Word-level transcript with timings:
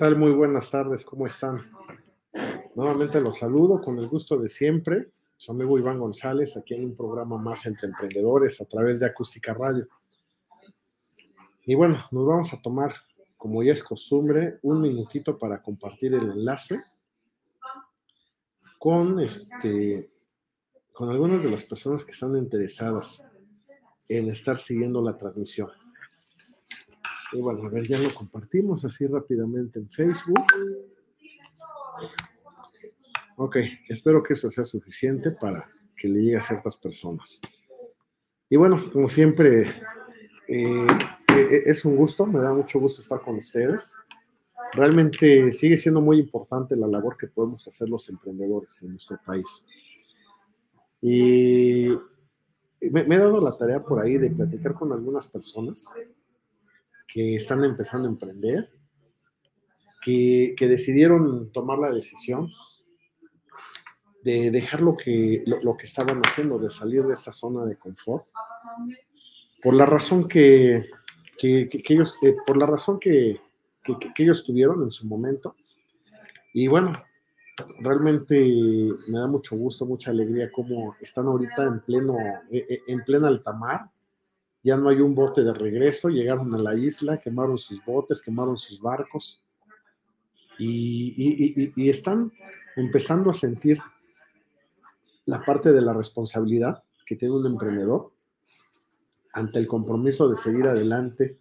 Tal? 0.00 0.16
Muy 0.16 0.32
buenas 0.32 0.70
tardes, 0.70 1.04
¿cómo 1.04 1.26
están? 1.26 1.70
Nuevamente 2.74 3.20
los 3.20 3.36
saludo 3.36 3.82
con 3.82 3.98
el 3.98 4.08
gusto 4.08 4.38
de 4.38 4.48
siempre. 4.48 5.10
Su 5.36 5.52
amigo 5.52 5.78
Iván 5.78 5.98
González, 5.98 6.56
aquí 6.56 6.72
en 6.72 6.86
un 6.86 6.94
programa 6.94 7.36
más 7.36 7.66
entre 7.66 7.88
emprendedores 7.88 8.62
a 8.62 8.64
través 8.64 8.98
de 8.98 9.04
Acústica 9.04 9.52
Radio. 9.52 9.86
Y 11.66 11.74
bueno, 11.74 11.98
nos 12.12 12.26
vamos 12.26 12.50
a 12.54 12.62
tomar, 12.62 12.94
como 13.36 13.62
ya 13.62 13.74
es 13.74 13.84
costumbre, 13.84 14.58
un 14.62 14.80
minutito 14.80 15.36
para 15.36 15.60
compartir 15.60 16.14
el 16.14 16.30
enlace 16.30 16.82
con, 18.78 19.20
este, 19.20 20.10
con 20.94 21.10
algunas 21.10 21.42
de 21.42 21.50
las 21.50 21.64
personas 21.64 22.06
que 22.06 22.12
están 22.12 22.34
interesadas 22.38 23.28
en 24.08 24.30
estar 24.30 24.56
siguiendo 24.56 25.02
la 25.02 25.18
transmisión. 25.18 25.68
Y 27.32 27.40
bueno, 27.40 27.64
a 27.64 27.68
ver, 27.68 27.86
ya 27.86 27.98
lo 27.98 28.12
compartimos 28.12 28.84
así 28.84 29.06
rápidamente 29.06 29.78
en 29.78 29.88
Facebook. 29.88 30.44
Ok, 33.36 33.56
espero 33.88 34.22
que 34.22 34.32
eso 34.34 34.50
sea 34.50 34.64
suficiente 34.64 35.30
para 35.30 35.70
que 35.96 36.08
le 36.08 36.20
llegue 36.22 36.36
a 36.38 36.42
ciertas 36.42 36.76
personas. 36.76 37.40
Y 38.48 38.56
bueno, 38.56 38.90
como 38.92 39.08
siempre, 39.08 39.82
eh, 40.48 40.86
eh, 41.36 41.62
es 41.66 41.84
un 41.84 41.96
gusto, 41.96 42.26
me 42.26 42.40
da 42.40 42.52
mucho 42.52 42.80
gusto 42.80 43.00
estar 43.00 43.20
con 43.20 43.36
ustedes. 43.36 43.96
Realmente 44.72 45.52
sigue 45.52 45.76
siendo 45.76 46.00
muy 46.00 46.18
importante 46.18 46.76
la 46.76 46.86
labor 46.86 47.16
que 47.16 47.28
podemos 47.28 47.66
hacer 47.68 47.88
los 47.88 48.08
emprendedores 48.08 48.82
en 48.82 48.90
nuestro 48.90 49.18
país. 49.24 49.66
Y 51.00 51.88
me 52.90 53.14
he 53.14 53.18
dado 53.18 53.40
la 53.40 53.56
tarea 53.56 53.82
por 53.82 54.00
ahí 54.00 54.18
de 54.18 54.30
platicar 54.30 54.74
con 54.74 54.92
algunas 54.92 55.28
personas 55.28 55.94
que 57.12 57.36
están 57.36 57.64
empezando 57.64 58.08
a 58.08 58.12
emprender, 58.12 58.70
que, 60.02 60.54
decidieron 60.58 61.50
tomar 61.52 61.78
la 61.78 61.90
decisión 61.90 62.50
de 64.22 64.50
dejar 64.50 64.82
lo 64.82 64.96
que, 64.96 65.42
lo, 65.46 65.76
que 65.76 65.86
estaban 65.86 66.20
haciendo, 66.24 66.58
de 66.58 66.70
salir 66.70 67.04
de 67.04 67.14
esa 67.14 67.32
zona 67.32 67.64
de 67.64 67.76
confort, 67.76 68.24
por 69.62 69.74
la 69.74 69.86
razón 69.86 70.28
que, 70.28 70.88
ellos, 71.42 72.18
eh, 72.22 72.36
por 72.46 72.56
la 72.56 72.66
razón 72.66 72.98
que, 72.98 73.40
ellos 74.18 74.44
tuvieron 74.44 74.82
en 74.82 74.90
su 74.90 75.06
momento. 75.06 75.56
Y 76.52 76.68
bueno, 76.68 77.02
realmente 77.80 78.36
me 79.08 79.18
da 79.18 79.26
mucho 79.26 79.56
gusto, 79.56 79.86
mucha 79.86 80.10
alegría 80.10 80.50
cómo 80.52 80.96
están 81.00 81.26
ahorita 81.26 81.64
en 81.64 81.80
pleno, 81.80 82.16
eh, 82.50 82.66
eh, 82.68 82.82
en 82.86 83.04
plena 83.04 83.28
alta 83.28 83.52
mar, 83.52 83.90
ya 84.62 84.76
no 84.76 84.88
hay 84.88 85.00
un 85.00 85.14
bote 85.14 85.42
de 85.42 85.54
regreso, 85.54 86.08
llegaron 86.08 86.54
a 86.54 86.58
la 86.58 86.74
isla, 86.74 87.18
quemaron 87.18 87.58
sus 87.58 87.84
botes, 87.84 88.20
quemaron 88.20 88.58
sus 88.58 88.80
barcos 88.80 89.44
y, 90.58 91.88
están 91.88 92.30
empezando 92.76 93.30
a 93.30 93.34
sentir 93.34 93.78
la 95.24 95.42
parte 95.44 95.72
de 95.72 95.80
la 95.80 95.94
responsabilidad 95.94 96.82
que 97.06 97.16
tiene 97.16 97.34
un 97.34 97.46
emprendedor 97.46 98.12
ante 99.32 99.58
el 99.58 99.66
compromiso 99.66 100.28
de 100.28 100.36
seguir 100.36 100.66
adelante, 100.66 101.38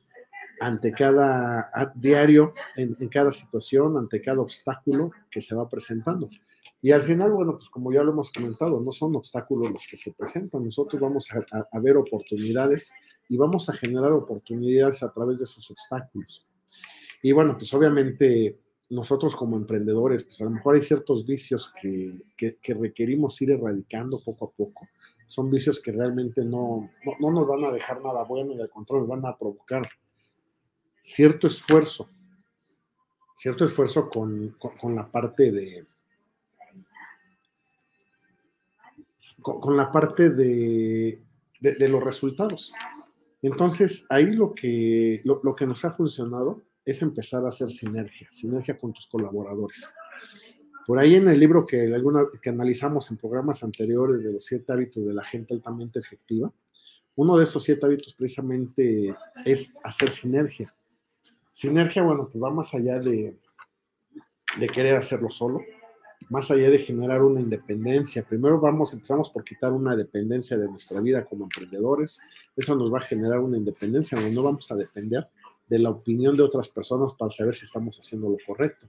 ante 0.62 0.92
cada 0.92 1.72
diario, 1.96 2.54
en, 2.76 2.96
cada 3.10 3.32
situación, 3.32 3.98
ante 3.98 4.22
cada 4.22 4.42
obstáculo 4.42 5.12
que 5.30 5.42
se 5.42 5.56
va 5.56 5.68
presentando. 5.68 6.30
Y 6.82 6.92
al 6.92 7.02
final, 7.02 7.32
bueno, 7.32 7.54
pues 7.54 7.70
como 7.70 7.92
ya 7.92 8.04
lo 8.04 8.12
hemos 8.12 8.32
comentado, 8.32 8.80
no 8.80 8.92
son 8.92 9.16
obstáculos 9.16 9.72
los 9.72 9.86
que 9.88 9.98
se 9.98 10.14
presentan, 10.14 10.64
nosotros 10.64 11.02
vamos 11.02 11.28
a, 11.32 11.80
ver 11.80 11.98
oportunidades 11.98 12.94
y 13.28 13.38
vamos 13.38 13.68
a 13.70 13.74
generar 13.74 14.14
oportunidades 14.14 15.04
a 15.04 15.12
través 15.12 15.40
de 15.40 15.44
esos 15.44 15.70
obstáculos. 15.70 16.48
Y 17.22 17.34
bueno, 17.34 17.58
pues 17.58 17.74
obviamente 17.74 18.60
nosotros 18.90 19.36
como 19.36 19.58
emprendedores, 19.58 20.24
pues 20.24 20.40
a 20.40 20.46
lo 20.46 20.52
mejor 20.52 20.76
hay 20.76 20.82
ciertos 20.82 21.26
vicios 21.26 21.74
que, 21.82 22.22
que, 22.38 22.74
requerimos 22.74 23.40
ir 23.42 23.52
erradicando 23.52 24.24
poco 24.24 24.46
a 24.46 24.52
poco. 24.52 24.88
Son 25.28 25.52
vicios 25.52 25.80
que 25.82 25.92
realmente 25.92 26.46
no, 26.46 26.90
no, 27.20 27.32
nos 27.32 27.46
van 27.46 27.66
a 27.66 27.72
dejar 27.72 28.02
nada 28.02 28.24
bueno 28.24 28.54
y 28.54 28.62
al 28.62 28.70
contrario, 28.70 29.06
van 29.06 29.26
a 29.26 29.38
provocar 29.38 29.88
cierto 31.02 31.46
esfuerzo, 31.46 32.10
cierto 33.36 33.66
esfuerzo 33.66 34.10
con, 34.10 34.56
con 34.58 34.96
la 34.96 35.12
parte 35.12 35.52
de, 35.52 35.86
con, 39.42 39.78
la 39.78 39.92
parte 39.92 40.30
de, 40.30 41.22
los 41.62 42.04
resultados. 42.04 42.74
Entonces, 43.42 44.06
ahí 44.10 44.32
lo 44.32 44.54
que, 44.54 45.22
lo, 45.24 45.56
que 45.56 45.66
nos 45.66 45.86
ha 45.86 45.92
funcionado 45.92 46.62
es 46.84 47.02
empezar 47.02 47.46
a 47.46 47.50
hacer 47.50 47.72
sinergia, 47.72 48.28
sinergia 48.32 48.78
con 48.78 48.94
tus 48.94 49.08
colaboradores. 49.08 49.88
Por 50.86 51.00
ahí 51.00 51.16
en 51.16 51.28
el 51.28 51.40
libro 51.40 51.66
que, 51.66 51.94
alguna, 51.94 52.26
que 52.42 52.50
analizamos 52.50 53.12
en 53.12 53.18
programas 53.18 53.64
anteriores 53.64 54.24
de 54.24 54.34
los 54.34 54.46
siete 54.46 54.74
hábitos 54.74 55.06
de 55.06 55.14
la 55.14 55.24
gente 55.24 55.54
altamente 55.54 56.00
efectiva, 56.00 56.52
uno 57.16 57.38
de 57.38 57.44
esos 57.44 57.64
siete 57.64 57.86
hábitos 57.86 58.16
precisamente 58.16 59.16
es 59.46 59.76
hacer 59.84 60.10
sinergia. 60.10 60.74
Sinergia, 61.52 62.02
bueno, 62.02 62.30
pues 62.32 62.42
va 62.42 62.50
más 62.50 62.74
allá 62.74 63.00
de, 63.00 63.38
de 64.58 64.68
querer 64.70 64.96
hacerlo 64.96 65.30
solo, 65.30 65.62
más 66.30 66.52
allá 66.52 66.70
de 66.70 66.78
generar 66.78 67.24
una 67.24 67.42
independencia. 67.42 68.24
Primero 68.24 68.60
vamos, 68.60 68.94
empezamos 68.94 69.32
por 69.32 69.44
quitar 69.44 69.74
una 69.74 69.96
dependencia 69.96 70.58
de 70.58 70.68
nuestra 70.68 71.02
vida 71.02 71.26
como 71.26 71.46
emprendedores. 71.46 72.22
Eso 72.56 72.76
nos 72.76 72.94
va 72.94 73.00
a 73.00 73.02
generar 73.02 73.40
una 73.40 73.58
independencia 73.58 74.18
donde 74.18 74.36
no 74.36 74.44
vamos 74.44 74.72
a 74.72 74.76
depender 74.76 75.28
de 75.68 75.80
la 75.80 75.90
opinión 75.90 76.36
de 76.36 76.44
otras 76.44 76.70
personas 76.70 77.16
para 77.16 77.32
saber 77.32 77.56
si 77.56 77.66
estamos 77.66 78.00
haciendo 78.00 78.30
lo 78.30 78.38
correcto. 78.46 78.88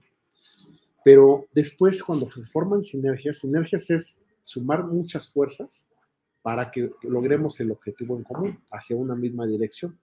Pero 1.03 1.47
después, 1.53 2.03
cuando 2.03 2.29
se 2.29 2.45
forman 2.45 2.83
sinergias, 2.83 3.39
sinergias 3.39 3.89
es 3.89 4.23
sumar 4.43 4.85
muchas 4.85 5.31
fuerzas 5.31 5.89
para 6.43 6.69
que 6.69 6.91
logremos 7.03 7.59
el 7.59 7.71
objetivo 7.71 8.17
en 8.17 8.23
común 8.23 8.59
hacia 8.69 8.95
una 8.95 9.15
misma 9.15 9.47
dirección. 9.47 9.99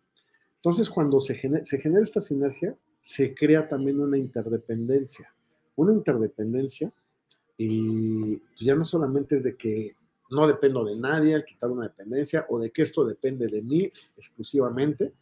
Entonces, 0.56 0.90
cuando 0.90 1.20
se 1.20 1.40
se 1.64 1.78
genera 1.78 2.02
esta 2.02 2.20
sinergia, 2.20 2.76
se 3.00 3.32
crea 3.32 3.68
también 3.68 4.00
una 4.00 4.18
interdependencia. 4.18 5.32
Una 5.76 5.92
interdependencia 5.92 6.92
y 7.60 8.40
ya 8.64 8.76
no 8.76 8.84
solamente 8.84 9.36
es 9.36 9.42
de 9.42 9.56
que 9.56 9.96
no 10.30 10.46
dependo 10.46 10.84
de 10.84 10.94
nadie 10.96 11.34
al 11.34 11.44
quitar 11.44 11.70
una 11.70 11.88
dependencia 11.88 12.46
o 12.48 12.60
de 12.60 12.70
que 12.70 12.82
esto 12.82 13.04
depende 13.04 13.48
de 13.48 13.62
mí 13.62 13.92
exclusivamente 14.16 15.12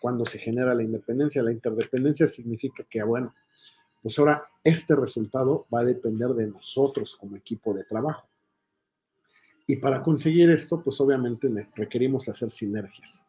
cuando 0.00 0.24
se 0.24 0.38
genera 0.38 0.72
la 0.72 0.84
independencia. 0.84 1.42
La 1.42 1.50
interdependencia 1.50 2.28
significa 2.28 2.84
que, 2.84 3.02
bueno, 3.02 3.34
pues 4.02 4.18
ahora 4.18 4.48
este 4.62 4.94
resultado 4.94 5.66
va 5.72 5.80
a 5.80 5.84
depender 5.84 6.28
de 6.30 6.46
nosotros 6.46 7.16
como 7.16 7.36
equipo 7.36 7.74
de 7.74 7.84
trabajo. 7.84 8.28
Y 9.66 9.76
para 9.76 10.02
conseguir 10.02 10.48
esto, 10.50 10.82
pues 10.82 11.00
obviamente 11.00 11.48
requerimos 11.74 12.28
hacer 12.28 12.50
sinergias. 12.52 13.26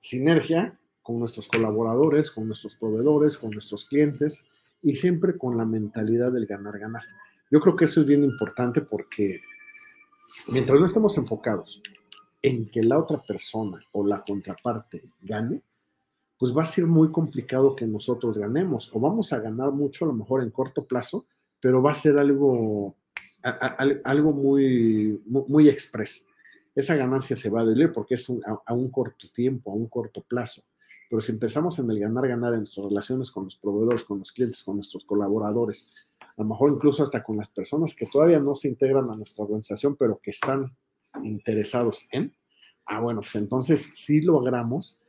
sinergia 0.00 0.78
con 1.02 1.18
nuestros 1.18 1.48
colaboradores, 1.48 2.30
con 2.30 2.46
nuestros 2.46 2.74
proveedores, 2.76 3.38
con 3.38 3.50
nuestros 3.50 3.84
clientes 3.84 4.44
y 4.82 4.96
siempre 4.96 5.38
con 5.38 5.56
la 5.56 5.64
mentalidad 5.64 6.32
del 6.32 6.46
ganar-ganar. 6.46 7.04
Yo 7.54 7.60
creo 7.60 7.76
que 7.76 7.84
eso 7.84 8.00
es 8.00 8.06
bien 8.08 8.24
importante 8.24 8.80
porque 8.80 9.40
mientras 10.48 10.76
no 10.76 10.86
estemos 10.86 11.16
enfocados 11.18 11.80
en 12.42 12.68
que 12.68 12.82
la 12.82 12.98
otra 12.98 13.18
persona 13.18 13.80
o 13.92 14.04
la 14.04 14.24
contraparte 14.24 15.04
gane, 15.22 15.62
pues 16.36 16.52
va 16.52 16.62
a 16.62 16.64
ser 16.64 16.86
muy 16.86 17.12
complicado 17.12 17.76
que 17.76 17.86
nosotros 17.86 18.36
ganemos. 18.36 18.90
O 18.92 18.98
vamos 18.98 19.32
a 19.32 19.38
ganar 19.38 19.70
mucho 19.70 20.04
a 20.04 20.08
lo 20.08 20.14
mejor 20.14 20.42
en 20.42 20.50
corto 20.50 20.84
plazo, 20.84 21.26
pero 21.60 21.80
va 21.80 21.92
a 21.92 21.94
ser 21.94 22.18
algo, 22.18 22.96
algo 24.02 24.32
muy, 24.32 25.22
muy, 25.24 25.68
express. 25.68 26.26
Esa 26.74 26.96
ganancia 26.96 27.36
se 27.36 27.50
va 27.50 27.60
a 27.60 27.64
doler 27.64 27.92
porque 27.92 28.16
es 28.16 28.28
a, 28.66 28.74
un 28.74 28.90
corto 28.90 29.30
tiempo, 29.32 29.70
a 29.70 29.74
un 29.74 29.86
corto 29.86 30.22
plazo. 30.22 30.60
Pero 31.08 31.20
si 31.20 31.30
empezamos 31.30 31.78
en 31.78 31.88
el 31.88 32.00
ganar, 32.00 32.26
ganar 32.26 32.54
en 32.54 32.60
nuestras 32.60 32.86
relaciones 32.86 33.30
con 33.30 33.44
los 33.44 33.56
proveedores, 33.56 34.02
con 34.02 34.18
los 34.18 34.32
clientes, 34.32 34.64
con 34.64 34.74
nuestros 34.74 35.04
colaboradores, 35.04 35.94
a 36.36 36.42
lo 36.42 36.48
mejor 36.48 36.72
incluso 36.72 37.02
hasta 37.02 37.22
con 37.22 37.36
las 37.36 37.48
personas 37.48 37.94
que 37.94 38.06
todavía 38.06 38.40
no 38.40 38.56
se 38.56 38.68
integran 38.68 39.08
a 39.10 39.16
nuestra 39.16 39.44
organización, 39.44 39.96
pero 39.96 40.18
que 40.22 40.32
están 40.32 40.76
interesados 41.22 42.08
en, 42.10 42.34
ah, 42.86 43.00
bueno, 43.00 43.20
pues 43.20 43.34
entonces 43.36 43.92
sí 43.94 44.20
logramos 44.20 45.00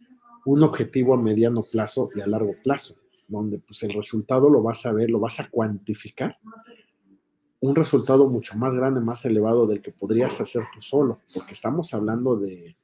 un 0.46 0.62
objetivo 0.62 1.16
a 1.16 1.18
mediano 1.18 1.64
plazo 1.64 2.10
y 2.16 2.22
a 2.22 2.28
largo 2.28 2.54
plazo, 2.64 2.96
donde 3.28 3.58
pues 3.60 3.82
el 3.82 3.94
resultado 3.94 4.50
lo 4.50 4.62
vas 4.62 4.86
a 4.86 4.94
ver, 4.94 5.10
lo 5.10 5.20
vas 5.20 5.40
a 5.40 5.50
cuantificar, 5.50 6.38
un 7.60 7.76
resultado 7.76 8.30
mucho 8.30 8.56
más 8.58 8.76
grande, 8.76 9.02
más 9.02 9.26
elevado 9.26 9.66
del 9.66 9.82
que 9.82 9.92
podrías 9.92 10.40
hacer 10.40 10.64
tú 10.74 10.82
solo, 10.82 11.22
porque 11.34 11.54
estamos 11.54 11.94
hablando 11.96 12.36
de, 12.36 12.78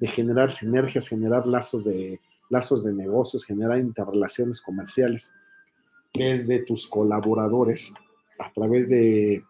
generar 0.00 0.52
sinergias, 0.52 1.08
generar 1.08 1.48
lazos 1.48 1.82
de, 1.82 2.20
lazos 2.48 2.84
de 2.84 2.92
negocios, 2.92 3.44
generar 3.44 3.78
interrelaciones 3.78 4.60
comerciales 4.60 5.34
desde 6.14 6.60
tus 6.60 6.86
colaboradores 6.86 7.94
a 8.38 8.52
través 8.52 8.88
de 8.88 9.44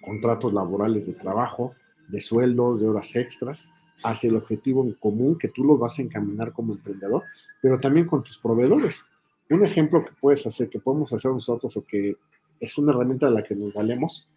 contratos 0.00 0.52
laborales 0.52 1.06
de 1.06 1.12
trabajo, 1.14 1.74
de 2.08 2.20
sueldos, 2.20 2.80
de 2.80 2.88
horas 2.88 3.14
extras, 3.16 3.72
hacia 4.02 4.30
el 4.30 4.36
objetivo 4.36 4.82
en 4.84 4.94
común 4.94 5.38
que 5.38 5.48
tú 5.48 5.62
lo 5.64 5.76
vas 5.76 5.98
a 5.98 6.02
encaminar 6.02 6.52
como 6.52 6.72
emprendedor, 6.72 7.24
pero 7.60 7.78
también 7.78 8.06
con 8.06 8.22
tus 8.22 8.38
proveedores. 8.38 9.04
Un 9.50 9.64
ejemplo 9.64 10.04
que 10.04 10.12
puedes 10.20 10.46
hacer, 10.46 10.70
que 10.70 10.78
podemos 10.78 11.12
hacer 11.12 11.30
nosotros 11.30 11.76
o 11.76 11.84
que 11.84 12.16
es 12.58 12.78
una 12.78 12.92
herramienta 12.92 13.26
de 13.26 13.32
la 13.32 13.42
que 13.42 13.54
nos 13.54 13.74
valemos, 13.74 14.30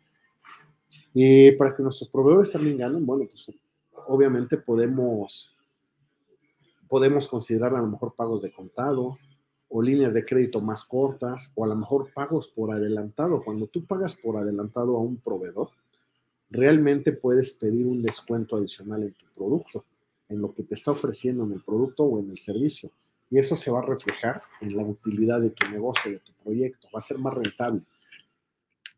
y 1.13 1.51
para 1.51 1.75
que 1.75 1.83
nuestros 1.83 2.09
proveedores 2.09 2.51
también 2.51 2.77
ganen, 2.77 3.05
bueno, 3.05 3.25
pues 3.29 3.45
obviamente 4.07 4.57
podemos, 4.57 5.55
podemos 6.87 7.27
considerar 7.27 7.75
a 7.75 7.81
lo 7.81 7.87
mejor 7.87 8.15
pagos 8.15 8.41
de 8.41 8.51
contado 8.51 9.17
o 9.75 9.81
líneas 9.81 10.13
de 10.13 10.23
crédito 10.23 10.61
más 10.61 10.83
cortas 10.83 11.51
o 11.55 11.65
a 11.65 11.67
lo 11.67 11.75
mejor 11.75 12.13
pagos 12.13 12.47
por 12.47 12.71
adelantado. 12.71 13.43
Cuando 13.43 13.65
tú 13.65 13.83
pagas 13.83 14.13
por 14.13 14.37
adelantado 14.37 14.95
a 14.95 14.99
un 14.99 15.17
proveedor, 15.17 15.71
realmente 16.51 17.11
puedes 17.11 17.53
pedir 17.53 17.87
un 17.87 18.03
descuento 18.03 18.55
adicional 18.55 19.01
en 19.01 19.13
tu 19.13 19.25
producto, 19.35 19.83
en 20.29 20.41
lo 20.41 20.53
que 20.53 20.61
te 20.61 20.75
está 20.75 20.91
ofreciendo 20.91 21.43
en 21.43 21.53
el 21.53 21.63
producto 21.63 22.03
o 22.03 22.19
en 22.19 22.29
el 22.29 22.37
servicio. 22.37 22.91
Y 23.31 23.39
eso 23.39 23.55
se 23.55 23.71
va 23.71 23.79
a 23.79 23.85
reflejar 23.85 24.43
en 24.61 24.77
la 24.77 24.83
utilidad 24.83 25.41
de 25.41 25.49
tu 25.49 25.67
negocio, 25.71 26.11
de 26.11 26.19
tu 26.19 26.33
proyecto. 26.33 26.87
Va 26.93 26.99
a 26.99 27.01
ser 27.01 27.17
más 27.17 27.33
rentable. 27.33 27.81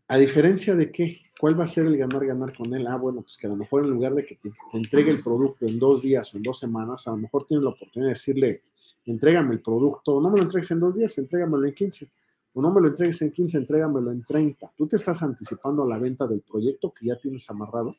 A 0.09 0.17
diferencia 0.17 0.75
de 0.75 0.91
qué, 0.91 1.21
¿cuál 1.39 1.57
va 1.57 1.63
a 1.63 1.67
ser 1.67 1.85
el 1.85 1.95
ganar-ganar 1.95 2.53
con 2.53 2.73
él? 2.73 2.85
Ah, 2.87 2.97
bueno, 2.97 3.21
pues 3.21 3.37
que 3.37 3.47
a 3.47 3.49
lo 3.49 3.55
mejor 3.55 3.85
en 3.85 3.91
lugar 3.91 4.13
de 4.13 4.25
que 4.25 4.35
te, 4.35 4.51
entregue 4.73 5.11
el 5.11 5.23
producto 5.23 5.65
en 5.65 5.79
dos 5.79 6.01
días 6.01 6.33
o 6.33 6.37
en 6.37 6.43
dos 6.43 6.59
semanas, 6.59 7.07
a 7.07 7.11
lo 7.11 7.17
mejor 7.17 7.47
tienes 7.47 7.63
la 7.63 7.69
oportunidad 7.69 8.09
de 8.09 8.13
decirle, 8.13 8.61
entrégame 9.05 9.53
el 9.53 9.61
producto, 9.61 10.21
no 10.21 10.29
me 10.29 10.37
lo 10.37 10.43
entregues 10.43 10.71
en 10.71 10.79
dos 10.79 10.95
días, 10.95 11.17
entrégamelo 11.17 11.65
en 11.65 11.73
15 11.73 12.09
o 12.55 12.61
no 12.61 12.71
me 12.71 12.79
lo 12.81 12.87
entregues 12.87 13.21
en 13.21 13.31
15, 13.31 13.57
entrégamelo 13.57 14.11
en 14.11 14.23
30. 14.23 14.71
Tú 14.77 14.87
te 14.87 14.95
estás 14.95 15.21
anticipando 15.21 15.83
a 15.83 15.87
la 15.87 15.99
venta 15.99 16.25
del 16.25 16.41
proyecto 16.41 16.93
que 16.93 17.07
ya 17.07 17.17
tienes 17.17 17.49
amarrado, 17.49 17.97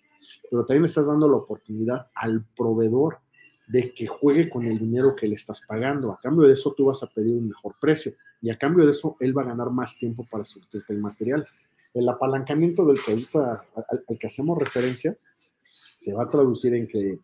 pero 0.50 0.64
también 0.64 0.86
estás 0.86 1.06
dando 1.08 1.28
la 1.28 1.36
oportunidad 1.36 2.08
al 2.14 2.42
proveedor 2.56 3.18
de 3.66 3.92
que 3.92 4.06
juegue 4.06 4.48
con 4.48 4.64
el 4.64 4.78
dinero 4.78 5.14
que 5.14 5.28
le 5.28 5.34
estás 5.34 5.60
pagando. 5.66 6.10
A 6.10 6.18
cambio 6.18 6.46
de 6.46 6.54
eso, 6.54 6.72
tú 6.72 6.86
vas 6.86 7.02
a 7.02 7.06
pedir 7.06 7.34
un 7.34 7.48
mejor 7.48 7.74
precio 7.78 8.14
y 8.40 8.48
a 8.48 8.56
cambio 8.56 8.86
de 8.86 8.92
eso, 8.92 9.16
él 9.20 9.36
va 9.36 9.42
a 9.42 9.46
ganar 9.46 9.70
más 9.70 9.98
tiempo 9.98 10.24
para 10.30 10.44
surtirte 10.44 10.90
el 10.94 11.00
material. 11.00 11.46
El 11.92 12.08
apalancamiento 12.08 12.86
del 12.86 12.98
producto 13.04 13.40
al, 13.40 13.60
al 14.08 14.18
que 14.18 14.26
hacemos 14.26 14.56
referencia 14.56 15.18
se 15.64 16.14
va 16.14 16.24
a 16.24 16.30
traducir 16.30 16.72
en 16.72 16.86
que 16.86 17.18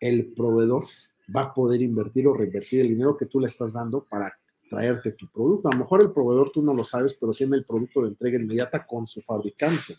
el 0.00 0.32
proveedor 0.34 0.84
va 1.34 1.42
a 1.42 1.54
poder 1.54 1.82
invertir 1.82 2.26
o 2.26 2.34
reinvertir 2.34 2.80
el 2.80 2.88
dinero 2.88 3.16
que 3.16 3.26
tú 3.26 3.40
le 3.40 3.48
estás 3.48 3.74
dando 3.74 4.04
para 4.04 4.32
traerte 4.68 5.12
tu 5.12 5.28
producto. 5.28 5.68
A 5.68 5.72
lo 5.72 5.78
mejor 5.78 6.00
el 6.02 6.12
proveedor 6.12 6.50
tú 6.50 6.62
no 6.62 6.74
lo 6.74 6.84
sabes, 6.84 7.14
pero 7.14 7.32
tiene 7.32 7.56
el 7.56 7.64
producto 7.64 8.02
de 8.02 8.08
entrega 8.08 8.38
inmediata 8.38 8.86
con 8.86 9.06
su 9.06 9.22
fabricante. 9.22 9.96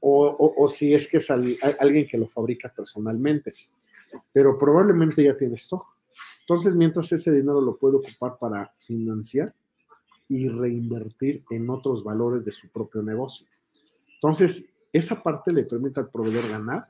O, 0.00 0.66
si 0.68 0.94
es 0.94 1.10
que 1.10 1.16
es 1.16 1.28
alguien 1.30 2.06
que 2.06 2.16
lo 2.16 2.28
fabrica 2.28 2.72
personalmente. 2.74 3.52
Pero 4.32 4.56
probablemente 4.56 5.24
ya 5.24 5.36
tiene 5.36 5.56
stock. 5.56 5.84
Entonces, 6.40 6.74
mientras 6.74 7.10
ese 7.12 7.32
dinero 7.32 7.60
lo 7.60 7.76
puede 7.76 7.96
ocupar 7.96 8.38
para 8.38 8.72
financiar 8.78 9.54
y 10.28 10.48
reinvertir 10.48 11.44
en 11.50 11.68
otros 11.68 12.04
valores 12.04 12.44
de 12.44 12.52
su 12.52 12.68
propio 12.70 13.02
negocio. 13.02 13.46
Entonces, 14.14 14.74
esa 14.92 15.22
parte 15.22 15.52
le 15.52 15.64
permite 15.64 16.00
al 16.00 16.10
proveedor 16.10 16.48
ganar. 16.48 16.86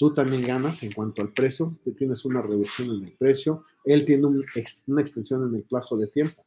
Tú 0.00 0.14
también 0.14 0.46
ganas 0.46 0.82
en 0.82 0.92
cuanto 0.92 1.20
al 1.20 1.30
precio, 1.34 1.76
tienes 1.94 2.24
una 2.24 2.40
reducción 2.40 2.88
en 2.88 3.04
el 3.04 3.12
precio, 3.18 3.64
él 3.84 4.06
tiene 4.06 4.28
una 4.28 5.02
extensión 5.02 5.46
en 5.46 5.54
el 5.54 5.62
plazo 5.64 5.94
de 5.98 6.06
tiempo. 6.06 6.42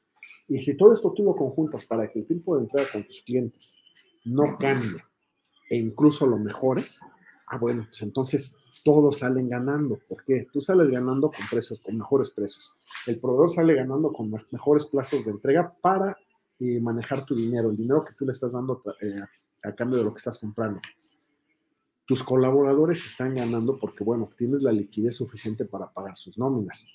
Y 0.47 0.57
si 0.57 0.75
todo 0.75 0.91
esto 0.91 1.13
tú 1.13 1.23
lo 1.23 1.35
conjuntas 1.35 1.85
para 1.85 2.11
que 2.11 2.17
el 2.17 2.25
tiempo 2.25 2.55
de 2.55 2.63
entrega 2.63 2.91
con 2.91 3.05
tus 3.05 3.21
clientes 3.21 3.77
no 4.25 4.57
cambie 4.57 5.03
e 5.69 5.77
incluso 5.77 6.25
lo 6.25 6.39
mejores, 6.39 7.01
ah, 7.45 7.59
bueno, 7.59 7.85
pues 7.87 8.01
entonces 8.01 8.57
todos 8.83 9.19
salen 9.19 9.47
ganando. 9.49 9.99
¿Por 10.09 10.23
qué? 10.23 10.47
Tú 10.51 10.59
sales 10.59 10.89
ganando 10.89 11.29
con 11.29 11.45
precios, 11.47 11.79
con 11.79 11.95
mejores 11.95 12.31
precios. 12.31 12.75
El 13.05 13.19
proveedor 13.19 13.51
sale 13.51 13.75
ganando 13.75 14.11
con 14.11 14.31
mejores 14.49 14.87
plazos 14.87 15.25
de 15.25 15.31
entrega 15.31 15.71
para 15.79 16.17
eh, 16.59 16.79
manejar 16.81 17.23
tu 17.23 17.35
dinero, 17.35 17.69
el 17.69 17.77
dinero 17.77 18.03
que 18.03 18.15
tú 18.15 18.25
le 18.25 18.31
estás 18.31 18.53
dando 18.53 18.81
eh, 18.99 19.21
a 19.61 19.75
cambio 19.75 19.99
de 19.99 20.05
lo 20.05 20.11
que 20.11 20.17
estás 20.17 20.39
comprando. 20.39 20.81
Tus 22.05 22.23
colaboradores 22.23 23.05
están 23.05 23.35
ganando 23.35 23.77
porque, 23.79 24.03
bueno, 24.03 24.29
tienes 24.35 24.61
la 24.61 24.71
liquidez 24.71 25.15
suficiente 25.15 25.65
para 25.65 25.91
pagar 25.91 26.17
sus 26.17 26.37
nóminas. 26.37 26.87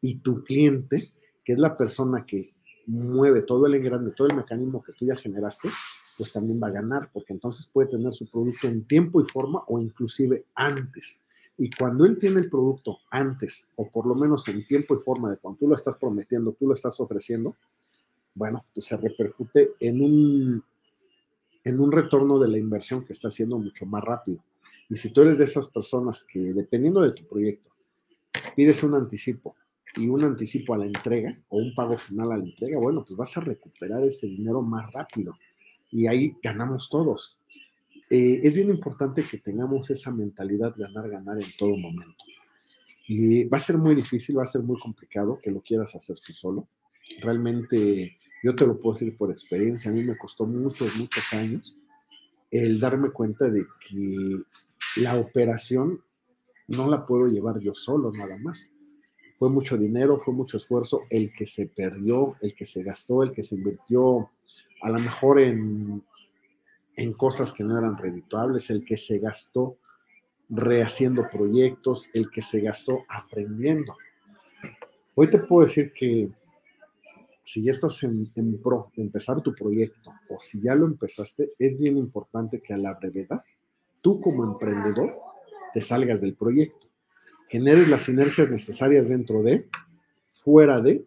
Y 0.00 0.16
tu 0.16 0.42
cliente, 0.42 1.02
que 1.44 1.52
es 1.52 1.58
la 1.58 1.76
persona 1.76 2.24
que 2.24 2.54
mueve 2.86 3.42
todo 3.42 3.66
el 3.66 3.74
engrane, 3.74 4.10
todo 4.12 4.28
el 4.28 4.36
mecanismo 4.36 4.82
que 4.82 4.92
tú 4.92 5.06
ya 5.06 5.16
generaste, 5.16 5.68
pues 6.16 6.32
también 6.32 6.60
va 6.62 6.68
a 6.68 6.72
ganar, 6.72 7.10
porque 7.12 7.32
entonces 7.32 7.70
puede 7.72 7.88
tener 7.88 8.12
su 8.12 8.30
producto 8.30 8.68
en 8.68 8.84
tiempo 8.86 9.20
y 9.20 9.24
forma 9.24 9.62
o 9.66 9.80
inclusive 9.80 10.46
antes. 10.54 11.22
Y 11.56 11.70
cuando 11.70 12.04
él 12.04 12.18
tiene 12.18 12.40
el 12.40 12.50
producto 12.50 12.98
antes, 13.10 13.70
o 13.76 13.88
por 13.90 14.06
lo 14.06 14.14
menos 14.14 14.46
en 14.48 14.66
tiempo 14.66 14.94
y 14.94 14.98
forma 14.98 15.30
de 15.30 15.36
cuando 15.36 15.58
tú 15.58 15.68
lo 15.68 15.74
estás 15.74 15.96
prometiendo, 15.96 16.52
tú 16.52 16.66
lo 16.66 16.72
estás 16.72 16.98
ofreciendo, 17.00 17.56
bueno, 18.34 18.62
pues 18.72 18.86
se 18.86 18.96
repercute 18.96 19.70
en 19.80 20.00
un, 20.00 20.64
en 21.64 21.80
un 21.80 21.90
retorno 21.90 22.38
de 22.38 22.48
la 22.48 22.58
inversión 22.58 23.04
que 23.04 23.12
está 23.12 23.28
haciendo 23.28 23.58
mucho 23.58 23.86
más 23.86 24.04
rápido. 24.04 24.44
Y 24.88 24.96
si 24.96 25.10
tú 25.10 25.22
eres 25.22 25.38
de 25.38 25.44
esas 25.44 25.68
personas 25.68 26.24
que, 26.24 26.38
dependiendo 26.38 27.00
de 27.00 27.12
tu 27.12 27.26
proyecto, 27.26 27.70
pides 28.54 28.82
un 28.82 28.94
anticipo 28.94 29.56
y 29.96 30.08
un 30.08 30.24
anticipo 30.24 30.74
a 30.74 30.78
la 30.78 30.86
entrega 30.86 31.34
o 31.48 31.58
un 31.58 31.74
pago 31.74 31.96
final 31.96 32.32
a 32.32 32.36
la 32.36 32.44
entrega, 32.44 32.78
bueno, 32.78 33.04
pues 33.04 33.16
vas 33.16 33.36
a 33.36 33.40
recuperar 33.40 34.04
ese 34.04 34.26
dinero 34.26 34.60
más 34.60 34.92
rápido 34.92 35.36
y 35.90 36.06
ahí 36.06 36.36
ganamos 36.42 36.90
todos. 36.90 37.38
Eh, 38.10 38.40
es 38.42 38.52
bien 38.52 38.68
importante 38.68 39.22
que 39.22 39.38
tengamos 39.38 39.90
esa 39.90 40.10
mentalidad 40.10 40.74
ganar, 40.76 41.08
ganar 41.08 41.38
en 41.40 41.48
todo 41.58 41.76
momento. 41.76 42.24
Y 43.06 43.44
va 43.44 43.56
a 43.58 43.60
ser 43.60 43.78
muy 43.78 43.94
difícil, 43.94 44.38
va 44.38 44.42
a 44.42 44.46
ser 44.46 44.62
muy 44.62 44.78
complicado 44.78 45.38
que 45.42 45.50
lo 45.50 45.60
quieras 45.60 45.94
hacer 45.94 46.16
tú 46.18 46.32
solo. 46.32 46.68
Realmente, 47.20 48.18
yo 48.44 48.54
te 48.54 48.66
lo 48.66 48.78
puedo 48.78 48.92
decir 48.92 49.16
por 49.16 49.30
experiencia, 49.30 49.90
a 49.90 49.94
mí 49.94 50.04
me 50.04 50.18
costó 50.18 50.44
muchos, 50.44 50.98
muchos 50.98 51.32
años 51.32 51.78
el 52.50 52.78
darme 52.78 53.10
cuenta 53.10 53.48
de 53.48 53.64
que 53.80 54.42
la 55.00 55.16
operación 55.16 55.98
no 56.68 56.90
la 56.90 57.06
puedo 57.06 57.26
llevar 57.26 57.58
yo 57.58 57.74
solo, 57.74 58.12
nada 58.12 58.36
más 58.36 58.74
fue 59.36 59.48
mucho 59.48 59.78
dinero, 59.78 60.18
fue 60.18 60.34
mucho 60.34 60.58
esfuerzo, 60.58 61.04
el 61.08 61.32
que 61.32 61.46
se 61.46 61.68
perdió, 61.68 62.36
el 62.42 62.54
que 62.54 62.66
se 62.66 62.82
gastó, 62.82 63.22
el 63.22 63.32
que 63.32 63.42
se 63.42 63.54
invirtió 63.54 64.30
a 64.82 64.90
lo 64.90 65.00
mejor 65.00 65.40
en, 65.40 66.04
en 66.96 67.12
cosas 67.14 67.50
que 67.50 67.64
no 67.64 67.78
eran 67.78 67.96
redituables, 67.96 68.68
el 68.68 68.84
que 68.84 68.98
se 68.98 69.20
gastó 69.20 69.78
rehaciendo 70.50 71.26
proyectos, 71.30 72.10
el 72.12 72.30
que 72.30 72.42
se 72.42 72.60
gastó 72.60 73.04
aprendiendo. 73.08 73.96
Hoy 75.14 75.30
te 75.30 75.38
puedo 75.38 75.66
decir 75.66 75.92
que 75.92 76.30
si 77.44 77.62
ya 77.62 77.70
estás 77.70 78.02
en, 78.02 78.32
pro 78.62 78.90
de 78.96 79.02
empezar 79.02 79.40
tu 79.42 79.54
proyecto 79.54 80.12
o 80.30 80.40
si 80.40 80.60
ya 80.60 80.74
lo 80.74 80.86
empezaste, 80.86 81.52
es 81.58 81.78
bien 81.78 81.96
importante 81.98 82.60
que 82.60 82.74
a 82.74 82.78
la 82.78 82.94
brevedad 82.94 83.42
tú 84.00 84.20
como 84.20 84.44
emprendedor 84.44 85.14
te 85.72 85.80
salgas 85.80 86.22
del 86.22 86.34
proyecto 86.34 86.84
generes 87.48 87.88
las 87.88 88.02
sinergias 88.02 88.50
necesarias 88.50 89.08
dentro 89.08 89.40
de 89.42 89.68
fuera 90.32 90.80
de, 90.80 91.04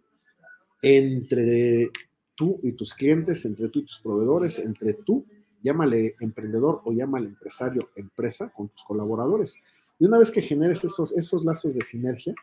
entre 0.82 1.90
tú 2.36 2.56
y 2.64 2.72
tus 2.72 2.94
clientes, 2.94 3.44
entre 3.44 3.68
tú 3.68 3.80
y 3.80 3.86
tus 3.86 4.00
proveedores, 4.00 4.60
entre 4.60 4.94
tú, 4.94 5.26
llámale 5.62 6.16
emprendedor 6.22 6.82
o 6.86 6.94
llámale 6.94 7.28
empresario, 7.28 7.90
empresa, 7.96 8.50
con 8.56 8.70
tus 8.70 8.84
colaboradores. 8.84 9.62
Y 10.00 10.06
una 10.06 10.20
vez 10.20 10.32
que 10.32 10.42
generes 10.42 10.84
esos, 10.84 11.12
esos 11.18 11.44
lazos 11.44 11.76
de 11.76 11.84
sinergia, 11.84 12.34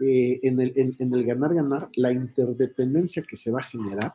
eh, 0.00 0.40
en, 0.42 0.60
el, 0.60 0.72
en, 0.76 1.14
el 1.14 1.24
ganar-ganar, 1.24 1.88
la 1.94 2.12
interdependencia 2.12 3.22
que 3.22 3.36
se 3.36 3.50
va 3.50 3.60
a 3.60 3.64
generar 3.64 4.14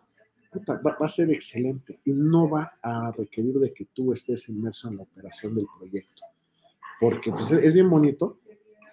va, 0.69 0.95
a 0.99 1.07
ser 1.07 1.31
excelente 1.31 1.99
y 2.05 2.11
no 2.11 2.49
va 2.49 2.73
a 2.81 3.11
requerir 3.11 3.55
de 3.55 3.73
que 3.73 3.85
tú 3.85 4.11
estés 4.11 4.49
inmerso 4.49 4.89
en 4.89 4.97
la 4.97 5.03
operación 5.03 5.55
del 5.55 5.65
proyecto. 5.77 6.23
Porque 6.99 7.31
pues, 7.31 7.51
es 7.51 7.73
bien 7.73 7.89
bonito 7.89 8.37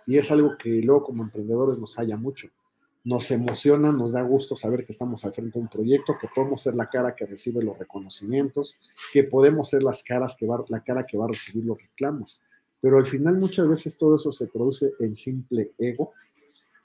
y 0.07 0.17
es 0.17 0.31
algo 0.31 0.57
que 0.57 0.71
luego 0.81 1.05
como 1.05 1.25
emprendedores 1.25 1.79
nos 1.79 1.95
falla 1.95 2.17
mucho. 2.17 2.49
Nos 3.05 3.31
emociona, 3.31 3.93
nos 3.93 4.13
da 4.13 4.23
gusto 4.23 4.57
saber 4.57 4.85
que 4.85 4.93
estamos 4.93 5.25
al 5.25 5.33
frente 5.33 5.59
de 5.59 5.63
un 5.63 5.69
proyecto, 5.69 6.17
que 6.19 6.29
podemos 6.35 6.63
ser 6.63 6.75
la 6.75 6.89
cara 6.89 7.15
que 7.15 7.27
recibe 7.27 7.63
los 7.63 7.79
reconocimientos, 7.79 8.79
que 9.13 9.25
podemos 9.25 9.69
ser 9.69 9.83
las 9.83 10.03
caras 10.03 10.37
que 10.39 10.47
va, 10.47 10.65
la 10.69 10.81
cara 10.81 11.05
que 11.05 11.19
va 11.19 11.27
a 11.27 11.29
recibir 11.29 11.65
los 11.65 11.79
reclamos. 11.79 12.41
Pero 12.81 12.99
al 12.99 13.07
final 13.07 13.37
muchas 13.37 13.69
veces 13.69 13.97
todo 13.97 14.17
eso 14.17 14.31
se 14.33 14.47
produce 14.47 14.93
en 15.01 15.17
simple 15.17 15.73
ego 15.79 16.13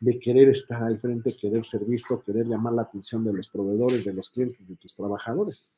de 0.03 0.19
querer 0.19 0.50
estar 0.50 0.83
al 0.83 1.00
frente, 1.00 1.33
querer 1.33 1.63
ser 1.63 1.86
visto, 1.86 2.22
querer 2.22 2.45
llamar 2.45 2.74
la 2.74 2.81
atención 2.81 3.24
de 3.24 3.31
los 3.31 3.48
proveedores, 3.48 4.03
de 4.03 4.13
los 4.13 4.29
clientes, 4.29 4.67
de 4.67 4.75
tus 4.75 4.93
trabajadores. 4.98 5.74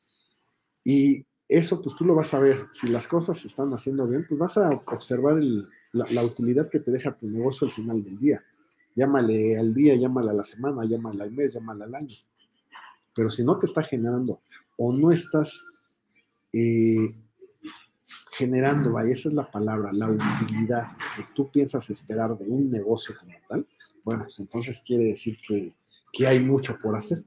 Y 0.82 1.24
eso, 1.48 1.80
pues 1.80 1.94
tú 1.94 2.04
lo 2.04 2.16
vas 2.16 2.34
a 2.34 2.40
ver. 2.40 2.66
Si 2.72 2.88
las 2.88 3.06
cosas 3.06 3.38
se 3.38 3.46
están 3.46 3.72
haciendo 3.72 4.04
bien, 4.08 4.26
pues 4.28 4.36
vas 4.36 4.58
a 4.58 4.70
observar 4.86 5.40
la, 5.92 6.24
utilidad 6.24 6.68
que 6.68 6.80
te 6.80 6.90
deja 6.90 7.16
tu 7.16 7.28
negocio 7.28 7.68
al 7.68 7.72
final 7.72 8.02
del 8.02 8.18
día. 8.18 8.42
Llámale 8.96 9.56
al 9.56 9.72
día, 9.72 9.94
llámale 9.94 10.30
a 10.30 10.34
la 10.34 10.42
semana, 10.42 10.84
llámale 10.84 11.22
al 11.22 11.30
mes, 11.30 11.54
llámale 11.54 11.84
al 11.84 11.94
año. 11.94 12.16
Pero 13.14 13.30
si 13.30 13.44
no 13.44 13.56
te 13.60 13.66
está 13.66 13.84
generando 13.84 14.40
o 14.76 14.92
no 14.92 15.12
estás 15.12 15.68
eh, 16.52 17.14
generando, 18.32 18.90
vaya, 18.90 19.12
esa 19.12 19.28
es 19.28 19.36
la 19.36 19.48
palabra, 19.48 19.92
la 19.92 20.10
utilidad 20.10 20.96
que 21.14 21.26
tú 21.32 21.48
piensas 21.48 21.88
esperar 21.90 22.36
de 22.36 22.48
un 22.48 22.68
negocio 22.68 23.14
como 23.20 23.32
tal, 23.48 23.64
bueno, 24.06 24.22
pues 24.22 24.38
entonces 24.38 24.84
quiere 24.86 25.06
decir 25.06 25.36
que, 25.46 25.74
hay 26.26 26.38
mucho 26.38 26.78
por 26.80 26.96
hacer. 26.96 27.18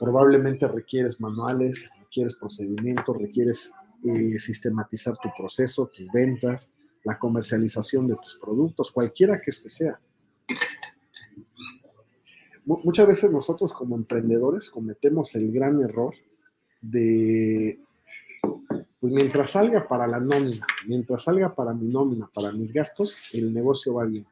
Probablemente 0.00 0.66
requieres 0.66 1.20
manuales, 1.20 1.88
requieres 2.00 2.34
procedimientos, 2.34 3.16
requieres 3.16 3.72
eh, 4.04 4.38
sistematizar 4.40 5.16
tu 5.16 5.30
proceso, 5.34 5.86
tus 5.86 6.10
ventas, 6.12 6.74
la 7.04 7.18
comercialización 7.18 8.08
de 8.08 8.16
tus 8.16 8.36
productos, 8.36 8.90
cualquiera 8.90 9.40
que 9.40 9.50
este 9.50 9.70
sea. 9.70 10.00
Muchas 12.66 13.06
veces 13.06 13.30
nosotros 13.30 13.72
como 13.72 13.94
emprendedores 13.94 14.68
cometemos 14.70 15.34
el 15.36 15.52
gran 15.52 15.80
error 15.80 16.14
de, 16.82 17.78
pues 19.00 19.12
mientras 19.12 19.52
salga 19.52 19.86
para 19.86 20.08
la 20.08 20.18
nómina, 20.18 20.66
mientras 20.84 21.22
salga 21.22 21.54
para 21.54 21.72
mi 21.72 21.86
nómina, 21.88 22.28
para 22.34 22.50
mis 22.50 22.72
gastos, 22.72 23.32
el 23.34 23.54
negocio 23.54 23.94
va 23.94 24.04
bien. 24.04 24.26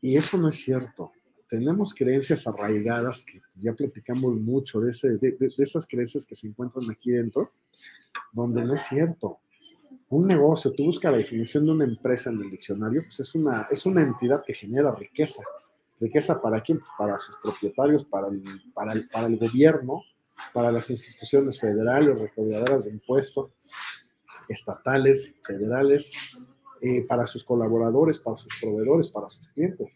Y 0.00 0.16
eso 0.16 0.38
no 0.38 0.48
es 0.48 0.56
cierto. 0.56 1.12
Tenemos 1.48 1.94
creencias 1.94 2.46
arraigadas, 2.46 3.24
que 3.24 3.40
ya 3.56 3.72
platicamos 3.72 4.34
mucho 4.36 4.80
de, 4.80 4.92
ese, 4.92 5.18
de, 5.18 5.36
esas 5.58 5.86
creencias 5.86 6.24
que 6.24 6.34
se 6.34 6.46
encuentran 6.46 6.88
aquí 6.90 7.10
dentro, 7.10 7.50
donde 8.32 8.64
no 8.64 8.74
es 8.74 8.82
cierto. 8.82 9.40
Un 10.08 10.26
negocio, 10.26 10.72
tú 10.72 10.84
buscas 10.84 11.12
la 11.12 11.18
definición 11.18 11.66
de 11.66 11.72
una 11.72 11.84
empresa 11.84 12.30
en 12.30 12.40
el 12.40 12.50
diccionario, 12.50 13.02
pues 13.02 13.20
es 13.20 13.34
una, 13.34 13.68
es 13.70 13.84
una 13.86 14.02
entidad 14.02 14.42
que 14.44 14.54
genera 14.54 14.94
riqueza. 14.94 15.42
¿Riqueza 16.00 16.40
para 16.40 16.62
quién? 16.62 16.80
Para 16.96 17.18
sus 17.18 17.36
propietarios, 17.36 18.04
para 18.04 18.28
el, 18.28 18.42
para 18.72 18.92
el, 18.92 19.08
para 19.08 19.26
el 19.26 19.36
gobierno, 19.36 20.02
para 20.52 20.72
las 20.72 20.88
instituciones 20.88 21.60
federales, 21.60 22.18
recaudadoras 22.18 22.84
de 22.84 22.92
impuestos, 22.92 23.50
estatales, 24.48 25.36
federales, 25.42 26.12
eh, 26.80 27.02
para 27.06 27.26
sus 27.26 27.44
colaboradores, 27.44 28.18
para 28.18 28.36
sus 28.36 28.58
proveedores, 28.60 29.08
para 29.10 29.28
sus 29.28 29.48
clientes. 29.48 29.88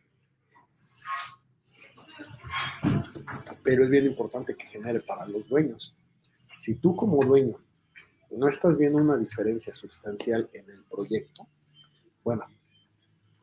Pero 3.63 3.85
es 3.85 3.91
bien 3.91 4.05
importante 4.05 4.55
que 4.55 4.67
genere 4.67 5.01
para 5.01 5.27
los 5.27 5.49
dueños. 5.49 5.97
Si 6.59 6.77
tú 6.77 6.95
como 6.95 7.25
dueño 7.25 7.59
no 8.31 8.49
estás 8.49 8.79
viendo 8.79 8.99
una 8.99 9.17
diferencia 9.17 9.73
sustancial 9.73 10.51
en 10.53 10.69
el 10.69 10.85
proyecto, 10.85 11.49
bueno, 12.23 12.45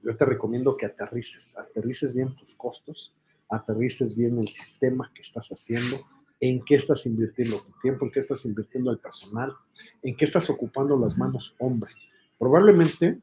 yo 0.03 0.15
te 0.15 0.25
recomiendo 0.25 0.77
que 0.77 0.85
aterrices, 0.85 1.57
aterrices 1.57 2.13
bien 2.13 2.33
tus 2.35 2.55
costos, 2.55 3.15
aterrices 3.49 4.15
bien 4.15 4.37
el 4.39 4.47
sistema 4.47 5.11
que 5.13 5.21
estás 5.21 5.49
haciendo, 5.49 5.97
en 6.39 6.63
qué 6.63 6.75
estás 6.75 7.05
invirtiendo 7.05 7.61
tu 7.61 7.71
tiempo, 7.81 8.05
en 8.05 8.11
qué 8.11 8.19
estás 8.19 8.45
invirtiendo 8.45 8.91
el 8.91 8.97
personal, 8.97 9.53
en 10.01 10.15
qué 10.15 10.25
estás 10.25 10.49
ocupando 10.49 10.97
las 10.97 11.17
manos 11.17 11.55
hombre. 11.59 11.91
Probablemente 12.39 13.21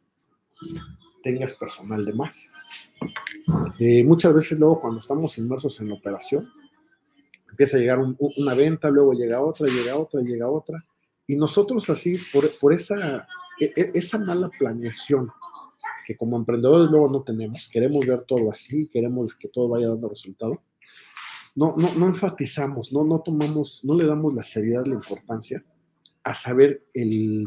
tengas 1.23 1.55
personal 1.55 2.05
de 2.05 2.13
más. 2.13 2.53
Eh, 3.79 4.05
muchas 4.05 4.35
veces 4.35 4.59
luego 4.59 4.81
cuando 4.81 5.01
estamos 5.01 5.37
inmersos 5.39 5.81
en 5.81 5.89
la 5.89 5.95
operación, 5.95 6.49
empieza 7.51 7.77
a 7.77 7.81
llegar 7.81 7.99
una 8.19 8.55
venta, 8.55 8.91
luego 8.91 9.13
llega 9.13 9.41
otra, 9.41 9.67
llega 9.67 9.97
otra, 9.97 10.21
llega 10.21 10.49
otra, 10.49 10.85
y 11.27 11.37
nosotros 11.37 11.89
así, 11.91 12.17
por, 12.33 12.49
por 12.59 12.73
esa, 12.73 13.27
e, 13.61 13.73
e, 13.77 13.91
esa 13.95 14.19
mala 14.19 14.49
planeación 14.59 15.31
que 16.07 16.17
como 16.17 16.39
emprendedores 16.39 16.91
luego 16.91 17.11
no 17.11 17.23
tenemos, 17.23 17.69
queremos 17.71 18.07
ver 18.07 18.25
todo 18.25 18.51
así, 18.51 18.89
queremos 18.89 19.35
que 19.35 19.49
todo 19.49 19.69
vaya 19.69 19.89
dando 19.89 20.09
resultado, 20.09 20.63
no, 21.55 21.75
no, 21.77 21.93
no 21.97 22.07
enfatizamos, 22.07 22.93
no, 22.93 23.05
no 23.05 23.21
tomamos, 23.21 23.85
no 23.85 23.95
le 23.95 24.07
damos 24.07 24.33
la 24.33 24.43
seriedad, 24.43 24.87
la 24.87 24.95
importancia 24.95 25.63
a 26.23 26.35
saber 26.35 26.87
el, 26.95 27.45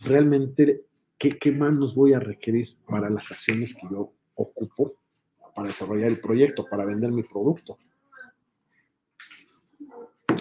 realmente 0.00 0.86
¿qué, 1.18 1.52
más 1.52 1.72
nos 1.72 1.94
voy 1.94 2.12
a 2.12 2.20
requerir 2.20 2.76
para 2.86 3.10
las 3.10 3.30
acciones 3.32 3.74
que 3.74 3.86
yo 3.90 4.12
ocupo 4.34 4.94
para 5.54 5.68
desarrollar 5.68 6.08
el 6.08 6.20
proyecto, 6.20 6.64
para 6.64 6.84
vender 6.84 7.10
mi 7.10 7.24
producto? 7.24 7.78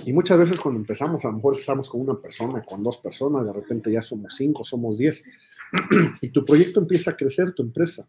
Y 0.05 0.13
muchas 0.13 0.37
veces 0.37 0.59
cuando 0.59 0.79
empezamos, 0.79 1.25
a 1.25 1.29
lo 1.29 1.35
mejor 1.35 1.57
estamos 1.57 1.89
con 1.89 2.01
una 2.01 2.19
persona, 2.19 2.63
con 2.63 2.83
dos 2.83 2.97
personas, 2.97 3.45
de 3.45 3.53
repente 3.53 3.91
ya 3.91 4.01
somos 4.01 4.35
cinco, 4.35 4.63
somos 4.63 4.99
diez, 4.99 5.23
y 6.21 6.29
tu 6.29 6.45
proyecto 6.45 6.79
empieza 6.79 7.11
a 7.11 7.17
crecer, 7.17 7.53
tu 7.53 7.63
empresa. 7.63 8.07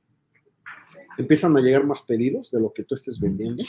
Empiezan 1.17 1.57
a 1.57 1.61
llegar 1.61 1.85
más 1.85 2.03
pedidos 2.03 2.51
de 2.51 2.61
lo 2.61 2.73
que 2.73 2.85
tú 2.85 2.95
estés 2.95 3.19
vendiendo, 3.19 3.65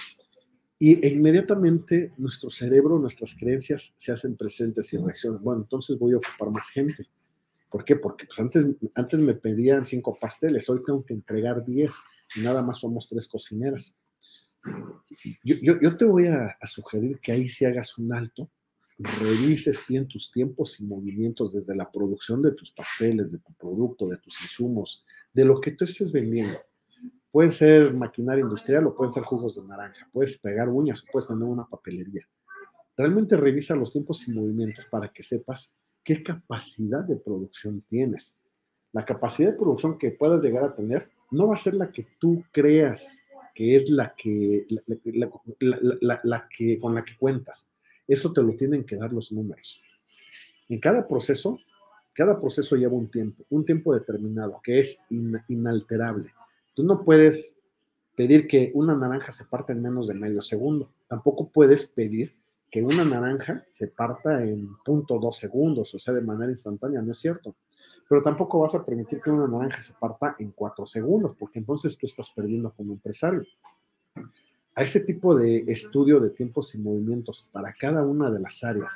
y 0.77 1.05
inmediatamente 1.07 2.13
nuestro 2.17 2.49
cerebro, 2.49 2.99
nuestras 2.99 3.35
creencias 3.35 3.95
se 3.97 4.11
hacen 4.11 4.37
presentes 4.37 4.93
y 4.93 4.97
reaccionan. 4.97 5.43
Bueno, 5.43 5.61
entonces 5.63 5.99
voy 5.99 6.13
a 6.13 6.17
ocupar 6.17 6.51
más 6.51 6.69
gente. 6.69 7.07
¿Por 7.69 7.85
qué? 7.85 7.95
Porque 7.95 8.25
pues 8.25 8.39
antes, 8.39 8.65
antes 8.95 9.19
me 9.19 9.35
pedían 9.35 9.85
cinco 9.85 10.17
pasteles, 10.19 10.69
hoy 10.69 10.81
tengo 10.85 11.05
que 11.05 11.13
entregar 11.13 11.63
diez 11.63 11.93
y 12.35 12.41
nada 12.41 12.61
más 12.61 12.79
somos 12.79 13.07
tres 13.07 13.27
cocineras. 13.27 13.97
Yo, 15.43 15.55
yo, 15.81 15.97
te 15.97 16.05
voy 16.05 16.27
a, 16.27 16.57
sugerir 16.65 17.19
que 17.19 17.31
ahí 17.31 17.47
si 17.49 17.65
hagas 17.65 17.97
un 17.97 18.13
alto, 18.13 18.49
revises 18.97 19.85
bien 19.87 20.07
tus 20.07 20.31
tiempos 20.31 20.79
y 20.79 20.85
movimientos 20.85 21.53
desde 21.53 21.75
la 21.75 21.89
producción 21.89 22.41
de 22.41 22.51
tus 22.51 22.71
pasteles, 22.71 23.31
de 23.31 23.39
tu 23.39 23.53
producto, 23.53 24.07
de 24.07 24.17
tus 24.17 24.41
insumos, 24.41 25.05
de 25.31 25.45
lo 25.45 25.61
que 25.61 25.71
tú 25.71 25.85
estés 25.85 26.11
vendiendo. 26.11 26.57
Puede 27.31 27.51
ser 27.51 27.93
maquinaria 27.93 28.41
industrial 28.41 28.87
o 28.87 28.95
pueden 28.95 29.13
ser 29.13 29.23
jugos 29.23 29.55
de 29.55 29.67
naranja, 29.67 30.09
puedes 30.11 30.37
pegar 30.39 30.67
uñas 30.67 31.05
puedes 31.11 31.27
tener 31.27 31.43
una 31.43 31.65
papelería. 31.65 32.27
Realmente 32.97 33.37
revisa 33.37 33.75
los 33.75 33.93
tiempos 33.93 34.27
y 34.27 34.33
movimientos 34.33 34.85
para 34.87 35.13
que 35.13 35.23
sepas 35.23 35.77
qué 36.03 36.23
capacidad 36.23 37.03
de 37.03 37.15
producción 37.15 37.81
tienes. 37.87 38.37
La 38.91 39.05
capacidad 39.05 39.51
de 39.51 39.57
producción 39.57 39.97
que 39.97 40.11
puedas 40.11 40.43
llegar 40.43 40.63
a 40.63 40.75
tener 40.75 41.09
no 41.31 41.47
va 41.47 41.53
a 41.53 41.57
ser 41.57 41.75
la 41.75 41.91
que 41.91 42.07
tú 42.19 42.43
creas 42.51 43.25
que 43.53 43.75
es 43.75 43.89
la 43.89 44.15
que, 44.15 44.65
la, 45.11 46.47
que 46.49 46.79
con 46.79 46.95
la 46.95 47.03
que 47.03 47.17
cuentas. 47.17 47.69
Eso 48.07 48.31
te 48.31 48.41
lo 48.41 48.55
tienen 48.55 48.85
que 48.85 48.95
dar 48.95 49.11
los 49.11 49.31
números. 49.31 49.83
En 50.69 50.79
cada 50.79 51.07
proceso, 51.07 51.59
cada 52.13 52.39
proceso 52.39 52.75
lleva 52.75 52.93
un 52.93 53.11
tiempo, 53.11 53.43
un 53.49 53.65
tiempo 53.65 53.93
determinado 53.93 54.61
que 54.63 54.79
es 54.79 55.03
inalterable. 55.09 56.31
Tú 56.73 56.83
no 56.83 57.03
puedes 57.03 57.59
pedir 58.15 58.47
que 58.47 58.71
una 58.73 58.95
naranja 58.95 59.31
se 59.31 59.45
parta 59.45 59.73
en 59.73 59.81
menos 59.81 60.07
de 60.07 60.13
medio 60.13 60.41
segundo. 60.41 60.91
Tampoco 61.07 61.49
puedes 61.49 61.85
pedir 61.85 62.38
que 62.69 62.83
una 62.83 63.03
naranja 63.03 63.65
se 63.69 63.87
parta 63.87 64.43
en 64.43 64.75
punto 64.83 65.17
dos 65.19 65.37
segundos, 65.37 65.93
o 65.95 65.99
sea, 65.99 66.13
de 66.13 66.21
manera 66.21 66.51
instantánea, 66.51 67.01
no 67.01 67.11
es 67.11 67.17
cierto. 67.17 67.55
Pero 68.07 68.21
tampoco 68.23 68.59
vas 68.59 68.75
a 68.75 68.85
permitir 68.85 69.21
que 69.21 69.29
una 69.29 69.47
naranja 69.47 69.81
se 69.81 69.93
parta 69.93 70.35
en 70.39 70.51
cuatro 70.51 70.85
segundos, 70.85 71.35
porque 71.35 71.59
entonces 71.59 71.97
tú 71.97 72.05
estás 72.05 72.29
perdiendo 72.29 72.71
como 72.71 72.93
empresario. 72.93 73.43
A 74.75 74.83
ese 74.83 75.01
tipo 75.01 75.35
de 75.35 75.59
estudio 75.67 76.19
de 76.19 76.29
tiempos 76.29 76.73
y 76.75 76.79
movimientos 76.79 77.49
para 77.51 77.73
cada 77.73 78.03
una 78.03 78.29
de 78.29 78.39
las 78.39 78.63
áreas 78.63 78.95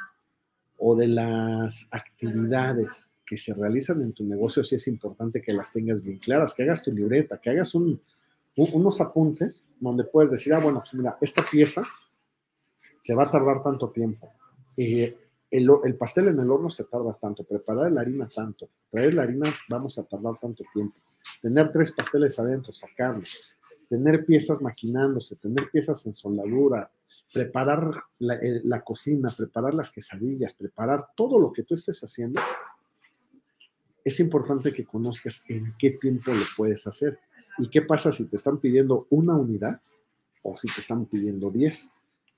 o 0.77 0.95
de 0.95 1.07
las 1.07 1.87
actividades 1.91 3.13
que 3.25 3.37
se 3.37 3.53
realizan 3.53 4.01
en 4.01 4.13
tu 4.13 4.23
negocio, 4.23 4.63
sí 4.63 4.75
es 4.75 4.87
importante 4.87 5.41
que 5.41 5.53
las 5.53 5.71
tengas 5.71 6.01
bien 6.01 6.19
claras, 6.19 6.53
que 6.53 6.63
hagas 6.63 6.83
tu 6.83 6.91
libreta, 6.91 7.39
que 7.39 7.49
hagas 7.49 7.73
un, 7.73 8.01
unos 8.55 9.01
apuntes 9.01 9.67
donde 9.79 10.03
puedes 10.03 10.31
decir, 10.31 10.53
ah, 10.53 10.59
bueno, 10.59 10.79
pues 10.81 10.93
mira, 10.93 11.17
esta 11.21 11.43
pieza 11.43 11.83
se 13.03 13.13
va 13.13 13.23
a 13.23 13.31
tardar 13.31 13.61
tanto 13.61 13.89
tiempo. 13.91 14.31
Eh, 14.77 15.17
el, 15.51 15.69
el, 15.83 15.95
pastel 15.95 16.29
en 16.29 16.39
el 16.39 16.49
horno 16.49 16.69
se 16.69 16.85
tarda 16.85 17.13
tanto, 17.13 17.43
preparar 17.43 17.91
la 17.91 18.01
harina 18.01 18.27
tanto, 18.27 18.69
traer 18.89 19.13
la 19.13 19.23
harina 19.23 19.47
vamos 19.69 19.99
a 19.99 20.03
tardar 20.03 20.37
tanto 20.39 20.63
tiempo, 20.73 20.97
tener 21.41 21.71
tres 21.71 21.91
pasteles 21.91 22.39
adentro, 22.39 22.73
sacarlos, 22.73 23.51
tener 23.87 24.25
piezas 24.25 24.59
maquinándose, 24.61 25.35
tener 25.35 25.69
piezas 25.69 26.03
en 26.07 26.13
soldadura, 26.15 26.89
preparar 27.31 28.03
la, 28.17 28.39
la, 28.63 28.81
cocina, 28.81 29.29
preparar 29.35 29.75
las 29.75 29.91
quesadillas, 29.91 30.55
preparar 30.55 31.09
todo 31.15 31.37
lo 31.37 31.51
que 31.51 31.61
tú 31.61 31.75
estés 31.75 32.01
haciendo, 32.03 32.41
es 34.03 34.19
importante 34.19 34.73
que 34.73 34.85
conozcas 34.85 35.45
en 35.47 35.75
qué 35.77 35.91
tiempo 35.91 36.31
lo 36.33 36.43
puedes 36.57 36.85
hacer. 36.87 37.19
¿Y 37.57 37.69
qué 37.69 37.81
pasa 37.81 38.11
si 38.11 38.25
te 38.25 38.35
están 38.35 38.57
pidiendo 38.57 39.07
una 39.11 39.35
unidad 39.35 39.79
o 40.41 40.57
si 40.57 40.67
te 40.67 40.81
están 40.81 41.05
pidiendo 41.05 41.49
10? 41.49 41.89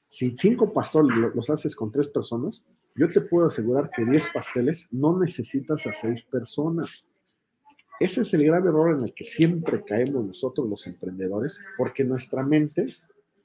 Si 0.09 0.35
cinco 0.37 0.71
pasteles 0.71 1.33
los 1.33 1.49
haces 1.49 1.75
con 1.75 1.91
tres 1.91 2.07
personas, 2.07 2.63
yo 2.95 3.09
te 3.09 3.21
puedo 3.21 3.47
asegurar 3.47 3.89
que 3.93 4.05
10 4.05 4.27
pasteles 4.33 4.87
no 4.91 5.19
necesitas 5.19 5.85
a 5.85 5.91
seis 5.91 6.23
personas. 6.23 7.05
Ese 7.99 8.21
es 8.21 8.33
el 8.33 8.45
grave 8.45 8.69
error 8.69 8.93
en 8.93 9.01
el 9.01 9.13
que 9.13 9.25
siempre 9.25 9.83
caemos 9.83 10.25
nosotros 10.25 10.69
los 10.69 10.87
emprendedores, 10.87 11.63
porque 11.77 12.05
nuestra 12.05 12.43
mente 12.43 12.85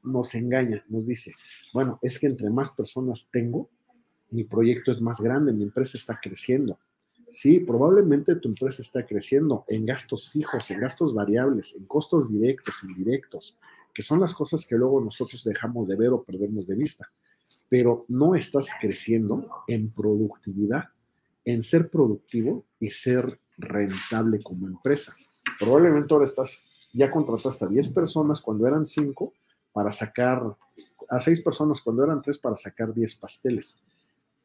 nos 0.05 0.35
engaña, 0.35 0.85
nos 0.89 1.07
dice, 1.07 1.35
bueno, 1.75 1.99
es 2.01 2.19
que 2.19 2.27
entre 2.27 2.49
más 2.51 2.71
personas 2.71 3.29
tengo, 3.33 3.69
mi 4.31 4.45
proyecto 4.45 4.93
es 4.93 5.01
más 5.01 5.21
grande, 5.21 5.53
mi 5.53 5.65
empresa 5.65 5.99
está 5.99 6.19
creciendo. 6.21 6.79
Sí, 7.29 7.61
probablemente 7.61 8.37
tu 8.37 8.49
empresa 8.49 8.83
está 8.83 9.05
creciendo 9.07 9.65
en 9.69 9.87
gastos 9.87 10.31
fijos, 10.31 10.71
en 10.71 10.81
gastos 10.81 11.15
variables, 11.15 11.77
en 11.77 11.87
costos 11.87 12.31
directos, 12.33 12.83
indirectos, 12.83 13.59
que 13.93 14.03
son 14.03 14.21
las 14.21 14.35
cosas 14.35 14.67
que 14.67 14.77
luego 14.77 15.01
nosotros 15.01 15.43
dejamos 15.45 15.89
de 15.89 15.97
ver 15.97 16.11
o 16.11 16.23
perdemos 16.23 16.67
de 16.67 16.77
vista. 16.77 17.11
Pero 17.69 18.05
no 18.09 18.35
estás 18.35 18.71
creciendo 18.81 19.49
en 19.69 19.91
productividad, 19.91 20.85
en 21.45 21.63
ser 21.63 21.89
productivo 21.89 22.65
y 22.79 22.91
ser 22.91 23.39
rentable 23.57 24.41
como 24.43 24.67
empresa. 24.67 25.15
Probablemente 25.59 26.13
ahora 26.13 26.25
estás, 26.25 26.65
ya 26.93 27.11
contrataste 27.11 27.65
a 27.65 27.69
10 27.69 27.91
personas 27.91 28.41
cuando 28.41 28.67
eran 28.67 28.87
5 28.87 29.33
para 29.73 29.93
sacar, 29.93 30.57
a 31.09 31.21
6 31.21 31.43
personas 31.43 31.81
cuando 31.81 32.05
eran 32.05 32.21
3 32.21 32.39
para 32.39 32.57
sacar 32.57 32.93
10 32.93 33.15
pasteles 33.17 33.81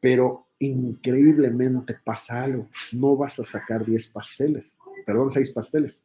pero 0.00 0.46
increíblemente 0.58 1.94
pasa 2.04 2.44
algo. 2.44 2.68
No 2.92 3.16
vas 3.16 3.38
a 3.40 3.44
sacar 3.44 3.84
10 3.84 4.08
pasteles, 4.08 4.78
perdón, 5.04 5.30
6 5.30 5.50
pasteles, 5.50 6.04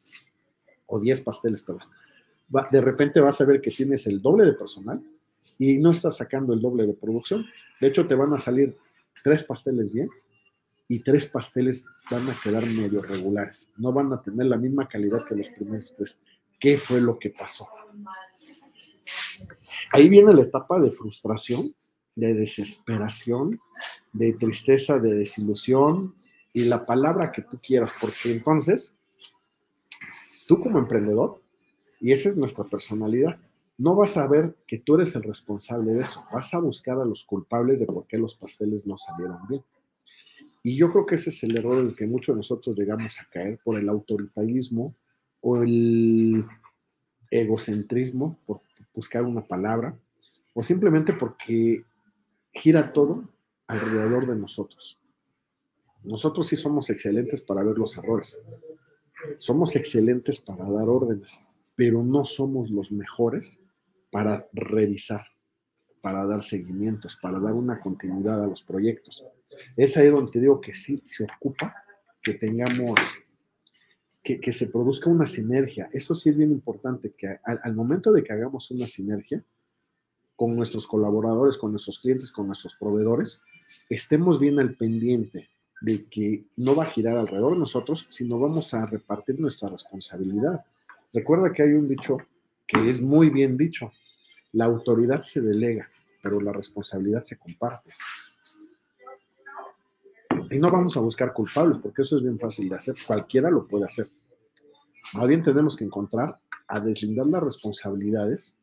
o 0.86 0.98
10 0.98 1.20
pasteles, 1.20 1.62
perdón. 1.62 1.88
De 2.70 2.80
repente 2.80 3.20
vas 3.20 3.40
a 3.40 3.44
ver 3.44 3.60
que 3.60 3.70
tienes 3.70 4.06
el 4.06 4.20
doble 4.20 4.44
de 4.44 4.52
personal 4.52 5.02
y 5.58 5.78
no 5.78 5.90
estás 5.90 6.16
sacando 6.16 6.52
el 6.52 6.60
doble 6.60 6.86
de 6.86 6.94
producción. 6.94 7.44
De 7.80 7.88
hecho, 7.88 8.06
te 8.06 8.14
van 8.14 8.32
a 8.34 8.38
salir 8.38 8.76
3 9.24 9.44
pasteles 9.44 9.92
bien 9.92 10.08
y 10.88 11.00
3 11.00 11.26
pasteles 11.26 11.86
van 12.10 12.28
a 12.28 12.36
quedar 12.42 12.66
medio 12.66 13.02
regulares. 13.02 13.72
No 13.76 13.92
van 13.92 14.12
a 14.12 14.22
tener 14.22 14.46
la 14.46 14.58
misma 14.58 14.88
calidad 14.88 15.24
que 15.24 15.34
los 15.34 15.48
primeros 15.50 15.92
3. 15.94 16.22
¿Qué 16.58 16.76
fue 16.78 17.00
lo 17.00 17.18
que 17.18 17.30
pasó? 17.30 17.68
Ahí 19.90 20.08
viene 20.08 20.32
la 20.32 20.42
etapa 20.42 20.78
de 20.78 20.90
frustración 20.90 21.72
de 22.14 22.34
desesperación, 22.34 23.60
de 24.12 24.34
tristeza, 24.34 24.98
de 24.98 25.14
desilusión 25.14 26.14
y 26.52 26.64
la 26.64 26.84
palabra 26.84 27.32
que 27.32 27.42
tú 27.42 27.58
quieras, 27.62 27.92
porque 28.00 28.32
entonces 28.32 28.98
tú 30.46 30.60
como 30.60 30.78
emprendedor, 30.78 31.41
y 32.02 32.10
esa 32.10 32.30
es 32.30 32.36
nuestra 32.36 32.64
personalidad, 32.64 33.38
no 33.78 33.94
vas 33.94 34.16
a 34.16 34.26
ver 34.26 34.56
que 34.66 34.78
tú 34.78 34.96
eres 34.96 35.14
el 35.14 35.22
responsable 35.22 35.92
de 35.92 36.02
eso, 36.02 36.24
vas 36.32 36.52
a 36.52 36.58
buscar 36.58 36.98
a 36.98 37.04
los 37.04 37.22
culpables 37.22 37.78
de 37.78 37.86
por 37.86 38.08
qué 38.08 38.18
los 38.18 38.34
pasteles 38.34 38.84
no 38.84 38.98
salieron 38.98 39.38
bien. 39.48 39.62
Y 40.64 40.76
yo 40.76 40.90
creo 40.90 41.06
que 41.06 41.14
ese 41.14 41.30
es 41.30 41.44
el 41.44 41.56
error 41.56 41.78
en 41.78 41.90
el 41.90 41.94
que 41.94 42.08
muchos 42.08 42.34
de 42.34 42.38
nosotros 42.38 42.76
llegamos 42.76 43.20
a 43.20 43.30
caer 43.30 43.60
por 43.62 43.78
el 43.78 43.88
autoritarismo 43.88 44.96
o 45.42 45.62
el 45.62 46.44
egocentrismo, 47.30 48.36
por 48.46 48.62
buscar 48.92 49.22
una 49.22 49.46
palabra, 49.46 49.96
o 50.54 50.62
simplemente 50.64 51.12
porque 51.12 51.84
gira 52.52 52.92
todo 52.92 53.28
alrededor 53.68 54.26
de 54.26 54.34
nosotros. 54.34 54.98
Nosotros 56.02 56.48
sí 56.48 56.56
somos 56.56 56.90
excelentes 56.90 57.42
para 57.42 57.62
ver 57.62 57.78
los 57.78 57.96
errores. 57.96 58.44
Somos 59.38 59.76
excelentes 59.76 60.40
para 60.40 60.68
dar 60.68 60.88
órdenes, 60.88 61.44
pero 61.74 62.02
no 62.02 62.24
somos 62.24 62.70
los 62.70 62.92
mejores 62.92 63.60
para 64.10 64.48
revisar, 64.52 65.26
para 66.00 66.26
dar 66.26 66.42
seguimientos, 66.42 67.18
para 67.20 67.40
dar 67.40 67.54
una 67.54 67.80
continuidad 67.80 68.42
a 68.42 68.46
los 68.46 68.62
proyectos. 68.62 69.26
Es 69.76 69.96
ahí 69.96 70.08
donde 70.08 70.32
te 70.32 70.40
digo 70.40 70.60
que 70.60 70.74
sí 70.74 71.02
se 71.06 71.24
ocupa 71.24 71.74
que 72.22 72.34
tengamos, 72.34 72.98
que, 74.22 74.52
se 74.52 74.68
produzca 74.68 75.10
una 75.10 75.26
sinergia. 75.26 75.88
Eso 75.92 76.14
sí 76.14 76.30
es 76.30 76.36
bien 76.36 76.52
importante, 76.52 77.12
que 77.16 77.38
al, 77.44 77.60
al 77.62 77.74
momento 77.74 78.12
de 78.12 78.22
que 78.22 78.32
hagamos 78.32 78.70
una 78.70 78.86
sinergia, 78.86 79.44
con 80.36 80.56
nuestros 80.56 80.86
colaboradores, 80.86 81.56
con 81.56 81.70
nuestros 81.70 82.00
clientes, 82.00 82.32
con 82.32 82.46
nuestros 82.46 82.74
proveedores, 82.76 83.42
estemos 83.88 84.40
bien 84.40 84.58
al 84.58 84.76
pendiente 84.76 85.48
de 85.80 86.06
que 86.06 86.46
no 86.56 86.74
va 86.74 86.84
a 86.84 86.90
girar 86.90 87.16
alrededor 87.16 87.52
de 87.54 87.60
nosotros, 87.60 88.06
sino 88.08 88.38
vamos 88.38 88.72
a 88.74 88.86
repartir 88.86 89.38
nuestra 89.38 89.68
responsabilidad. 89.68 90.64
Recuerda 91.12 91.52
que 91.52 91.62
hay 91.62 91.72
un 91.72 91.86
dicho 91.86 92.16
que 92.66 92.88
es 92.88 93.02
muy 93.02 93.28
bien 93.28 93.56
dicho, 93.56 93.92
la 94.52 94.64
autoridad 94.64 95.22
se 95.22 95.40
delega, 95.40 95.88
pero 96.22 96.40
la 96.40 96.52
responsabilidad 96.52 97.22
se 97.22 97.38
comparte. 97.38 97.92
Y 100.50 100.58
no 100.58 100.70
vamos 100.70 100.96
a 100.96 101.00
buscar 101.00 101.32
culpables, 101.32 101.78
porque 101.82 102.02
eso 102.02 102.16
es 102.16 102.22
bien 102.22 102.38
fácil 102.38 102.68
de 102.68 102.76
hacer, 102.76 102.94
cualquiera 103.06 103.50
lo 103.50 103.66
puede 103.66 103.84
hacer. 103.84 104.10
Más 105.14 105.26
bien 105.26 105.42
tenemos 105.42 105.76
que 105.76 105.84
encontrar 105.84 106.38
a 106.66 106.80
deslindar 106.80 107.26
las 107.26 107.42
responsabilidades 107.42 108.56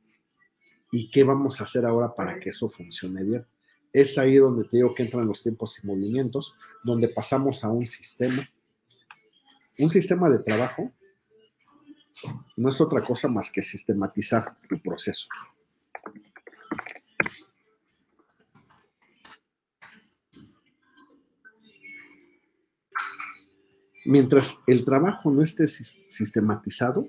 y 0.91 1.11
qué 1.11 1.23
vamos 1.23 1.61
a 1.61 1.65
hacer 1.65 1.85
ahora 1.85 2.15
para 2.15 2.39
que 2.39 2.49
eso 2.49 2.69
funcione 2.69 3.23
bien. 3.23 3.45
Es 3.93 4.17
ahí 4.17 4.37
donde 4.37 4.63
te 4.65 4.77
digo 4.77 4.93
que 4.95 5.03
entran 5.03 5.27
los 5.27 5.43
tiempos 5.43 5.79
y 5.83 5.87
movimientos, 5.87 6.55
donde 6.83 7.09
pasamos 7.09 7.63
a 7.63 7.69
un 7.69 7.85
sistema. 7.85 8.47
Un 9.77 9.89
sistema 9.89 10.29
de 10.29 10.39
trabajo 10.39 10.91
no 12.57 12.69
es 12.69 12.81
otra 12.81 13.03
cosa 13.03 13.27
más 13.27 13.51
que 13.51 13.63
sistematizar 13.63 14.57
tu 14.67 14.81
proceso. 14.81 15.27
Mientras 24.05 24.63
el 24.65 24.83
trabajo 24.85 25.29
no 25.29 25.43
esté 25.43 25.67
sistematizado, 25.67 27.07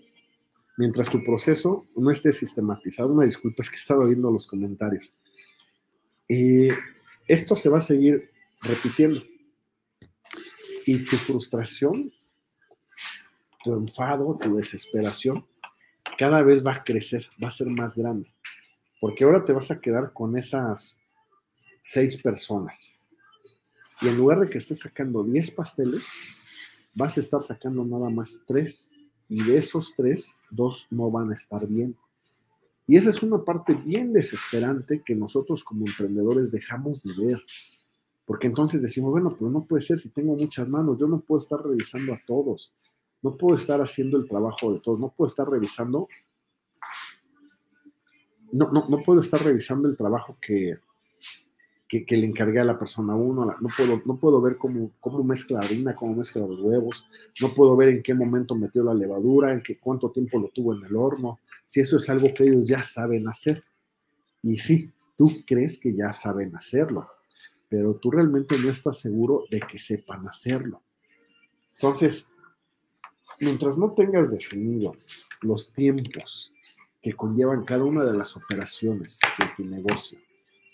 mientras 0.77 1.09
tu 1.09 1.23
proceso 1.23 1.87
no 1.97 2.11
esté 2.11 2.33
sistematizado. 2.33 3.13
Una 3.13 3.25
disculpa, 3.25 3.63
es 3.63 3.71
que 3.71 3.77
estaba 3.77 4.07
viendo 4.07 4.31
los 4.31 4.47
comentarios. 4.47 5.17
Eh, 6.29 6.77
esto 7.27 7.57
se 7.57 7.69
va 7.69 7.79
a 7.79 7.83
seguir 7.83 8.31
repitiendo. 8.63 9.21
Y 10.87 10.99
tu 11.05 11.17
frustración, 11.17 12.13
tu 13.63 13.75
enfado, 13.75 14.39
tu 14.41 14.55
desesperación, 14.57 15.47
cada 16.19 16.43
vez 16.43 16.65
va 16.65 16.75
a 16.75 16.85
crecer, 16.85 17.27
va 17.43 17.49
a 17.49 17.53
ser 17.53 17.69
más 17.69 17.95
grande. 17.95 18.33
Porque 19.01 19.25
ahora 19.25 19.45
te 19.45 19.53
vas 19.53 19.71
a 19.71 19.81
quedar 19.81 20.13
con 20.13 20.37
esas 20.37 21.01
seis 21.83 22.21
personas. 22.21 22.95
Y 24.03 24.09
en 24.09 24.17
lugar 24.17 24.41
de 24.41 24.47
que 24.47 24.59
estés 24.59 24.81
sacando 24.81 25.23
10 25.23 25.51
pasteles, 25.53 26.07
vas 26.95 27.17
a 27.17 27.21
estar 27.21 27.43
sacando 27.43 27.85
nada 27.85 28.11
más 28.11 28.45
tres 28.47 28.91
y 29.29 29.43
de 29.43 29.59
esos 29.59 29.95
tres, 29.97 30.35
dos 30.51 30.87
no 30.91 31.11
van 31.11 31.31
a 31.31 31.37
estar 31.37 31.67
bien. 31.67 31.97
Y 32.87 32.97
esa 32.97 33.11
es 33.11 33.23
una 33.23 33.45
parte 33.45 33.75
bien 33.75 34.13
desesperante 34.13 35.03
que 35.05 35.15
nosotros 35.15 35.63
como 35.63 35.87
emprendedores 35.87 36.51
dejamos 36.51 37.03
de 37.03 37.13
ver. 37.17 37.43
Porque 38.27 38.49
entonces 38.49 38.83
decimos, 38.83 39.13
bueno, 39.13 39.35
pero 39.39 39.51
no 39.51 39.65
puede 39.65 39.83
ser 39.83 39.99
si 39.99 40.09
tengo 40.09 40.35
muchas 40.35 40.69
manos, 40.69 40.99
yo 40.99 41.07
no 41.07 41.21
puedo 41.21 41.39
estar 41.39 41.63
revisando 41.63 42.13
a 42.13 42.21
todos, 42.27 42.75
no 43.23 43.37
puedo 43.37 43.57
estar 43.57 43.81
haciendo 43.81 44.17
el 44.17 44.27
trabajo 44.27 44.73
de 44.73 44.81
todos, 44.81 44.99
no 44.99 45.11
puedo 45.11 45.29
estar 45.29 45.49
revisando, 45.49 46.09
no, 48.53 48.71
no, 48.73 48.89
no 48.89 49.03
puedo 49.03 49.21
estar 49.21 49.43
revisando 49.43 49.89
el 49.89 49.97
trabajo 49.97 50.37
que, 50.41 50.79
que, 51.89 52.17
le 52.17 52.27
encargué 52.27 52.61
a 52.61 52.65
la 52.65 52.79
persona 52.79 53.15
uno, 53.15 53.45
no 53.45 53.69
puedo, 53.77 54.03
no 54.05 54.17
puedo 54.17 54.41
ver 54.41 54.57
cómo, 54.57 54.93
cómo 55.01 55.25
mezcla 55.25 55.59
la 55.59 55.67
harina, 55.67 55.95
cómo 55.95 56.15
mezcla 56.15 56.47
los 56.47 56.61
huevos, 56.61 57.07
no 57.41 57.49
puedo 57.49 57.77
ver 57.77 57.89
en 57.89 58.03
qué 58.03 58.15
momento 58.15 58.55
metió 58.55 58.85
la 58.85 58.95
levadura, 58.95 59.53
en 59.53 59.63
qué 59.63 59.79
cuánto 59.79 60.11
tiempo 60.11 60.39
lo 60.39 60.49
tuvo 60.49 60.75
en 60.75 60.85
el 60.85 60.97
horno, 60.97 61.41
si 61.67 61.81
eso 61.81 61.97
es 61.97 62.09
algo 62.09 62.33
que 62.33 62.45
ellos 62.45 62.65
ya 62.65 62.83
saben 62.83 63.29
hacer. 63.29 63.65
Y 64.43 64.57
sí, 64.57 64.91
tú 65.17 65.31
crees 65.47 65.79
que 65.79 65.95
ya 65.95 66.13
saben 66.13 66.55
hacerlo, 66.57 67.09
pero 67.69 67.95
tú 67.97 68.11
realmente 68.11 68.57
no 68.59 68.71
estás 68.71 68.99
seguro 68.99 69.45
de 69.51 69.61
que 69.61 69.79
sepan 69.79 70.27
hacerlo. 70.29 70.83
Entonces, 71.73 72.33
mientras 73.41 73.79
no 73.79 73.93
tengas 73.93 74.31
definido 74.31 74.95
los 75.41 75.73
tiempos 75.73 76.53
que 77.01 77.15
conllevan 77.15 77.65
cada 77.65 77.85
una 77.85 78.05
de 78.05 78.17
las 78.17 78.37
operaciones 78.37 79.19
de 79.39 79.47
tu 79.57 79.69
negocio 79.69 80.19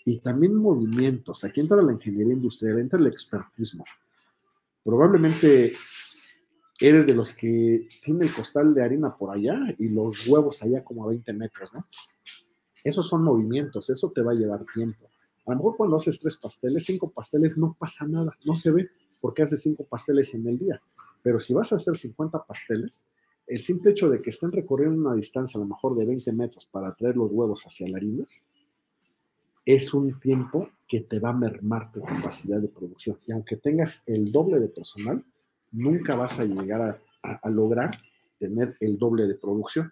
y 0.05 0.19
también 0.19 0.55
movimientos. 0.55 1.43
Aquí 1.43 1.61
entra 1.61 1.81
la 1.81 1.93
ingeniería 1.93 2.33
industrial, 2.33 2.79
entra 2.79 2.99
el 2.99 3.07
expertismo. 3.07 3.83
Probablemente 4.83 5.73
eres 6.79 7.05
de 7.07 7.13
los 7.13 7.33
que 7.33 7.87
tiene 8.03 8.25
el 8.25 8.33
costal 8.33 8.73
de 8.73 8.83
harina 8.83 9.15
por 9.15 9.35
allá 9.35 9.57
y 9.79 9.89
los 9.89 10.27
huevos 10.27 10.61
allá 10.61 10.83
como 10.83 11.03
a 11.03 11.07
20 11.07 11.33
metros, 11.33 11.73
¿no? 11.73 11.85
Esos 12.83 13.07
son 13.07 13.23
movimientos, 13.23 13.89
eso 13.89 14.11
te 14.11 14.21
va 14.21 14.31
a 14.31 14.35
llevar 14.35 14.65
tiempo. 14.73 15.09
A 15.45 15.51
lo 15.51 15.57
mejor 15.57 15.77
cuando 15.77 15.97
haces 15.97 16.19
tres 16.19 16.37
pasteles, 16.37 16.85
cinco 16.85 17.09
pasteles, 17.09 17.57
no 17.57 17.75
pasa 17.77 18.05
nada, 18.05 18.37
no 18.45 18.55
se 18.55 18.71
ve 18.71 18.89
porque 19.19 19.43
haces 19.43 19.61
cinco 19.61 19.83
pasteles 19.83 20.33
en 20.35 20.47
el 20.47 20.57
día. 20.57 20.81
Pero 21.27 21.41
si 21.41 21.53
vas 21.53 21.73
a 21.73 21.75
hacer 21.75 21.93
50 21.93 22.45
pasteles, 22.45 23.05
el 23.47 23.59
simple 23.59 23.91
hecho 23.91 24.07
de 24.07 24.21
que 24.21 24.29
estén 24.29 24.49
recorriendo 24.49 25.09
una 25.09 25.13
distancia 25.13 25.57
a 25.57 25.61
lo 25.61 25.67
mejor 25.67 25.93
de 25.97 26.05
20 26.05 26.31
metros 26.31 26.67
para 26.67 26.95
traer 26.95 27.17
los 27.17 27.29
huevos 27.29 27.65
hacia 27.65 27.85
la 27.89 27.97
harina, 27.97 28.23
es 29.65 29.93
un 29.93 30.17
tiempo 30.21 30.69
que 30.87 31.01
te 31.01 31.19
va 31.19 31.31
a 31.31 31.33
mermar 31.33 31.91
tu 31.91 32.01
capacidad 32.01 32.61
de 32.61 32.69
producción. 32.69 33.19
Y 33.27 33.33
aunque 33.33 33.57
tengas 33.57 34.03
el 34.05 34.31
doble 34.31 34.57
de 34.61 34.69
personal, 34.69 35.21
nunca 35.73 36.15
vas 36.15 36.39
a 36.39 36.45
llegar 36.45 37.01
a, 37.21 37.49
lograr 37.49 37.91
tener 38.39 38.77
el 38.79 38.97
doble 38.97 39.27
de 39.27 39.35
producción. 39.35 39.91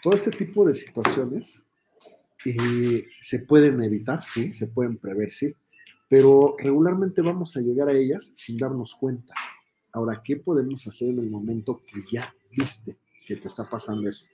Todo 0.00 0.14
este 0.14 0.30
tipo 0.30 0.64
de 0.64 0.76
situaciones 0.76 1.66
eh, 2.44 3.08
se 3.20 3.40
pueden 3.46 3.82
evitar, 3.82 4.22
sí, 4.22 4.54
se 4.54 4.68
pueden 4.68 4.96
prever, 4.96 5.32
sí, 5.32 5.56
pero 6.08 6.56
regularmente 6.58 7.22
vamos 7.22 7.56
a 7.56 7.60
llegar 7.60 7.88
a 7.88 7.92
ellas 7.92 8.32
sin 8.36 8.58
darnos 8.58 8.94
cuenta. 8.94 9.34
Ahora, 9.92 10.20
¿qué 10.22 10.36
podemos 10.36 10.86
hacer 10.86 11.08
en 11.08 11.18
el 11.18 11.30
momento 11.30 11.82
que 11.86 12.02
ya 12.10 12.32
viste 12.50 12.98
que 13.26 13.36
te 13.36 13.48
está 13.48 13.64
pasando 13.64 14.08
eso? 14.08 14.26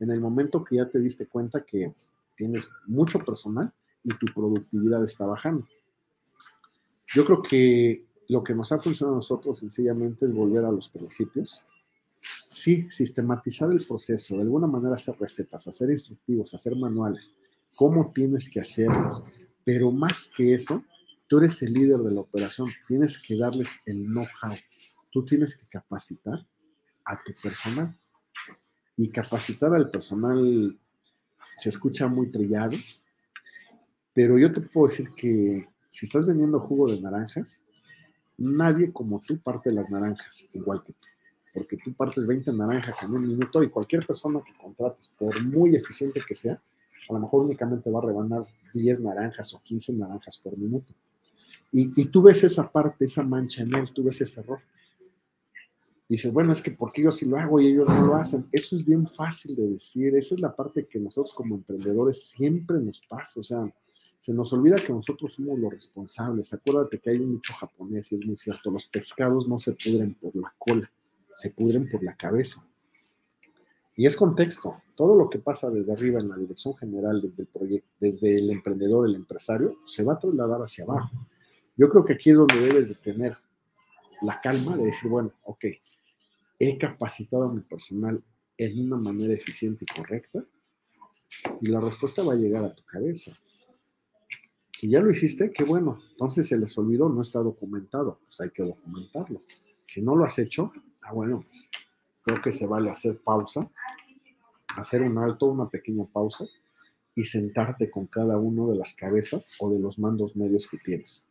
En 0.00 0.10
el 0.10 0.20
momento 0.20 0.64
que 0.64 0.76
ya 0.76 0.88
te 0.88 0.98
diste 0.98 1.26
cuenta 1.26 1.64
que 1.64 1.94
tienes 2.34 2.70
mucho 2.86 3.18
personal 3.20 3.72
y 4.02 4.10
tu 4.18 4.26
productividad 4.34 5.04
está 5.04 5.24
bajando. 5.24 5.66
Yo 7.14 7.24
creo 7.24 7.42
que 7.42 8.04
lo 8.28 8.42
que 8.42 8.54
nos 8.54 8.72
ha 8.72 8.78
funcionado 8.78 9.14
a 9.14 9.18
nosotros 9.18 9.58
sencillamente 9.58 10.26
es 10.26 10.32
volver 10.32 10.64
a 10.64 10.72
los 10.72 10.88
principios. 10.88 11.66
Sí, 12.48 12.86
sistematizar 12.90 13.70
el 13.70 13.84
proceso, 13.86 14.36
de 14.36 14.42
alguna 14.42 14.66
manera 14.66 14.94
hacer 14.94 15.16
recetas, 15.18 15.68
hacer 15.68 15.90
instructivos, 15.90 16.54
hacer 16.54 16.74
manuales, 16.76 17.36
cómo 17.76 18.12
tienes 18.12 18.48
que 18.48 18.60
hacerlos. 18.60 19.22
Pero 19.62 19.90
más 19.90 20.32
que 20.34 20.54
eso, 20.54 20.82
tú 21.26 21.38
eres 21.38 21.62
el 21.62 21.72
líder 21.72 22.00
de 22.00 22.12
la 22.12 22.20
operación, 22.20 22.68
tienes 22.86 23.20
que 23.20 23.36
darles 23.36 23.80
el 23.86 24.04
know-how. 24.04 24.54
Tú 25.10 25.24
tienes 25.24 25.56
que 25.56 25.68
capacitar 25.68 26.46
a 27.04 27.22
tu 27.22 27.32
personal. 27.42 27.94
Y 28.96 29.10
capacitar 29.10 29.74
al 29.74 29.90
personal 29.90 30.78
se 31.56 31.68
escucha 31.68 32.06
muy 32.06 32.30
trillado, 32.30 32.76
pero 34.12 34.38
yo 34.38 34.52
te 34.52 34.60
puedo 34.60 34.86
decir 34.86 35.10
que 35.14 35.68
si 35.88 36.06
estás 36.06 36.26
vendiendo 36.26 36.60
jugo 36.60 36.88
de 36.88 37.00
naranjas, 37.00 37.64
nadie 38.36 38.92
como 38.92 39.20
tú 39.20 39.38
parte 39.38 39.72
las 39.72 39.88
naranjas 39.90 40.50
igual 40.52 40.82
que 40.82 40.92
tú, 40.92 41.06
porque 41.52 41.76
tú 41.76 41.92
partes 41.94 42.26
20 42.26 42.52
naranjas 42.52 43.02
en 43.02 43.14
un 43.14 43.26
minuto 43.26 43.62
y 43.62 43.70
cualquier 43.70 44.04
persona 44.06 44.40
que 44.44 44.56
contrates, 44.56 45.08
por 45.18 45.42
muy 45.44 45.76
eficiente 45.76 46.20
que 46.26 46.34
sea, 46.34 46.60
a 47.08 47.12
lo 47.12 47.20
mejor 47.20 47.44
únicamente 47.44 47.90
va 47.90 48.00
a 48.00 48.06
rebanar 48.06 48.42
10 48.72 49.02
naranjas 49.02 49.52
o 49.54 49.62
15 49.62 49.94
naranjas 49.94 50.38
por 50.38 50.56
minuto. 50.56 50.92
Y, 51.76 52.04
tú 52.04 52.22
ves 52.22 52.44
esa 52.44 52.70
parte, 52.70 53.06
esa 53.06 53.24
mancha 53.24 53.64
en 53.64 53.74
él, 53.74 53.92
tú 53.92 54.04
ves 54.04 54.20
ese 54.20 54.42
error. 54.42 54.60
Dices, 56.08 56.32
bueno, 56.32 56.52
es 56.52 56.62
que 56.62 56.70
porque 56.70 57.02
yo 57.02 57.10
sí 57.10 57.26
lo 57.28 57.36
hago 57.36 57.60
y 57.60 57.66
ellos 57.66 57.88
no 57.88 58.06
lo 58.06 58.14
hacen. 58.14 58.46
Eso 58.52 58.76
es 58.76 58.84
bien 58.84 59.08
fácil 59.08 59.56
de 59.56 59.70
decir. 59.70 60.14
Esa 60.14 60.36
es 60.36 60.40
la 60.40 60.54
parte 60.54 60.86
que 60.86 61.00
nosotros 61.00 61.34
como 61.34 61.56
emprendedores 61.56 62.28
siempre 62.28 62.78
nos 62.78 63.00
pasa. 63.00 63.40
O 63.40 63.42
sea, 63.42 63.74
se 64.20 64.32
nos 64.32 64.52
olvida 64.52 64.76
que 64.76 64.92
nosotros 64.92 65.32
somos 65.32 65.58
los 65.58 65.72
responsables. 65.72 66.54
Acuérdate 66.54 67.00
que 67.00 67.10
hay 67.10 67.18
un 67.18 67.32
dicho 67.32 67.52
japonés 67.54 68.12
y 68.12 68.14
es 68.14 68.24
muy 68.24 68.36
cierto, 68.36 68.70
los 68.70 68.86
pescados 68.86 69.48
no 69.48 69.58
se 69.58 69.72
pudren 69.72 70.14
por 70.14 70.36
la 70.36 70.54
cola, 70.56 70.88
se 71.34 71.50
pudren 71.50 71.90
por 71.90 72.04
la 72.04 72.16
cabeza. 72.16 72.64
Y 73.96 74.06
es 74.06 74.14
contexto. 74.14 74.76
Todo 74.94 75.16
lo 75.16 75.28
que 75.28 75.40
pasa 75.40 75.70
desde 75.70 75.92
arriba 75.92 76.20
en 76.20 76.28
la 76.28 76.36
dirección 76.36 76.76
general, 76.76 77.20
desde 77.20 77.42
el 77.42 77.48
proyecto, 77.48 77.88
desde 77.98 78.36
el 78.36 78.50
emprendedor, 78.50 79.08
el 79.08 79.16
empresario, 79.16 79.78
se 79.86 80.04
va 80.04 80.12
a 80.12 80.18
trasladar 80.20 80.60
hacia 80.60 80.84
abajo. 80.84 81.10
Yo 81.76 81.88
creo 81.88 82.04
que 82.04 82.14
aquí 82.14 82.30
es 82.30 82.36
donde 82.36 82.60
debes 82.60 82.88
de 82.88 82.94
tener 83.12 83.36
la 84.22 84.40
calma 84.40 84.76
de 84.76 84.86
decir, 84.86 85.10
bueno, 85.10 85.32
ok, 85.42 85.64
he 86.58 86.78
capacitado 86.78 87.44
a 87.44 87.52
mi 87.52 87.60
personal 87.60 88.22
en 88.56 88.80
una 88.80 88.96
manera 88.96 89.34
eficiente 89.34 89.84
y 89.88 89.96
correcta, 89.96 90.44
y 91.60 91.68
la 91.68 91.80
respuesta 91.80 92.22
va 92.22 92.34
a 92.34 92.36
llegar 92.36 92.64
a 92.64 92.74
tu 92.74 92.84
cabeza. 92.84 93.32
Si 94.78 94.88
ya 94.88 95.00
lo 95.00 95.10
hiciste, 95.10 95.50
qué 95.50 95.64
bueno. 95.64 95.98
Entonces 96.10 96.46
se 96.46 96.58
les 96.58 96.76
olvidó, 96.78 97.08
no 97.08 97.22
está 97.22 97.40
documentado. 97.40 98.20
Pues 98.24 98.40
hay 98.40 98.50
que 98.50 98.62
documentarlo. 98.62 99.40
Si 99.82 100.02
no 100.02 100.14
lo 100.14 100.24
has 100.24 100.38
hecho, 100.38 100.72
ah, 101.02 101.12
bueno, 101.12 101.44
pues, 101.48 101.64
creo 102.22 102.42
que 102.42 102.52
se 102.52 102.66
vale 102.66 102.90
hacer 102.90 103.18
pausa, 103.18 103.70
hacer 104.76 105.02
un 105.02 105.18
alto, 105.18 105.46
una 105.46 105.68
pequeña 105.68 106.04
pausa 106.04 106.44
y 107.14 107.24
sentarte 107.24 107.90
con 107.90 108.06
cada 108.06 108.38
uno 108.38 108.70
de 108.70 108.76
las 108.76 108.94
cabezas 108.94 109.56
o 109.60 109.70
de 109.70 109.78
los 109.78 109.98
mandos 109.98 110.36
medios 110.36 110.66
que 110.66 110.78
tienes. 110.78 111.24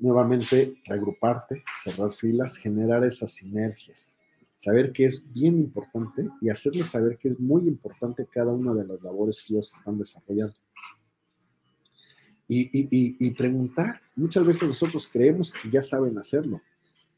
Nuevamente, 0.00 0.80
reagruparte, 0.84 1.64
cerrar 1.82 2.12
filas, 2.12 2.56
generar 2.56 3.04
esas 3.04 3.32
sinergias, 3.32 4.16
saber 4.56 4.92
que 4.92 5.06
es 5.06 5.32
bien 5.32 5.58
importante 5.58 6.28
y 6.40 6.50
hacerles 6.50 6.88
saber 6.88 7.18
que 7.18 7.28
es 7.28 7.40
muy 7.40 7.66
importante 7.66 8.26
cada 8.30 8.52
una 8.52 8.72
de 8.74 8.86
las 8.86 9.02
labores 9.02 9.44
que 9.44 9.54
ellos 9.54 9.72
están 9.74 9.98
desarrollando 9.98 10.54
y, 12.48 13.30
preguntar. 13.32 14.00
Muchas 14.16 14.44
veces 14.44 14.68
nosotros 14.68 15.08
creemos 15.12 15.52
que 15.52 15.70
ya 15.70 15.82
saben 15.82 16.18
hacerlo. 16.18 16.60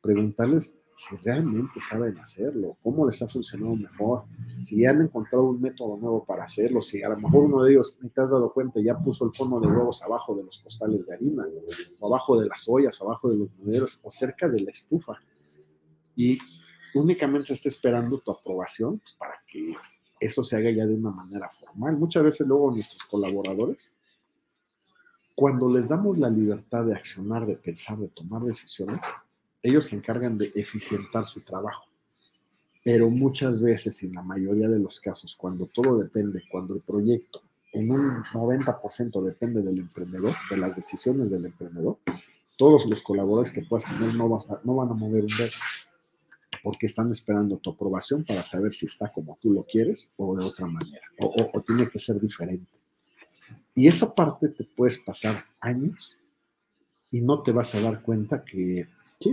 Preguntarles 0.03 0.77
si 1.01 1.17
realmente 1.17 1.81
saben 1.81 2.19
hacerlo, 2.19 2.77
cómo 2.83 3.07
les 3.07 3.23
ha 3.23 3.27
funcionado 3.27 3.75
mejor, 3.75 4.25
si 4.63 4.85
han 4.85 5.01
encontrado 5.01 5.45
un 5.45 5.59
método 5.59 5.97
nuevo 5.97 6.27
para 6.27 6.45
hacerlo, 6.45 6.83
si 6.83 7.03
a 7.03 7.09
lo 7.09 7.17
mejor 7.17 7.45
uno 7.45 7.63
de 7.63 7.73
ellos, 7.73 7.97
ni 8.03 8.11
te 8.11 8.21
has 8.21 8.31
dado 8.31 8.53
cuenta, 8.53 8.81
ya 8.83 8.99
puso 8.99 9.25
el 9.25 9.33
fondo 9.33 9.59
de 9.61 9.67
huevos 9.67 10.03
abajo 10.03 10.35
de 10.35 10.45
los 10.45 10.59
costales 10.59 11.07
de 11.07 11.15
harina, 11.15 11.47
o 12.01 12.07
abajo 12.07 12.39
de 12.39 12.49
las 12.49 12.69
ollas, 12.69 13.01
o 13.01 13.07
abajo 13.07 13.31
de 13.31 13.39
los 13.39 13.49
monederos, 13.57 14.03
o 14.05 14.11
cerca 14.11 14.47
de 14.47 14.61
la 14.61 14.71
estufa. 14.71 15.15
Y 16.15 16.39
únicamente 16.95 17.55
está 17.55 17.71
esperando 17.71 18.19
tu 18.19 18.31
aprobación 18.33 19.01
para 19.19 19.43
que 19.47 19.75
eso 20.21 20.45
se 20.45 20.57
haga 20.57 20.71
ya 20.71 20.85
de 20.85 20.97
una 20.97 21.13
manera 21.13 21.49
formal. 21.49 21.97
Muchas 21.97 22.25
veces 22.25 22.47
luego 22.47 22.73
nuestros 22.73 23.05
colaboradores 23.05 23.97
cuando 25.35 25.73
les 25.73 25.89
damos 25.89 26.19
la 26.19 26.29
libertad 26.29 26.85
de 26.85 26.93
accionar, 26.93 27.47
de 27.47 27.57
pensar, 27.57 27.97
de 27.97 28.09
tomar 28.09 28.43
decisiones, 28.43 29.01
ellos 29.63 29.87
se 29.87 29.97
encargan 29.97 30.39
de 30.39 30.51
eficientar 30.55 31.27
su 31.27 31.41
trabajo. 31.41 31.87
Pero 32.83 33.11
muchas 33.11 33.61
veces, 33.61 34.03
en 34.03 34.15
la 34.15 34.23
mayoría 34.23 34.69
de 34.69 34.79
los 34.79 35.01
casos, 35.01 35.37
cuando 35.37 35.67
todo 35.67 35.99
depende, 35.99 36.43
cuando 36.51 36.75
el 36.75 36.81
proyecto 36.81 37.43
en 37.73 37.91
un 37.91 38.23
90% 38.25 39.23
depende 39.23 39.63
del 39.63 39.79
emprendedor, 39.79 40.35
de 40.51 40.57
las 40.57 40.75
decisiones 40.75 41.31
del 41.31 41.47
emprendedor, 41.47 41.99
todos 42.57 42.87
los 42.87 43.03
colaboradores 43.03 43.53
que 43.53 43.63
puedas 43.63 43.85
tener 43.85 44.15
no, 44.15 44.39
no 44.65 44.75
van 44.75 44.89
a 44.89 44.95
mover 44.95 45.23
un 45.23 45.37
dedo 45.37 45.51
porque 46.63 46.87
están 46.87 47.11
esperando 47.11 47.57
tu 47.57 47.71
aprobación 47.71 48.25
para 48.25 48.43
saber 48.43 48.75
si 48.75 48.87
está 48.87 49.11
como 49.11 49.39
tú 49.41 49.53
lo 49.53 49.65
quieres 49.65 50.13
o 50.17 50.37
de 50.37 50.45
otra 50.45 50.67
manera, 50.67 51.07
o 51.19 51.63
tiene 51.63 51.89
que 51.89 51.99
ser 51.99 52.21
diferente. 52.21 52.81
Y 53.75 53.89
esa 53.89 54.15
parte 54.15 54.49
te 54.49 54.65
puedes 54.65 54.99
pasar 54.99 55.45
años 55.61 56.21
y 57.11 57.23
no 57.23 57.43
te 57.43 57.53
vas 57.53 57.75
a 57.75 57.81
dar 57.81 58.03
cuenta 58.03 58.45
que 58.45 58.87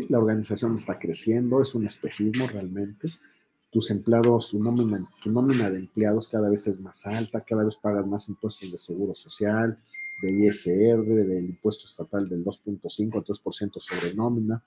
la 0.09 0.17
organización 0.17 0.75
está 0.75 0.97
creciendo, 0.97 1.61
es 1.61 1.75
un 1.75 1.85
espejismo 1.85 2.47
realmente. 2.47 3.07
Tus 3.69 3.91
empleados, 3.91 4.49
tu 4.49 4.63
nómina, 4.63 5.07
tu 5.21 5.29
nómina 5.29 5.69
de 5.69 5.79
empleados 5.79 6.27
cada 6.27 6.49
vez 6.49 6.65
es 6.67 6.79
más 6.79 7.05
alta, 7.05 7.41
cada 7.41 7.63
vez 7.63 7.75
pagas 7.75 8.07
más 8.07 8.29
impuestos 8.29 8.71
de 8.71 8.77
seguro 8.77 9.13
social, 9.13 9.77
de 10.21 10.31
ISR, 10.31 11.05
del 11.05 11.45
impuesto 11.45 11.85
estatal 11.85 12.27
del 12.27 12.43
2.5 12.43 13.15
al 13.15 13.23
3% 13.23 13.79
sobre 13.79 14.15
nómina. 14.15 14.63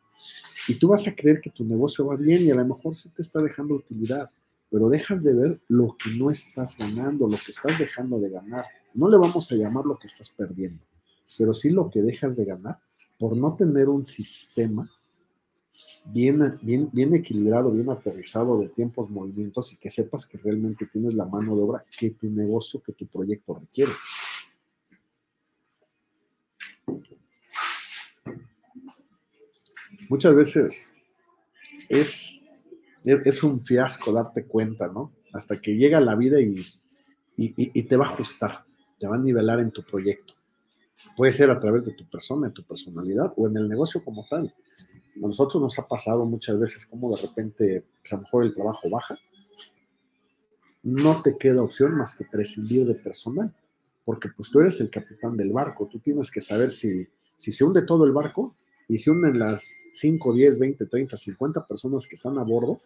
Y 0.68 0.74
tú 0.74 0.88
vas 0.88 1.08
a 1.08 1.14
creer 1.14 1.40
que 1.40 1.50
tu 1.50 1.64
negocio 1.64 2.06
va 2.06 2.14
bien 2.14 2.44
y 2.44 2.50
a 2.50 2.54
lo 2.54 2.64
mejor 2.64 2.94
se 2.94 3.10
te 3.10 3.22
está 3.22 3.40
dejando 3.40 3.74
utilidad, 3.74 4.30
pero 4.70 4.88
dejas 4.88 5.24
de 5.24 5.34
ver 5.34 5.60
lo 5.66 5.96
que 5.96 6.10
no 6.16 6.30
estás 6.30 6.78
ganando, 6.78 7.26
lo 7.26 7.36
que 7.36 7.50
estás 7.50 7.76
dejando 7.76 8.20
de 8.20 8.30
ganar. 8.30 8.66
No 8.94 9.08
le 9.08 9.16
vamos 9.16 9.50
a 9.50 9.56
llamar 9.56 9.84
lo 9.84 9.98
que 9.98 10.06
estás 10.06 10.30
perdiendo, 10.30 10.84
pero 11.36 11.52
sí 11.52 11.70
lo 11.70 11.90
que 11.90 12.02
dejas 12.02 12.36
de 12.36 12.44
ganar 12.44 12.78
por 13.20 13.36
no 13.36 13.54
tener 13.54 13.88
un 13.88 14.04
sistema 14.04 14.90
bien, 16.06 16.58
bien, 16.62 16.88
bien 16.92 17.14
equilibrado, 17.14 17.70
bien 17.70 17.90
aterrizado 17.90 18.58
de 18.58 18.68
tiempos, 18.70 19.10
movimientos 19.10 19.72
y 19.72 19.76
que 19.76 19.90
sepas 19.90 20.26
que 20.26 20.38
realmente 20.38 20.86
tienes 20.86 21.14
la 21.14 21.26
mano 21.26 21.54
de 21.54 21.62
obra 21.62 21.84
que 21.96 22.10
tu 22.10 22.28
negocio, 22.30 22.82
que 22.82 22.94
tu 22.94 23.06
proyecto 23.06 23.54
requiere. 23.54 23.92
Muchas 30.08 30.34
veces 30.34 30.92
es 31.88 32.40
es, 33.04 33.42
un 33.42 33.62
fiasco 33.62 34.12
darte 34.12 34.44
cuenta, 34.46 34.88
¿no? 34.88 35.10
Hasta 35.32 35.60
que 35.60 35.76
llega 35.76 36.00
la 36.00 36.16
vida 36.16 36.40
y, 36.40 36.54
y, 37.36 37.82
te 37.84 37.96
va 37.96 38.06
a 38.06 38.08
ajustar, 38.08 38.64
te 38.98 39.06
va 39.06 39.16
a 39.16 39.18
nivelar 39.18 39.60
en 39.60 39.70
tu 39.70 39.82
proyecto. 39.82 40.34
Puede 41.16 41.32
ser 41.32 41.50
a 41.50 41.60
través 41.60 41.86
de 41.86 41.92
tu 41.92 42.08
persona, 42.08 42.48
de 42.48 42.54
tu 42.54 42.64
personalidad 42.64 43.32
o 43.36 43.48
en 43.48 43.56
el 43.56 43.68
negocio 43.68 44.02
como 44.04 44.26
tal. 44.28 44.52
A 45.16 45.26
nosotros 45.26 45.62
nos 45.62 45.78
ha 45.78 45.86
pasado 45.86 46.24
muchas 46.24 46.58
veces 46.58 46.86
como 46.86 47.14
de 47.14 47.22
repente 47.22 47.84
a 48.10 48.14
lo 48.14 48.22
mejor 48.22 48.44
el 48.44 48.54
trabajo 48.54 48.88
baja. 48.88 49.18
No 50.82 51.20
te 51.22 51.36
queda 51.36 51.62
opción 51.62 51.94
más 51.94 52.14
que 52.14 52.24
prescindir 52.24 52.86
de 52.86 52.94
personal, 52.94 53.54
porque 54.04 54.28
pues 54.34 54.50
tú 54.50 54.60
eres 54.60 54.80
el 54.80 54.90
capitán 54.90 55.36
del 55.36 55.52
barco, 55.52 55.88
tú 55.90 55.98
tienes 55.98 56.30
que 56.30 56.40
saber 56.40 56.72
si, 56.72 57.06
si 57.36 57.52
se 57.52 57.64
hunde 57.64 57.82
todo 57.82 58.04
el 58.04 58.12
barco 58.12 58.54
y 58.88 58.98
se 58.98 59.10
unen 59.10 59.38
las 59.38 59.68
5, 59.92 60.32
10, 60.32 60.58
20, 60.58 60.86
30, 60.86 61.16
50 61.16 61.66
personas 61.66 62.06
que 62.06 62.16
están 62.16 62.38
a 62.38 62.42
bordo, 62.42 62.80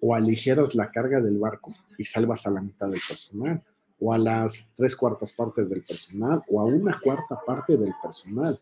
o 0.00 0.14
aligeras 0.14 0.74
la 0.74 0.90
carga 0.90 1.20
del 1.20 1.38
barco 1.38 1.74
y 1.98 2.04
salvas 2.04 2.46
a 2.46 2.50
la 2.50 2.60
mitad 2.60 2.88
del 2.88 3.00
personal, 3.06 3.62
o 3.98 4.12
a 4.12 4.18
las 4.18 4.72
tres 4.76 4.94
cuartas 4.94 5.32
partes 5.32 5.68
del 5.68 5.82
personal, 5.82 6.42
o 6.48 6.60
a 6.60 6.64
una 6.64 6.98
cuarta 7.00 7.38
parte 7.44 7.76
del 7.76 7.94
personal. 8.02 8.58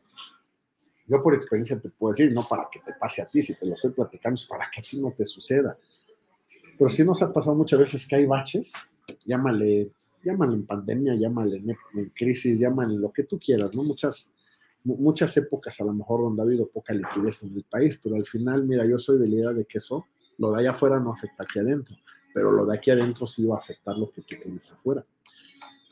Yo 1.06 1.22
por 1.22 1.34
experiencia 1.34 1.78
te 1.78 1.90
puedo 1.90 2.14
decir, 2.14 2.32
no 2.32 2.42
para 2.48 2.68
que 2.70 2.80
te 2.80 2.92
pase 2.94 3.20
a 3.20 3.26
ti, 3.26 3.42
si 3.42 3.54
te 3.54 3.66
lo 3.66 3.74
estoy 3.74 3.90
platicando, 3.90 4.36
es 4.36 4.46
para 4.46 4.70
que 4.70 4.80
a 4.80 4.82
ti 4.82 5.00
no 5.00 5.12
te 5.12 5.26
suceda. 5.26 5.76
Pero 6.78 6.88
sí 6.88 7.04
nos 7.04 7.22
ha 7.22 7.32
pasado 7.32 7.54
muchas 7.56 7.78
veces 7.78 8.06
que 8.06 8.16
hay 8.16 8.26
baches, 8.26 8.72
llámale, 9.26 9.90
llámale 10.24 10.54
en 10.54 10.66
pandemia, 10.66 11.14
llámale 11.14 11.58
en, 11.58 11.70
en 11.70 12.08
crisis, 12.10 12.58
llámale 12.58 12.96
lo 12.96 13.12
que 13.12 13.24
tú 13.24 13.38
quieras, 13.38 13.74
¿no? 13.74 13.82
Muchas 13.82 14.32
muchas 14.84 15.34
épocas 15.38 15.80
a 15.80 15.84
lo 15.84 15.92
mejor 15.92 16.20
donde 16.20 16.42
ha 16.42 16.44
habido 16.44 16.68
poca 16.68 16.92
liquidez 16.92 17.42
en 17.42 17.56
el 17.56 17.64
país, 17.64 17.98
pero 18.02 18.16
al 18.16 18.26
final, 18.26 18.64
mira, 18.64 18.86
yo 18.86 18.98
soy 18.98 19.18
de 19.18 19.26
la 19.26 19.34
idea 19.34 19.52
de 19.52 19.64
que 19.64 19.78
eso, 19.78 20.06
lo 20.38 20.52
de 20.52 20.60
allá 20.60 20.70
afuera 20.70 21.00
no 21.00 21.12
afecta 21.12 21.44
aquí 21.44 21.58
adentro, 21.58 21.96
pero 22.34 22.52
lo 22.52 22.66
de 22.66 22.76
aquí 22.76 22.90
adentro 22.90 23.26
sí 23.26 23.46
va 23.46 23.56
a 23.56 23.58
afectar 23.58 23.96
lo 23.96 24.10
que 24.10 24.22
tú 24.22 24.34
tienes 24.40 24.70
afuera. 24.72 25.04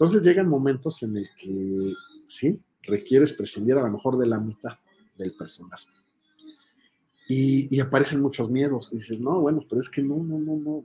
Entonces 0.02 0.26
llegan 0.26 0.48
momentos 0.48 1.00
en 1.04 1.16
el 1.16 1.28
que 1.36 1.94
sí, 2.26 2.60
requieres 2.82 3.34
prescindir 3.34 3.74
a 3.78 3.82
lo 3.82 3.90
mejor 3.92 4.18
de 4.18 4.26
la 4.26 4.40
mitad 4.40 4.76
del 5.16 5.32
personal. 5.36 5.78
Y, 7.28 7.72
y 7.72 7.78
aparecen 7.78 8.20
muchos 8.20 8.50
miedos. 8.50 8.90
Dices, 8.90 9.20
no, 9.20 9.40
bueno, 9.40 9.64
pero 9.68 9.80
es 9.80 9.88
que 9.88 10.02
no, 10.02 10.16
no, 10.16 10.40
no, 10.40 10.56
no. 10.56 10.84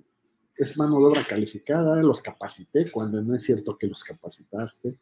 Es 0.56 0.78
mano 0.78 1.00
de 1.00 1.06
obra 1.06 1.24
calificada, 1.28 2.00
los 2.04 2.22
capacité 2.22 2.92
cuando 2.92 3.20
no 3.24 3.34
es 3.34 3.42
cierto 3.42 3.76
que 3.76 3.88
los 3.88 4.04
capacitaste. 4.04 5.00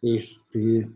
Este, 0.00 0.88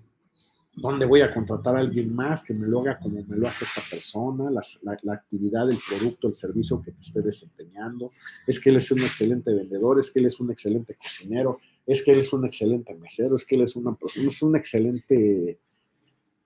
¿Dónde 0.74 1.04
voy 1.04 1.20
a 1.20 1.34
contratar 1.34 1.76
a 1.76 1.80
alguien 1.80 2.14
más 2.14 2.44
que 2.44 2.54
me 2.54 2.66
lo 2.66 2.80
haga 2.80 2.98
como 2.98 3.22
me 3.24 3.36
lo 3.36 3.46
hace 3.46 3.66
esta 3.66 3.82
persona? 3.90 4.50
La, 4.50 5.12
actividad, 5.12 5.70
el 5.70 5.78
producto, 5.86 6.28
el 6.28 6.34
servicio 6.34 6.80
que 6.80 6.92
te 6.92 7.02
esté 7.02 7.20
desempeñando. 7.20 8.10
Es 8.46 8.58
que 8.58 8.70
él 8.70 8.76
es 8.76 8.90
un 8.90 9.00
excelente 9.00 9.52
vendedor, 9.52 10.00
es 10.00 10.10
que 10.10 10.20
él 10.20 10.26
es 10.26 10.40
un 10.40 10.50
excelente 10.50 10.94
cocinero, 10.94 11.58
es 11.88 12.04
que 12.04 12.12
él 12.12 12.20
es 12.20 12.30
un 12.34 12.44
excelente 12.44 12.94
mesero, 12.94 13.34
es 13.34 13.46
que 13.46 13.54
él 13.54 13.62
es, 13.62 13.74
un 13.74 14.56
excelente 14.56 15.58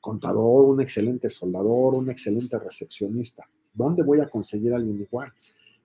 contador, 0.00 0.66
un 0.66 0.80
excelente 0.80 1.28
soldador, 1.28 1.94
un 1.94 2.08
excelente 2.10 2.56
recepcionista. 2.60 3.44
¿Dónde 3.74 4.04
voy 4.04 4.20
a 4.20 4.28
conseguir 4.28 4.72
a 4.72 4.76
alguien 4.76 5.00
igual? 5.00 5.32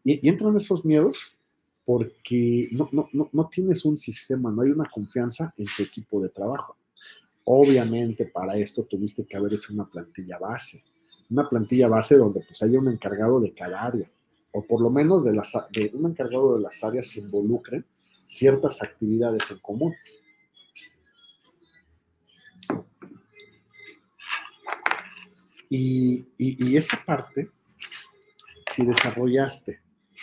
Y, 0.03 0.29
entran 0.29 0.55
esos 0.55 0.85
miedos 0.85 1.35
porque 1.83 2.67
no, 2.73 2.87
no, 2.91 3.09
no, 3.13 3.29
no 3.33 3.49
tienes 3.49 3.83
un 3.83 3.97
sistema, 3.97 4.51
no 4.51 4.61
hay 4.61 4.69
una 4.69 4.87
confianza 4.93 5.51
en 5.57 5.65
tu 5.75 5.81
equipo 5.81 6.21
de 6.21 6.29
trabajo. 6.29 6.77
Obviamente 7.45 8.25
para 8.25 8.57
esto 8.57 8.83
tuviste 8.83 9.25
que 9.25 9.37
haber 9.37 9.55
hecho 9.55 9.73
una 9.73 9.89
plantilla 9.89 10.37
base, 10.37 10.83
una 11.31 11.49
plantilla 11.49 11.87
base 11.87 12.15
donde 12.15 12.41
pues 12.41 12.61
haya 12.61 12.77
un 12.77 12.89
encargado 12.89 13.39
de 13.39 13.53
cada 13.53 13.81
área, 13.81 14.07
o 14.51 14.61
por 14.61 14.81
lo 14.81 14.91
menos 14.91 15.23
de, 15.23 15.33
las, 15.33 15.51
de 15.71 15.89
un 15.95 16.11
encargado 16.11 16.57
de 16.57 16.61
las 16.61 16.83
áreas 16.83 17.09
que 17.11 17.21
involucren 17.21 17.83
ciertas 18.27 18.83
actividades 18.83 19.49
en 19.49 19.57
común. 19.59 19.95
Y, 25.69 26.27
y, 26.37 26.77
esa 26.77 27.03
parte, 27.03 27.51
si 28.71 28.85
desarrollaste 28.85 29.81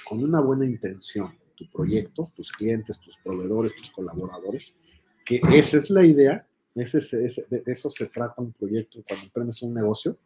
con 0.08 0.22
una 0.24 0.40
buena 0.40 0.64
intención 0.64 1.36
tu 1.54 1.68
proyecto, 1.68 2.26
tus 2.34 2.50
clientes, 2.50 3.00
tus 3.00 3.18
proveedores, 3.18 3.76
tus 3.76 3.90
colaboradores, 3.90 4.78
que 5.24 5.42
esa 5.52 5.76
es 5.76 5.90
la 5.90 6.04
idea, 6.04 6.46
ese, 6.74 7.18
de 7.18 7.62
eso 7.66 7.90
se 7.90 8.06
trata 8.06 8.40
un 8.40 8.52
proyecto 8.52 9.02
cuando 9.06 9.26
emprendes 9.26 9.62
un 9.62 9.74
negocio. 9.74 10.18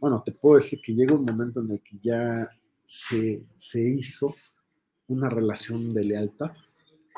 Bueno, 0.00 0.22
te 0.24 0.30
puedo 0.30 0.56
decir 0.56 0.80
que 0.80 0.94
llega 0.94 1.14
un 1.14 1.24
momento 1.24 1.60
en 1.60 1.72
el 1.72 1.80
que 1.82 1.98
ya 2.00 2.48
se, 2.84 3.42
se 3.56 3.82
hizo 3.82 4.32
una 5.08 5.28
relación 5.28 5.92
de 5.92 6.04
lealtad 6.04 6.52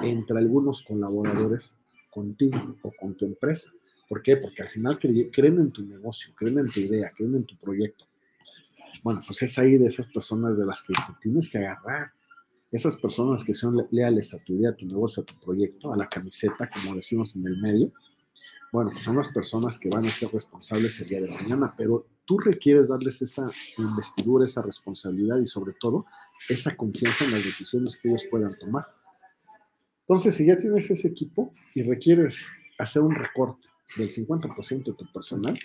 entre 0.00 0.38
algunos 0.38 0.82
colaboradores 0.82 1.78
contigo 2.10 2.76
o 2.82 2.92
con 2.98 3.14
tu 3.14 3.26
empresa. 3.26 3.70
¿Por 4.08 4.22
qué? 4.22 4.36
Porque 4.36 4.62
al 4.62 4.68
final 4.68 4.98
creen 4.98 5.58
en 5.58 5.70
tu 5.70 5.82
negocio, 5.82 6.32
creen 6.34 6.58
en 6.58 6.68
tu 6.68 6.80
idea, 6.80 7.12
creen 7.16 7.36
en 7.36 7.44
tu 7.44 7.56
proyecto. 7.56 8.04
Bueno, 9.04 9.20
pues 9.26 9.42
es 9.42 9.58
ahí 9.58 9.76
de 9.78 9.86
esas 9.86 10.06
personas 10.06 10.58
de 10.58 10.66
las 10.66 10.82
que 10.82 10.94
tienes 11.20 11.48
que 11.48 11.58
agarrar 11.58 12.12
esas 12.72 12.96
personas 12.96 13.42
que 13.42 13.54
son 13.54 13.86
leales 13.90 14.32
a 14.32 14.38
tu 14.38 14.54
idea, 14.54 14.70
a 14.70 14.76
tu 14.76 14.86
negocio, 14.86 15.22
a 15.22 15.26
tu 15.26 15.38
proyecto, 15.40 15.92
a 15.92 15.96
la 15.96 16.08
camiseta, 16.08 16.68
como 16.68 16.94
decimos 16.94 17.34
en 17.34 17.46
el 17.46 17.60
medio, 17.60 17.92
bueno, 18.72 18.90
pues 18.92 19.02
son 19.02 19.16
las 19.16 19.28
personas 19.30 19.78
que 19.78 19.88
van 19.88 20.06
a 20.06 20.08
ser 20.08 20.30
responsables 20.32 21.00
el 21.00 21.08
día 21.08 21.20
de 21.20 21.28
mañana, 21.28 21.74
pero 21.76 22.06
tú 22.30 22.38
requieres 22.38 22.86
darles 22.86 23.20
esa 23.22 23.50
investidura, 23.76 24.44
esa 24.44 24.62
responsabilidad 24.62 25.40
y 25.40 25.46
sobre 25.46 25.72
todo 25.72 26.06
esa 26.48 26.76
confianza 26.76 27.24
en 27.24 27.32
las 27.32 27.44
decisiones 27.44 27.96
que 27.96 28.08
ellos 28.08 28.24
puedan 28.30 28.56
tomar. 28.56 28.86
Entonces, 30.02 30.36
si 30.36 30.46
ya 30.46 30.56
tienes 30.56 30.88
ese 30.88 31.08
equipo 31.08 31.52
y 31.74 31.82
requieres 31.82 32.46
hacer 32.78 33.02
un 33.02 33.16
recorte 33.16 33.66
del 33.96 34.10
50% 34.10 34.84
de 34.84 34.92
tu 34.92 35.12
personal, 35.12 35.58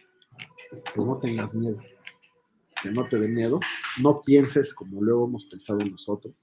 pues 0.96 1.08
no 1.08 1.20
tengas 1.20 1.54
miedo, 1.54 1.78
que 2.82 2.90
no 2.90 3.08
te 3.08 3.20
dé 3.20 3.28
miedo, 3.28 3.60
no 4.02 4.22
pienses 4.22 4.74
como 4.74 5.04
luego 5.04 5.28
hemos 5.28 5.46
pensado 5.46 5.78
nosotros, 5.86 6.34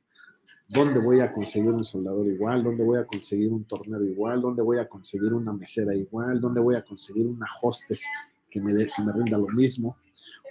¿Dónde 0.68 1.00
voy 1.00 1.18
a 1.18 1.32
conseguir 1.32 1.70
un 1.70 1.84
soldador 1.84 2.28
igual? 2.28 2.62
¿Dónde 2.62 2.84
voy 2.84 2.98
a 2.98 3.04
conseguir 3.04 3.52
un 3.52 3.64
tornero 3.64 4.04
igual? 4.04 4.40
¿Dónde 4.40 4.62
voy 4.62 4.78
a 4.78 4.88
conseguir 4.88 5.34
una 5.34 5.52
mesera 5.52 5.94
igual? 5.94 6.40
¿Dónde 6.40 6.60
voy 6.60 6.76
a 6.76 6.82
conseguir 6.82 7.26
una 7.26 7.46
hostess 7.60 8.04
que 8.48 8.60
me, 8.60 8.72
dé, 8.72 8.90
que 8.94 9.02
me 9.02 9.12
rinda 9.12 9.36
lo 9.36 9.48
mismo? 9.48 9.96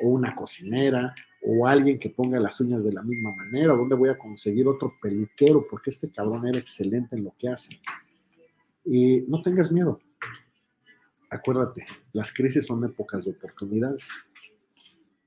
¿O 0.02 0.10
una 0.10 0.36
cocinera? 0.36 1.14
¿O 1.44 1.68
alguien 1.68 2.00
que 2.00 2.10
ponga 2.10 2.40
las 2.40 2.60
uñas 2.62 2.84
de 2.84 2.94
la 2.94 3.02
misma 3.02 3.34
manera? 3.36 3.74
¿Dónde 3.74 3.96
voy 3.96 4.10
a 4.10 4.18
conseguir 4.18 4.68
otro 4.68 4.94
peluquero? 5.02 5.66
Porque 5.70 5.90
este 5.90 6.12
cabrón 6.12 6.48
era 6.48 6.60
excelente 6.60 7.16
en 7.16 7.24
lo 7.24 7.34
que 7.38 7.50
hace. 7.50 7.80
Y 8.86 9.22
no 9.28 9.42
tengas 9.42 9.72
miedo. 9.72 10.00
Acuérdate, 11.30 11.86
las 12.14 12.34
crisis 12.34 12.66
son 12.66 12.84
épocas 12.84 13.24
de 13.24 13.32
oportunidades. 13.32 14.10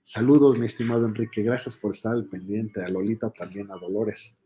Saludos, 0.02 0.59
mi 0.59 0.66
estimado 0.66 1.07
Enrique. 1.07 1.42
Gracias 1.42 1.76
por 1.76 1.92
estar 1.92 2.12
al 2.12 2.26
pendiente. 2.26 2.83
A 2.83 2.88
Lolita 2.88 3.30
también, 3.30 3.70
a 3.70 3.76
Dolores. 3.76 4.37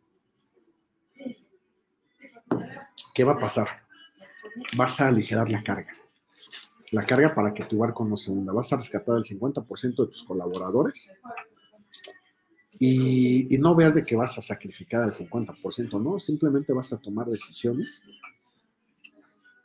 ¿qué 3.18 3.24
va 3.24 3.32
a 3.32 3.38
pasar? 3.38 3.66
Vas 4.76 5.00
a 5.00 5.08
aligerar 5.08 5.50
la 5.50 5.60
carga. 5.64 5.92
La 6.92 7.04
carga 7.04 7.34
para 7.34 7.52
que 7.52 7.64
tu 7.64 7.78
barco 7.78 8.04
no 8.04 8.16
se 8.16 8.30
hunda. 8.30 8.52
Vas 8.52 8.72
a 8.72 8.76
rescatar 8.76 9.16
el 9.16 9.24
50% 9.24 9.96
de 9.96 10.06
tus 10.06 10.24
colaboradores 10.24 11.12
y, 12.78 13.58
no 13.58 13.74
veas 13.74 13.94
de 13.94 14.04
que 14.04 14.14
vas 14.14 14.38
a 14.38 14.42
sacrificar 14.42 15.04
el 15.04 15.12
50%, 15.12 16.00
no, 16.00 16.20
simplemente 16.20 16.72
vas 16.72 16.92
a 16.92 16.98
tomar 16.98 17.26
decisiones. 17.26 18.02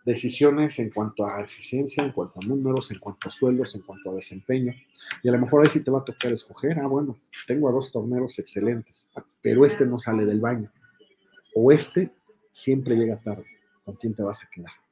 Decisiones 0.03 0.79
en 0.79 0.89
cuanto 0.89 1.25
a 1.25 1.41
eficiencia, 1.41 2.03
en 2.03 2.11
cuanto 2.11 2.39
a 2.41 2.45
números, 2.45 2.91
en 2.91 2.99
cuanto 2.99 3.29
a 3.29 3.31
sueldos, 3.31 3.73
en 3.75 3.83
cuanto 3.83 4.11
a 4.11 4.15
desempeño. 4.15 4.73
Y 5.21 5.29
a 5.29 5.31
lo 5.31 5.39
mejor 5.39 5.63
ahí 5.63 5.71
sí 5.71 5.81
te 5.81 5.91
va 5.91 5.99
a 5.99 6.03
tocar 6.03 6.31
escoger, 6.31 6.79
ah, 6.79 6.87
bueno, 6.87 7.15
tengo 7.47 7.69
a 7.69 7.71
dos 7.71 7.91
torneros 7.91 8.37
excelentes, 8.39 9.11
pero 9.41 9.65
este 9.65 9.85
no 9.85 9.99
sale 9.99 10.25
del 10.25 10.41
baño. 10.41 10.69
O 11.55 11.71
este 11.71 12.11
siempre 12.51 12.95
llega 12.95 13.21
tarde. 13.21 13.45
¿Con 13.85 13.95
quién 13.95 14.13
te 14.13 14.23
vas 14.23 14.43
a 14.43 14.49
quedar? 14.49 14.82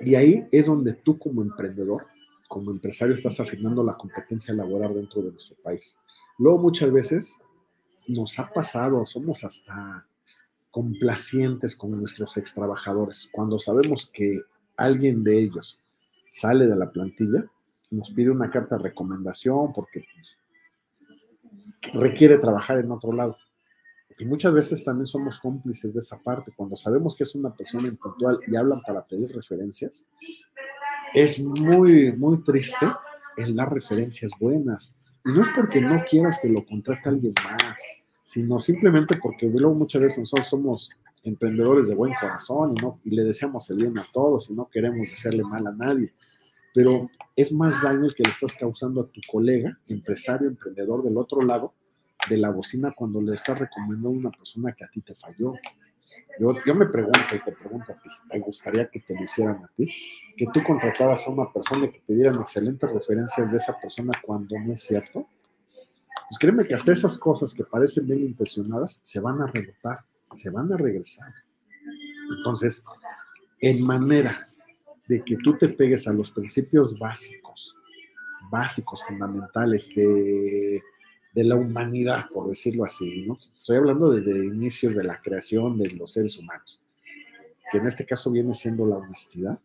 Y 0.00 0.14
ahí 0.14 0.46
es 0.50 0.66
donde 0.66 0.94
tú 0.94 1.18
como 1.18 1.42
emprendedor, 1.42 2.06
como 2.48 2.70
empresario, 2.70 3.14
estás 3.14 3.40
afinando 3.40 3.82
la 3.82 3.96
competencia 3.96 4.54
laboral 4.54 4.94
dentro 4.94 5.22
de 5.22 5.32
nuestro 5.32 5.56
país. 5.62 5.98
Luego 6.38 6.58
muchas 6.58 6.92
veces 6.92 7.42
nos 8.06 8.38
ha 8.38 8.52
pasado, 8.52 9.06
somos 9.06 9.44
hasta 9.44 10.06
complacientes 10.70 11.76
con 11.76 11.92
nuestros 11.92 12.36
ex 12.36 12.54
trabajadores. 12.54 13.28
Cuando 13.32 13.58
sabemos 13.58 14.10
que 14.12 14.40
alguien 14.76 15.22
de 15.22 15.38
ellos 15.38 15.80
sale 16.30 16.66
de 16.66 16.76
la 16.76 16.90
plantilla, 16.90 17.44
nos 17.90 18.10
pide 18.10 18.30
una 18.30 18.50
carta 18.50 18.76
de 18.76 18.82
recomendación 18.82 19.72
porque 19.72 20.04
pues, 20.14 20.38
requiere 21.94 22.38
trabajar 22.38 22.78
en 22.78 22.90
otro 22.90 23.12
lado. 23.12 23.36
Y 24.18 24.24
muchas 24.26 24.54
veces 24.54 24.84
también 24.84 25.06
somos 25.06 25.40
cómplices 25.40 25.94
de 25.94 26.00
esa 26.00 26.18
parte. 26.18 26.52
Cuando 26.54 26.76
sabemos 26.76 27.16
que 27.16 27.24
es 27.24 27.34
una 27.34 27.54
persona 27.54 27.88
impuntual 27.88 28.38
y 28.46 28.54
hablan 28.54 28.80
para 28.82 29.04
pedir 29.04 29.34
referencias, 29.34 30.06
es 31.12 31.44
muy, 31.44 32.12
muy 32.12 32.42
triste 32.44 32.86
el 33.36 33.56
dar 33.56 33.72
referencias 33.72 34.30
buenas. 34.38 34.94
Y 35.24 35.32
no 35.32 35.42
es 35.42 35.48
porque 35.54 35.80
no 35.80 36.02
quieras 36.08 36.38
que 36.40 36.48
lo 36.48 36.64
contrate 36.64 37.08
alguien 37.08 37.34
más, 37.42 37.80
sino 38.24 38.58
simplemente 38.58 39.18
porque 39.20 39.46
luego 39.46 39.74
muchas 39.74 40.02
veces 40.02 40.18
nosotros 40.18 40.46
somos 40.46 40.90
emprendedores 41.24 41.88
de 41.88 41.94
buen 41.94 42.12
corazón 42.20 42.72
y, 42.76 42.80
no, 42.80 43.00
y 43.04 43.10
le 43.10 43.24
deseamos 43.24 43.68
el 43.70 43.78
bien 43.78 43.98
a 43.98 44.06
todos 44.12 44.50
y 44.50 44.54
no 44.54 44.68
queremos 44.68 45.08
hacerle 45.12 45.42
mal 45.42 45.66
a 45.66 45.72
nadie. 45.72 46.12
Pero 46.72 47.10
es 47.34 47.52
más 47.52 47.82
daño 47.82 48.04
el 48.04 48.14
que 48.14 48.24
le 48.24 48.30
estás 48.30 48.54
causando 48.54 49.00
a 49.00 49.06
tu 49.06 49.20
colega, 49.30 49.78
empresario, 49.88 50.48
emprendedor 50.48 51.02
del 51.02 51.16
otro 51.16 51.42
lado 51.42 51.72
de 52.28 52.38
la 52.38 52.50
bocina 52.50 52.92
cuando 52.96 53.20
le 53.20 53.34
estás 53.34 53.58
recomendando 53.58 54.08
a 54.08 54.12
una 54.12 54.30
persona 54.30 54.72
que 54.72 54.84
a 54.84 54.88
ti 54.88 55.00
te 55.00 55.14
falló. 55.14 55.54
Yo, 56.38 56.52
yo 56.64 56.74
me 56.74 56.86
pregunto 56.86 57.34
y 57.34 57.40
te 57.40 57.52
pregunto 57.52 57.92
a 57.92 58.00
ti, 58.00 58.08
¿te 58.30 58.38
gustaría 58.40 58.88
que 58.88 59.00
te 59.00 59.14
lo 59.14 59.24
hicieran 59.24 59.64
a 59.64 59.68
ti? 59.74 59.90
Que 60.36 60.46
tú 60.52 60.62
contrataras 60.62 61.26
a 61.26 61.30
una 61.30 61.52
persona 61.52 61.86
y 61.86 61.90
que 61.90 62.00
te 62.00 62.14
dieran 62.14 62.40
excelentes 62.40 62.92
referencias 62.92 63.50
de 63.50 63.56
esa 63.56 63.78
persona 63.78 64.12
cuando 64.22 64.58
no 64.58 64.72
es 64.72 64.82
cierto. 64.82 65.28
Pues 66.28 66.38
créeme 66.38 66.66
que 66.66 66.74
hasta 66.74 66.92
esas 66.92 67.18
cosas 67.18 67.54
que 67.54 67.64
parecen 67.64 68.06
bien 68.06 68.20
intencionadas 68.20 69.00
se 69.04 69.20
van 69.20 69.40
a 69.42 69.46
rebotar 69.46 70.04
se 70.36 70.50
van 70.50 70.72
a 70.72 70.76
regresar. 70.76 71.32
Entonces, 72.36 72.84
en 73.60 73.82
manera 73.82 74.48
de 75.06 75.22
que 75.22 75.36
tú 75.36 75.56
te 75.56 75.68
pegues 75.68 76.06
a 76.08 76.12
los 76.12 76.30
principios 76.30 76.98
básicos, 76.98 77.76
básicos, 78.50 79.02
fundamentales 79.04 79.94
de, 79.94 80.82
la 81.42 81.56
humanidad, 81.56 82.26
por 82.32 82.48
decirlo 82.48 82.84
así, 82.84 83.26
¿no? 83.26 83.34
Estoy 83.34 83.76
hablando 83.76 84.10
desde 84.12 84.46
inicios 84.46 84.94
de 84.94 85.02
la 85.02 85.20
creación 85.20 85.76
de 85.76 85.90
los 85.90 86.12
seres 86.12 86.38
humanos, 86.38 86.80
que 87.72 87.78
en 87.78 87.86
este 87.86 88.06
caso 88.06 88.30
viene 88.30 88.54
siendo 88.54 88.86
la 88.86 88.96
honestidad, 88.96 89.58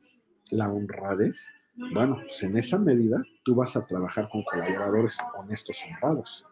la 0.52 0.68
honradez. 0.68 1.54
Bueno, 1.94 2.22
pues 2.26 2.42
en 2.42 2.58
esa 2.58 2.80
medida 2.80 3.24
tú 3.44 3.54
vas 3.54 3.76
a 3.76 3.86
trabajar 3.86 4.28
con 4.32 4.44
colaboradores 4.44 5.20
honestos, 5.38 5.78
honrados. 5.88 6.46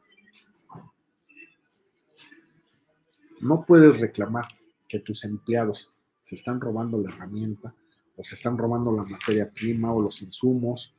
No 3.42 3.66
puedes 3.66 4.00
reclamar 4.00 4.46
que 4.88 5.00
tus 5.00 5.26
empleados 5.26 5.96
se 6.22 6.36
están 6.36 6.62
robando 6.62 7.02
la 7.02 7.10
herramienta 7.10 7.74
o 8.16 8.24
se 8.24 8.36
están 8.36 8.58
robando 8.58 8.92
la 8.96 9.04
materia 9.04 9.50
prima 9.50 9.92
o 9.94 10.02
los 10.02 10.22
insumos 10.22 10.96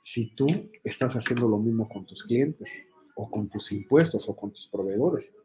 si 0.00 0.30
tú 0.34 0.46
estás 0.82 1.14
haciendo 1.14 1.48
lo 1.48 1.58
mismo 1.58 1.88
con 1.88 2.04
tus 2.04 2.22
clientes 2.24 2.86
o 3.14 3.30
con 3.30 3.48
tus 3.48 3.72
impuestos 3.72 4.28
o 4.28 4.36
con 4.36 4.50
tus 4.50 4.68
proveedores. 4.68 5.36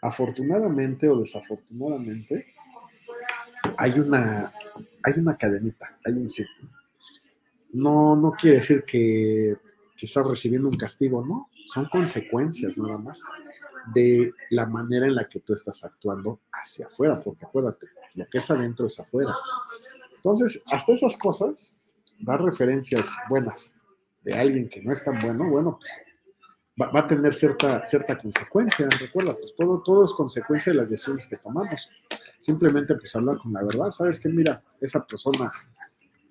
Afortunadamente 0.00 1.08
o 1.08 1.20
desafortunadamente, 1.20 2.54
hay 3.76 3.92
una, 3.98 4.52
hay 5.02 5.12
una 5.16 5.36
cadenita, 5.36 5.98
hay 6.04 6.14
un 6.14 6.28
círculo. 6.28 6.70
No, 7.72 8.16
no 8.16 8.32
quiere 8.32 8.58
decir 8.58 8.82
que, 8.82 9.56
que 9.96 10.06
estás 10.06 10.26
recibiendo 10.26 10.68
un 10.68 10.76
castigo, 10.76 11.24
no, 11.24 11.48
son 11.72 11.86
consecuencias 11.86 12.76
nada 12.76 12.98
más 12.98 13.22
de 13.94 14.32
la 14.50 14.66
manera 14.66 15.06
en 15.06 15.14
la 15.14 15.24
que 15.24 15.40
tú 15.40 15.54
estás 15.54 15.84
actuando 15.84 16.40
hacia 16.52 16.86
afuera, 16.86 17.20
porque 17.22 17.44
acuérdate, 17.44 17.86
lo 18.14 18.26
que 18.28 18.38
es 18.38 18.50
adentro 18.50 18.86
es 18.86 18.98
afuera. 19.00 19.34
Entonces, 20.16 20.62
hasta 20.70 20.92
esas 20.92 21.16
cosas, 21.16 21.78
dar 22.20 22.42
referencias 22.42 23.10
buenas 23.28 23.74
de 24.24 24.34
alguien 24.34 24.68
que 24.68 24.82
no 24.82 24.92
es 24.92 25.04
tan 25.04 25.18
bueno, 25.18 25.48
bueno, 25.50 25.78
pues 25.80 25.90
va, 26.80 27.00
a 27.00 27.06
tener 27.06 27.34
cierta, 27.34 27.84
cierta 27.84 28.18
consecuencia. 28.18 28.88
Recuerda, 29.00 29.34
pues 29.34 29.54
todo, 29.54 29.82
todo 29.82 30.04
es 30.04 30.12
consecuencia 30.12 30.72
de 30.72 30.78
las 30.78 30.90
decisiones 30.90 31.26
que 31.26 31.36
tomamos. 31.36 31.90
Simplemente, 32.38 32.94
pues 32.94 33.14
hablar 33.16 33.38
con 33.38 33.52
la 33.52 33.62
verdad. 33.62 33.90
Sabes 33.90 34.20
que, 34.20 34.28
mira, 34.28 34.62
esa 34.80 35.04
persona 35.04 35.52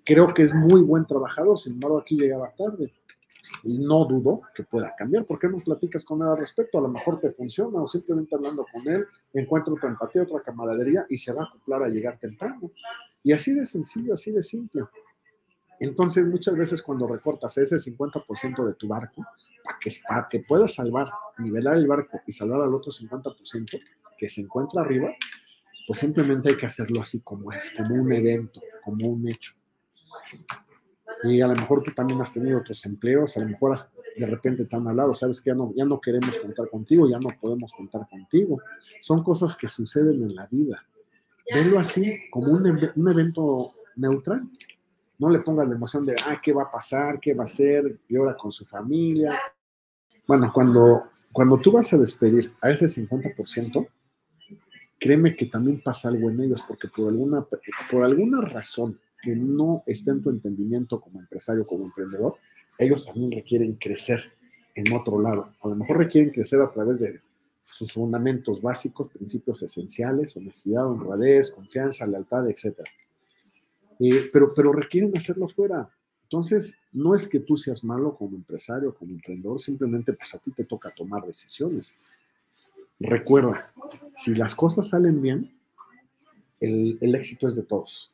creo 0.03 0.33
que 0.33 0.43
es 0.43 0.53
muy 0.53 0.81
buen 0.81 1.05
trabajador, 1.05 1.57
sin 1.59 1.73
embargo, 1.73 1.99
aquí 1.99 2.15
llegaba 2.15 2.51
tarde 2.57 2.91
y 3.63 3.79
no 3.79 4.05
dudo 4.05 4.41
que 4.53 4.63
pueda 4.63 4.93
cambiar. 4.95 5.25
¿Por 5.25 5.39
qué 5.39 5.47
no 5.47 5.57
platicas 5.57 6.05
con 6.05 6.21
él 6.21 6.27
al 6.27 6.37
respecto? 6.37 6.77
A 6.77 6.81
lo 6.81 6.89
mejor 6.89 7.19
te 7.19 7.31
funciona 7.31 7.81
o 7.81 7.87
simplemente 7.87 8.35
hablando 8.35 8.65
con 8.71 8.87
él 8.93 9.05
encuentra 9.33 9.73
otra 9.73 9.89
empatía, 9.89 10.23
otra 10.23 10.41
camaradería 10.41 11.05
y 11.09 11.17
se 11.17 11.33
va 11.33 11.43
a 11.43 11.45
acoplar 11.45 11.83
a 11.83 11.89
llegar 11.89 12.19
temprano. 12.19 12.71
Y 13.23 13.31
así 13.31 13.53
de 13.53 13.65
sencillo, 13.65 14.13
así 14.13 14.31
de 14.31 14.43
simple. 14.43 14.83
Entonces, 15.81 16.25
muchas 16.27 16.55
veces 16.55 16.81
cuando 16.81 17.07
recortas 17.07 17.57
ese 17.57 17.75
50% 17.75 18.65
de 18.65 18.73
tu 18.75 18.87
barco, 18.87 19.25
para 19.63 19.77
que, 19.79 19.91
para 20.07 20.27
que 20.29 20.39
puedas 20.39 20.73
salvar, 20.73 21.09
nivelar 21.37 21.77
el 21.77 21.87
barco 21.87 22.21
y 22.25 22.31
salvar 22.31 22.61
al 22.61 22.73
otro 22.73 22.91
50% 22.91 23.79
que 24.17 24.29
se 24.29 24.41
encuentra 24.41 24.81
arriba, 24.81 25.09
pues 25.87 25.99
simplemente 25.99 26.49
hay 26.49 26.57
que 26.57 26.65
hacerlo 26.65 27.01
así 27.01 27.21
como 27.21 27.51
es, 27.51 27.71
como 27.75 27.95
un 27.95 28.11
evento, 28.11 28.61
como 28.83 29.07
un 29.07 29.27
hecho 29.27 29.53
y 31.23 31.41
a 31.41 31.47
lo 31.47 31.55
mejor 31.55 31.83
tú 31.83 31.91
también 31.91 32.19
has 32.21 32.33
tenido 32.33 32.59
otros 32.59 32.85
empleos, 32.85 33.37
a 33.37 33.41
lo 33.41 33.47
mejor 33.47 33.77
de 34.17 34.25
repente 34.25 34.65
te 34.65 34.75
han 34.75 34.87
hablado, 34.87 35.13
sabes 35.13 35.39
que 35.39 35.51
ya 35.51 35.55
no, 35.55 35.71
ya 35.75 35.85
no 35.85 35.99
queremos 36.01 36.37
contar 36.37 36.69
contigo, 36.69 37.07
ya 37.07 37.19
no 37.19 37.29
podemos 37.39 37.71
contar 37.73 38.07
contigo. 38.09 38.59
Son 38.99 39.23
cosas 39.23 39.55
que 39.55 39.67
suceden 39.67 40.21
en 40.23 40.35
la 40.35 40.47
vida. 40.47 40.83
Velo 41.53 41.79
así, 41.79 42.29
como 42.29 42.51
un, 42.51 42.91
un 42.95 43.09
evento 43.09 43.73
neutral. 43.95 44.49
No 45.21 45.29
le 45.29 45.37
pongas 45.37 45.67
la 45.67 45.75
emoción 45.75 46.03
de, 46.03 46.15
ah, 46.25 46.41
¿qué 46.41 46.51
va 46.51 46.63
a 46.63 46.71
pasar? 46.71 47.19
¿Qué 47.19 47.35
va 47.35 47.43
a 47.43 47.45
hacer? 47.45 47.99
Y 48.09 48.15
con 48.39 48.51
su 48.51 48.65
familia. 48.65 49.39
Bueno, 50.25 50.51
cuando, 50.51 51.03
cuando 51.31 51.59
tú 51.59 51.71
vas 51.71 51.93
a 51.93 51.97
despedir 51.99 52.51
a 52.59 52.71
ese 52.71 52.87
50%, 52.87 53.87
créeme 54.99 55.35
que 55.35 55.45
también 55.45 55.79
pasa 55.83 56.09
algo 56.09 56.31
en 56.31 56.41
ellos, 56.41 56.63
porque 56.67 56.87
por 56.87 57.07
alguna, 57.09 57.45
por 57.91 58.03
alguna 58.03 58.41
razón 58.41 58.99
que 59.21 59.35
no 59.35 59.83
está 59.85 60.09
en 60.09 60.23
tu 60.23 60.31
entendimiento 60.31 60.99
como 60.99 61.19
empresario, 61.19 61.67
como 61.67 61.85
emprendedor, 61.85 62.37
ellos 62.79 63.05
también 63.05 63.31
requieren 63.31 63.73
crecer 63.75 64.23
en 64.73 64.91
otro 64.91 65.21
lado. 65.21 65.53
A 65.61 65.67
lo 65.67 65.75
mejor 65.75 65.99
requieren 65.99 66.31
crecer 66.31 66.59
a 66.61 66.71
través 66.71 66.99
de 66.99 67.21
sus 67.61 67.93
fundamentos 67.93 68.59
básicos, 68.59 69.11
principios 69.11 69.61
esenciales, 69.61 70.35
honestidad, 70.35 70.87
honradez, 70.87 71.51
confianza, 71.51 72.07
lealtad, 72.07 72.49
etc. 72.49 72.81
Eh, 74.01 74.29
pero, 74.33 74.49
pero 74.55 74.73
requieren 74.73 75.15
hacerlo 75.15 75.47
fuera. 75.47 75.87
Entonces, 76.23 76.79
no 76.91 77.13
es 77.13 77.27
que 77.27 77.39
tú 77.39 77.55
seas 77.55 77.83
malo 77.83 78.15
como 78.15 78.35
empresario, 78.35 78.95
como 78.95 79.11
emprendedor, 79.11 79.59
simplemente 79.59 80.13
pues 80.13 80.33
a 80.33 80.39
ti 80.39 80.49
te 80.51 80.63
toca 80.63 80.89
tomar 80.89 81.23
decisiones. 81.25 81.99
Recuerda, 82.99 83.71
si 84.15 84.33
las 84.33 84.55
cosas 84.55 84.89
salen 84.89 85.21
bien, 85.21 85.53
el, 86.59 86.97
el 86.99 87.13
éxito 87.13 87.47
es 87.47 87.55
de 87.55 87.63
todos. 87.63 88.11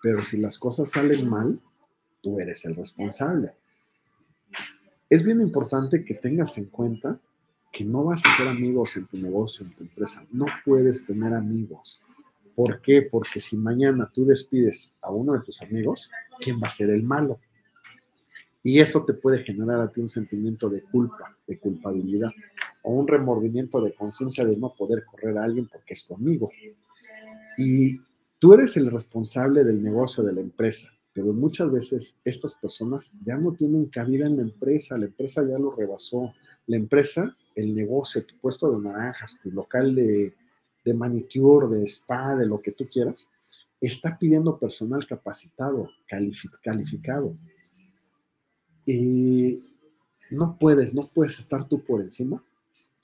Pero 0.00 0.22
si 0.22 0.36
las 0.36 0.58
cosas 0.58 0.90
salen 0.90 1.28
mal, 1.28 1.60
tú 2.20 2.38
eres 2.38 2.64
el 2.66 2.76
responsable. 2.76 3.52
Es 5.08 5.24
bien 5.24 5.40
importante 5.40 6.04
que 6.04 6.14
tengas 6.14 6.56
en 6.56 6.66
cuenta 6.66 7.18
que 7.72 7.84
no 7.84 8.04
vas 8.04 8.22
a 8.24 8.36
ser 8.36 8.46
amigos 8.46 8.96
en 8.96 9.06
tu 9.06 9.16
negocio, 9.16 9.66
en 9.66 9.72
tu 9.72 9.82
empresa. 9.82 10.24
No 10.30 10.46
puedes 10.64 11.04
tener 11.04 11.34
amigos. 11.34 12.00
¿Por 12.54 12.80
qué? 12.80 13.02
Porque 13.02 13.40
si 13.40 13.56
mañana 13.56 14.10
tú 14.12 14.24
despides 14.24 14.94
a 15.00 15.10
uno 15.10 15.34
de 15.34 15.40
tus 15.40 15.62
amigos, 15.62 16.10
¿quién 16.38 16.60
va 16.62 16.66
a 16.66 16.70
ser 16.70 16.90
el 16.90 17.02
malo? 17.02 17.40
Y 18.62 18.80
eso 18.80 19.04
te 19.04 19.14
puede 19.14 19.42
generar 19.42 19.80
a 19.80 19.90
ti 19.90 20.00
un 20.00 20.10
sentimiento 20.10 20.68
de 20.68 20.82
culpa, 20.82 21.36
de 21.46 21.58
culpabilidad, 21.58 22.30
o 22.82 22.92
un 22.92 23.08
remordimiento 23.08 23.80
de 23.80 23.94
conciencia 23.94 24.44
de 24.44 24.56
no 24.56 24.74
poder 24.74 25.04
correr 25.04 25.38
a 25.38 25.44
alguien 25.44 25.66
porque 25.66 25.94
es 25.94 26.06
tu 26.06 26.14
amigo. 26.14 26.50
Y 27.56 28.00
Tú 28.40 28.54
eres 28.54 28.74
el 28.78 28.90
responsable 28.90 29.64
del 29.64 29.82
negocio 29.82 30.24
de 30.24 30.32
la 30.32 30.40
empresa, 30.40 30.90
pero 31.12 31.34
muchas 31.34 31.70
veces 31.70 32.18
estas 32.24 32.54
personas 32.54 33.12
ya 33.22 33.36
no 33.36 33.52
tienen 33.52 33.84
cabida 33.84 34.26
en 34.26 34.36
la 34.36 34.42
empresa, 34.42 34.96
la 34.96 35.04
empresa 35.04 35.46
ya 35.46 35.58
lo 35.58 35.70
rebasó. 35.70 36.32
La 36.66 36.78
empresa, 36.78 37.36
el 37.54 37.74
negocio, 37.74 38.24
tu 38.24 38.34
puesto 38.40 38.72
de 38.72 38.82
naranjas, 38.82 39.38
tu 39.42 39.50
local 39.50 39.94
de, 39.94 40.32
de 40.84 40.94
manicure, 40.94 41.68
de 41.68 41.84
spa, 41.84 42.34
de 42.36 42.46
lo 42.46 42.60
que 42.60 42.72
tú 42.72 42.88
quieras, 42.88 43.30
está 43.80 44.18
pidiendo 44.18 44.58
personal 44.58 45.06
capacitado, 45.06 45.88
calificado. 46.62 47.36
Y 48.84 49.64
no 50.30 50.56
puedes, 50.58 50.94
no 50.94 51.02
puedes 51.02 51.38
estar 51.38 51.66
tú 51.68 51.82
por 51.84 52.00
encima 52.00 52.42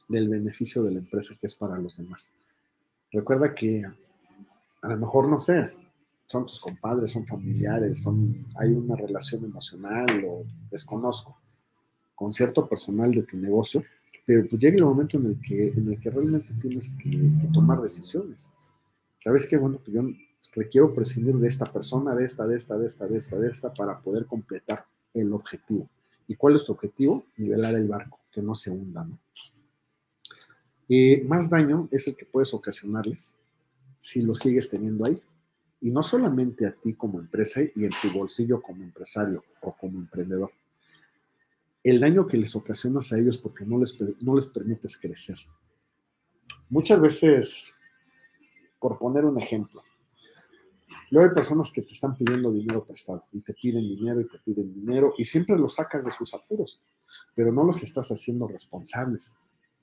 del 0.09 0.29
beneficio 0.29 0.83
de 0.83 0.93
la 0.93 0.99
empresa 0.99 1.35
que 1.41 1.47
es 1.47 1.55
para 1.55 1.79
los 1.79 1.97
demás. 1.97 2.35
Recuerda 3.11 3.55
que 3.55 3.85
a 3.85 4.89
lo 4.89 4.97
mejor 4.97 5.29
no 5.29 5.41
sé, 5.41 5.73
son 6.27 6.45
tus 6.45 6.61
compadres, 6.61 7.13
son 7.13 7.27
familiares, 7.27 8.03
son, 8.03 8.47
hay 8.57 8.73
una 8.73 8.97
relación 8.97 9.45
emocional 9.45 10.25
o 10.29 10.45
desconozco 10.71 11.39
con 12.15 12.33
cierto 12.33 12.69
personal 12.69 13.13
de 13.13 13.23
tu 13.23 13.37
negocio, 13.37 13.85
pero 14.27 14.47
pues 14.49 14.61
llega 14.61 14.77
el 14.77 14.85
momento 14.85 15.17
en 15.17 15.27
el 15.27 15.41
que, 15.41 15.69
en 15.69 15.89
el 15.89 16.01
que 16.01 16.11
realmente 16.11 16.53
tienes 16.61 16.99
que, 17.01 17.31
tomar 17.55 17.81
decisiones. 17.81 18.53
¿Sabes 19.19 19.47
qué? 19.47 19.57
Bueno, 19.57 19.79
pues 19.79 19.95
yo 19.95 20.03
requiero 20.53 20.93
prescindir 20.93 21.37
de 21.37 21.47
esta 21.47 21.65
persona, 21.65 22.15
de 22.15 22.25
esta, 22.25 22.45
de 22.45 22.57
esta, 22.57 22.77
de 22.77 22.89
esta, 22.89 23.07
de 23.07 23.19
esta, 23.19 23.39
de 23.39 23.49
esta, 23.49 23.73
para 23.73 24.01
poder 24.01 24.27
completar 24.27 24.85
el 25.15 25.33
objetivo. 25.33 25.89
¿Y 26.27 26.35
cuál 26.35 26.57
es 26.57 26.65
tu 26.65 26.73
objetivo? 26.73 27.25
Nivelar 27.37 27.77
el 27.77 27.87
barco, 27.87 28.19
que 28.33 28.43
no 28.43 28.57
se 28.57 28.71
hunda, 28.71 29.05
¿no? 29.05 29.19
más 31.25 31.51
daño 31.51 31.89
es 31.91 32.07
el 32.07 32.15
que 32.15 32.25
puedes 32.25 32.55
ocasionarles 32.55 33.41
si 33.99 34.23
lo 34.23 34.35
sigues 34.35 34.71
teniendo 34.71 35.05
ahí. 35.05 35.21
Y 35.81 35.91
no 35.91 36.03
solamente 36.03 36.67
a 36.67 36.73
ti 36.73 36.95
como 36.95 37.21
empresa 37.21 37.61
y 37.63 37.85
en 37.85 37.93
tu 38.03 38.13
bolsillo 38.13 38.61
como 38.61 38.83
empresario 38.83 39.45
o 39.61 39.77
como 39.77 39.99
emprendedor. 39.99 40.51
El 41.91 42.01
daño 42.01 42.27
que 42.27 42.37
les 42.37 42.57
ocasionas 42.57 43.13
a 43.13 43.19
ellos 43.19 43.39
porque 43.39 43.65
no 43.65 43.79
les, 43.79 43.97
no 44.21 44.35
les 44.35 44.49
permites 44.49 44.97
crecer. 44.97 45.37
Muchas 46.69 47.01
veces, 47.01 47.77
por 48.81 48.99
poner 48.99 49.25
un 49.25 49.39
ejemplo, 49.39 49.85
luego 51.11 51.29
hay 51.29 51.35
personas 51.35 51.71
que 51.71 51.83
te 51.83 51.93
están 51.93 52.17
pidiendo 52.17 52.53
dinero 52.53 52.85
prestado 52.85 53.25
y 53.33 53.41
te 53.41 53.55
piden 53.55 53.89
dinero 53.89 54.21
y 54.21 54.29
te 54.29 54.39
piden 54.39 54.75
dinero 54.75 55.15
y 55.17 55.25
siempre 55.25 55.57
los 55.57 55.77
sacas 55.77 56.05
de 56.05 56.11
sus 56.11 56.35
apuros, 56.35 56.83
pero 57.37 57.53
no 57.53 57.63
los 57.63 57.81
estás 57.85 58.11
haciendo 58.11 58.49
responsables. 58.49 59.37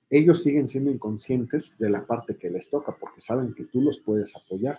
Ellos 0.09 0.43
siguen 0.43 0.67
siendo 0.67 0.91
inconscientes 0.91 1.77
de 1.77 1.89
la 1.89 2.05
parte 2.05 2.35
que 2.35 2.49
les 2.49 2.69
toca 2.69 2.95
porque 2.97 3.21
saben 3.21 3.53
que 3.53 3.63
tú 3.63 3.81
los 3.81 3.99
puedes 3.99 4.35
apoyar. 4.35 4.77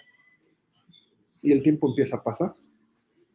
Y 1.41 1.53
el 1.53 1.63
tiempo 1.63 1.89
empieza 1.89 2.19
a 2.19 2.23
pasar 2.23 2.55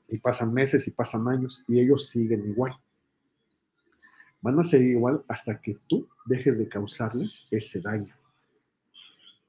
y 0.08 0.20
pasan 0.20 0.54
meses 0.54 0.88
y 0.88 0.92
pasan 0.92 1.28
años 1.28 1.66
y 1.68 1.80
ellos 1.80 2.08
siguen 2.08 2.46
igual. 2.46 2.80
Van 4.42 4.58
a 4.60 4.64
seguir 4.64 4.92
igual 4.92 5.24
hasta 5.28 5.60
que 5.60 5.78
tú 5.88 6.08
dejes 6.26 6.58
de 6.58 6.68
causarles 6.68 7.48
ese 7.52 7.82
daño. 7.82 8.16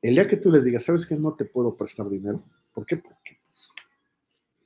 El 0.02 0.14
día 0.14 0.26
que 0.26 0.36
tú 0.36 0.50
les 0.50 0.64
digas, 0.64 0.84
¿sabes 0.84 1.06
que 1.06 1.14
no 1.14 1.34
te 1.34 1.44
puedo 1.44 1.76
prestar 1.76 2.08
dinero? 2.08 2.42
¿Por 2.72 2.86
qué? 2.86 2.96
Porque 2.96 3.38
pues, 3.46 3.68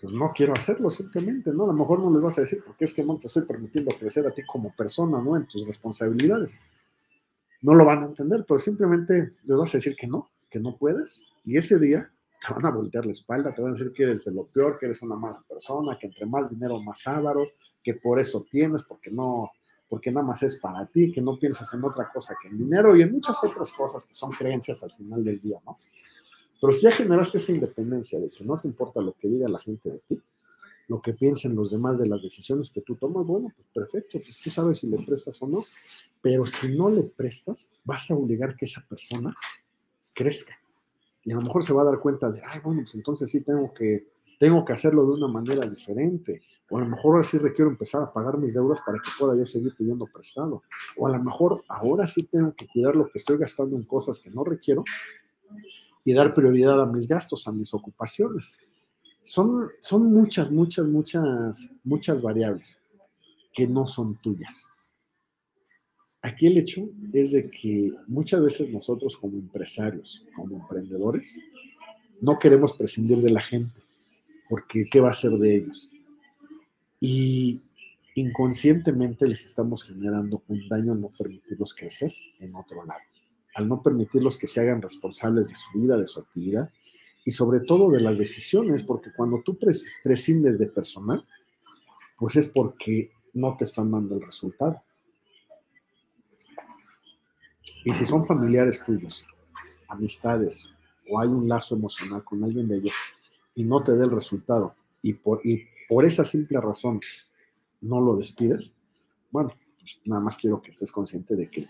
pues, 0.01 0.13
no 0.13 0.33
quiero 0.35 0.53
hacerlo 0.53 0.89
simplemente, 0.91 1.51
¿no? 1.53 1.65
A 1.65 1.69
lo 1.69 1.73
mejor 1.73 1.99
no 2.01 2.11
les 2.13 2.23
vas 2.23 2.39
a 2.39 2.43
decir, 2.43 2.63
porque 2.65 2.85
es 2.85 2.95
que 2.95 3.05
no 3.05 3.19
te 3.19 3.27
estoy 3.27 3.43
permitiendo 3.43 3.91
crecer 3.99 4.27
a 4.27 4.31
ti 4.31 4.43
como 4.47 4.75
persona, 4.75 5.21
¿no? 5.21 5.37
En 5.37 5.47
tus 5.47 5.67
responsabilidades. 5.67 6.61
No 7.63 7.75
lo 7.75 7.85
van 7.85 8.03
a 8.03 8.07
entender, 8.07 8.45
pero 8.47 8.59
simplemente 8.59 9.33
les 9.43 9.57
vas 9.57 9.75
a 9.75 9.79
decir 9.79 9.97
que 9.97 10.07
no, 10.07 10.31
que 10.49 10.61
no 10.61 10.77
puedes. 10.77 11.27
Y 11.45 11.57
ese 11.57 11.79
día 11.79 12.11
te 12.47 12.55
van 12.55 12.67
a 12.67 12.71
voltear 12.71 13.05
la 13.05 13.13
espalda, 13.13 13.55
te 13.55 13.61
van 13.61 13.71
a 13.71 13.75
decir 13.75 13.93
que 13.93 14.05
eres 14.05 14.25
de 14.25 14.33
lo 14.33 14.47
peor, 14.47 14.79
que 14.79 14.87
eres 14.87 15.03
una 15.03 15.17
mala 15.17 15.43
persona, 15.49 15.99
que 15.99 16.07
entre 16.07 16.27
más 16.27 16.51
dinero, 16.51 16.81
más 16.81 17.07
ávaro, 17.07 17.49
que 17.83 17.95
por 17.95 18.21
eso 18.21 18.47
tienes, 18.51 18.83
porque 18.85 19.11
no, 19.11 19.51
porque 19.89 20.11
nada 20.11 20.27
más 20.27 20.43
es 20.43 20.59
para 20.59 20.87
ti, 20.87 21.13
que 21.13 21.21
no 21.21 21.39
piensas 21.39 21.73
en 21.75 21.85
otra 21.85 22.11
cosa 22.13 22.35
que 22.41 22.49
en 22.49 22.59
dinero 22.59 22.97
y 22.97 23.03
en 23.03 23.13
muchas 23.13 23.43
otras 23.45 23.73
cosas 23.73 24.05
que 24.05 24.15
son 24.15 24.31
creencias 24.31 24.83
al 24.83 24.93
final 24.93 25.23
del 25.23 25.41
día, 25.41 25.59
¿no? 25.65 25.79
Pero 26.61 26.73
si 26.73 26.83
ya 26.83 26.93
generaste 26.93 27.39
esa 27.39 27.53
independencia 27.53 28.19
de 28.19 28.31
que 28.31 28.45
no 28.45 28.59
te 28.59 28.69
importa 28.69 29.01
lo 29.01 29.13
que 29.13 29.29
diga 29.29 29.49
la 29.49 29.59
gente 29.59 29.91
de 29.91 29.99
ti, 30.01 30.23
lo 30.89 31.01
que 31.01 31.15
piensen 31.15 31.55
los 31.55 31.71
demás 31.71 31.99
de 31.99 32.07
las 32.07 32.23
decisiones 32.23 32.71
que 32.71 32.81
tú 32.81 32.97
tomas, 32.97 33.27
bueno, 33.27 33.53
pues 33.55 33.69
perfecto, 33.73 34.19
pues 34.19 34.39
tú 34.39 34.51
sabes 34.51 34.79
si 34.79 34.87
le 34.89 34.99
prestas 35.05 35.41
o 35.43 35.47
no, 35.47 35.65
pero 36.21 36.45
si 36.47 36.69
no 36.75 36.89
le 36.89 37.03
prestas, 37.03 37.71
vas 37.85 38.11
a 38.11 38.15
obligar 38.15 38.57
que 38.57 38.65
esa 38.67 38.85
persona 38.89 39.35
crezca. 40.13 40.59
Y 41.25 41.33
a 41.33 41.37
lo 41.37 41.43
mejor 41.43 41.65
se 41.65 41.73
va 41.73 41.83
a 41.83 41.87
dar 41.87 41.99
cuenta 42.01 42.31
de, 42.31 42.43
ay, 42.47 42.61
bueno, 42.63 42.83
pues 42.83 42.95
entonces 42.95 43.31
sí 43.31 43.43
tengo 43.43 43.73
que, 43.73 44.09
tengo 44.39 44.65
que 44.65 44.73
hacerlo 44.75 45.07
de 45.07 45.13
una 45.13 45.29
manera 45.29 45.67
diferente 45.67 46.43
o 46.71 46.79
a 46.79 46.81
lo 46.81 46.87
mejor 46.87 47.17
ahora 47.17 47.25
sí 47.25 47.39
requiero 47.39 47.71
empezar 47.71 48.03
a 48.03 48.13
pagar 48.13 48.39
mis 48.39 48.55
deudas 48.55 48.81
para 48.85 48.99
que 48.99 49.11
pueda 49.19 49.37
yo 49.37 49.45
seguir 49.45 49.75
pidiendo 49.77 50.07
prestado. 50.07 50.63
O 50.97 51.07
a 51.07 51.11
lo 51.11 51.23
mejor 51.23 51.63
ahora 51.69 52.07
sí 52.07 52.25
tengo 52.25 52.55
que 52.55 52.67
cuidar 52.67 52.97
lo 52.97 53.05
que 53.05 53.19
estoy 53.19 53.37
gastando 53.37 53.77
en 53.77 53.85
cosas 53.85 54.21
que 54.21 54.31
no 54.31 54.45
requiero 54.45 54.83
y 56.05 56.13
dar 56.15 56.35
prioridad 56.35 56.81
a 56.81 56.87
mis 56.87 57.07
gastos, 57.07 57.47
a 57.47 57.53
mis 57.53 57.73
ocupaciones. 57.75 58.59
Son, 59.23 59.71
son 59.81 60.13
muchas, 60.13 60.51
muchas, 60.51 60.87
muchas, 60.87 61.75
muchas 61.83 62.23
variables 62.23 62.81
que 63.53 63.67
no 63.67 63.87
son 63.87 64.17
tuyas. 64.21 64.71
Aquí 66.23 66.47
el 66.47 66.57
hecho 66.57 66.89
es 67.13 67.33
de 67.33 67.51
que 67.51 67.93
muchas 68.07 68.41
veces 68.43 68.71
nosotros 68.71 69.17
como 69.17 69.37
empresarios, 69.37 70.27
como 70.35 70.57
emprendedores, 70.57 71.39
no 72.23 72.39
queremos 72.39 72.73
prescindir 72.73 73.19
de 73.19 73.31
la 73.31 73.43
gente, 73.43 73.83
porque 74.49 74.87
¿qué 74.91 75.01
va 75.01 75.11
a 75.11 75.15
ser 75.15 75.33
de 75.33 75.57
ellos? 75.57 75.91
Y 77.07 77.61
inconscientemente 78.15 79.27
les 79.27 79.45
estamos 79.45 79.85
generando 79.85 80.43
un 80.49 80.67
daño 80.71 80.95
al 80.95 81.03
no 81.03 81.11
permitirlos 81.11 81.75
crecer 81.75 82.15
en 82.41 82.57
otro 82.57 82.83
lado, 82.83 83.03
al 83.55 83.69
no 83.69 83.83
permitirlos 83.83 84.39
que 84.39 84.47
se 84.47 84.63
hagan 84.63 84.81
responsables 84.81 85.51
de 85.51 85.55
su 85.55 85.79
vida, 85.79 85.99
de 85.99 86.07
su 86.07 86.21
actividad 86.21 86.71
y 87.23 87.31
sobre 87.31 87.61
todo 87.61 87.91
de 87.91 88.01
las 88.01 88.17
decisiones, 88.17 88.85
porque 88.85 89.13
cuando 89.15 89.43
tú 89.43 89.59
prescindes 90.03 90.59
de 90.59 90.67
personal, 90.69 91.27
pues 92.17 92.37
es 92.37 92.49
porque 92.49 93.13
no 93.35 93.55
te 93.55 93.65
están 93.65 93.91
dando 93.91 94.15
el 94.15 94.23
resultado. 94.23 94.83
Y 97.85 97.93
si 97.93 98.07
son 98.07 98.25
familiares 98.25 98.83
tuyos, 98.83 99.27
amistades, 99.89 100.73
o 101.11 101.21
hay 101.21 101.29
un 101.29 101.47
lazo 101.47 101.75
emocional 101.75 102.25
con 102.25 102.43
alguien 102.43 102.67
de 102.67 102.79
ellos 102.79 102.95
y 103.55 103.65
no 103.65 103.83
te 103.83 103.93
dé 103.93 104.05
el 104.05 104.11
resultado, 104.11 104.75
y 105.03 105.13
por, 105.13 105.43
por 105.89 106.05
esa 106.05 106.25
simple 106.25 106.61
razón 106.61 107.01
no 107.81 108.01
lo 108.01 108.17
despides, 108.17 108.79
bueno, 109.31 109.51
pues 109.79 110.01
nada 110.05 110.21
más 110.21 110.37
quiero 110.37 110.61
que 110.63 110.71
estés 110.71 110.91
consciente 110.91 111.37
de 111.37 111.51
que 111.51 111.67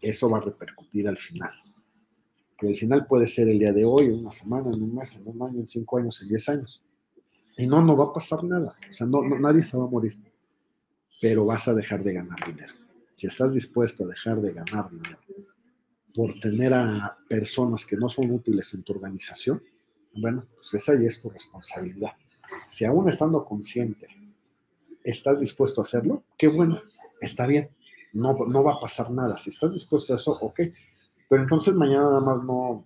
eso 0.00 0.30
va 0.30 0.38
a 0.38 0.42
repercutir 0.42 1.08
al 1.08 1.18
final. 1.18 1.52
Que 2.56 2.68
el 2.68 2.76
final 2.76 3.06
puede 3.06 3.26
ser 3.26 3.48
el 3.48 3.58
día 3.58 3.72
de 3.72 3.84
hoy, 3.84 4.06
en 4.06 4.20
una 4.20 4.30
semana, 4.30 4.70
en 4.72 4.82
un 4.82 4.94
mes, 4.94 5.16
en 5.16 5.26
un 5.26 5.42
año, 5.42 5.60
en 5.60 5.66
cinco 5.66 5.98
años, 5.98 6.20
en 6.22 6.28
diez 6.28 6.48
años. 6.48 6.84
Y 7.56 7.66
no, 7.66 7.82
no 7.82 7.96
va 7.96 8.04
a 8.04 8.12
pasar 8.12 8.44
nada. 8.44 8.74
O 8.88 8.92
sea, 8.92 9.06
no, 9.06 9.22
nadie 9.22 9.62
se 9.62 9.76
va 9.76 9.84
a 9.84 9.88
morir. 9.88 10.16
Pero 11.20 11.44
vas 11.44 11.68
a 11.68 11.74
dejar 11.74 12.02
de 12.02 12.14
ganar 12.14 12.38
dinero. 12.46 12.72
Si 13.12 13.26
estás 13.26 13.54
dispuesto 13.54 14.04
a 14.04 14.08
dejar 14.08 14.40
de 14.40 14.52
ganar 14.52 14.90
dinero 14.90 15.18
por 16.14 16.38
tener 16.38 16.72
a 16.74 17.16
personas 17.28 17.84
que 17.84 17.96
no 17.96 18.08
son 18.08 18.30
útiles 18.30 18.72
en 18.74 18.82
tu 18.82 18.92
organización, 18.92 19.60
bueno, 20.16 20.46
pues 20.54 20.74
esa 20.74 20.94
ya 20.94 21.08
es 21.08 21.20
tu 21.20 21.28
responsabilidad. 21.28 22.12
Si 22.70 22.84
aún 22.84 23.08
estando 23.08 23.44
consciente 23.44 24.08
estás 25.02 25.40
dispuesto 25.40 25.80
a 25.80 25.84
hacerlo, 25.84 26.24
qué 26.38 26.48
bueno, 26.48 26.80
está 27.20 27.46
bien, 27.46 27.70
no, 28.12 28.32
no 28.46 28.62
va 28.62 28.74
a 28.74 28.80
pasar 28.80 29.10
nada. 29.10 29.36
Si 29.36 29.50
estás 29.50 29.72
dispuesto 29.72 30.14
a 30.14 30.16
eso, 30.16 30.32
ok. 30.32 30.60
Pero 31.28 31.42
entonces 31.42 31.74
mañana 31.74 32.04
nada 32.04 32.20
más 32.20 32.42
no, 32.42 32.84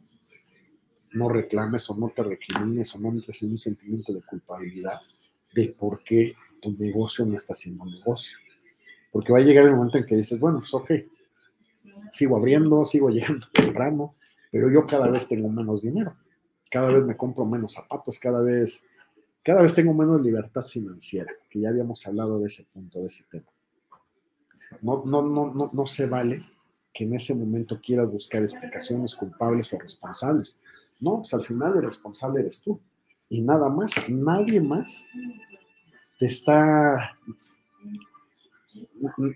no 1.13 1.29
reclames 1.29 1.89
o 1.91 1.97
no 1.97 2.11
te 2.11 2.23
recrimines 2.23 2.95
o 2.95 3.01
no 3.01 3.09
entres 3.09 3.43
en 3.43 3.53
un 3.53 3.59
sentimiento 3.59 4.13
de 4.13 4.23
culpabilidad 4.23 5.01
de 5.55 5.75
por 5.79 6.03
qué 6.03 6.35
tu 6.61 6.73
negocio 6.73 7.25
no 7.25 7.37
está 7.37 7.55
siendo 7.55 7.85
negocio. 7.85 8.37
Porque 9.11 9.33
va 9.33 9.39
a 9.39 9.43
llegar 9.43 9.65
el 9.65 9.75
momento 9.75 9.99
en 9.99 10.05
que 10.05 10.17
dices, 10.17 10.39
bueno, 10.39 10.59
pues 10.59 10.75
ok, 10.75 10.91
sigo 12.11 12.37
abriendo, 12.37 12.85
sigo 12.85 13.09
llegando 13.11 13.47
temprano, 13.53 14.15
pero 14.51 14.71
yo 14.71 14.87
cada 14.87 15.09
vez 15.09 15.29
tengo 15.29 15.49
menos 15.49 15.83
dinero, 15.83 16.17
cada 16.71 16.89
vez 16.91 17.05
me 17.05 17.17
compro 17.17 17.45
menos 17.45 17.75
zapatos, 17.75 18.19
cada 18.19 18.41
vez 18.41 18.85
cada 19.43 19.63
vez 19.63 19.75
tengo 19.75 19.95
menos 19.95 20.21
libertad 20.21 20.63
financiera, 20.63 21.33
que 21.49 21.61
ya 21.61 21.71
habíamos 21.71 22.07
hablado 22.07 22.39
de 22.39 22.47
ese 22.49 22.65
punto, 22.65 23.01
de 23.01 23.07
ese 23.07 23.25
tema. 23.31 23.47
No, 24.83 25.05
no, 25.05 25.23
no, 25.23 25.55
no, 25.55 25.71
no 25.73 25.87
se 25.87 26.07
vale 26.07 26.45
que 26.93 27.05
en 27.05 27.15
ese 27.15 27.35
momento 27.35 27.81
quieras 27.81 28.11
buscar 28.11 28.43
explicaciones 28.43 29.15
culpables 29.15 29.73
o 29.73 29.79
responsables. 29.79 30.61
No, 31.01 31.19
pues 31.19 31.33
al 31.33 31.45
final 31.45 31.77
el 31.77 31.85
responsable 31.85 32.41
eres 32.41 32.63
tú. 32.63 32.81
Y 33.31 33.43
nada 33.43 33.69
más, 33.69 33.93
nadie 34.09 34.61
más 34.61 35.07
te 36.19 36.27
está, 36.27 37.17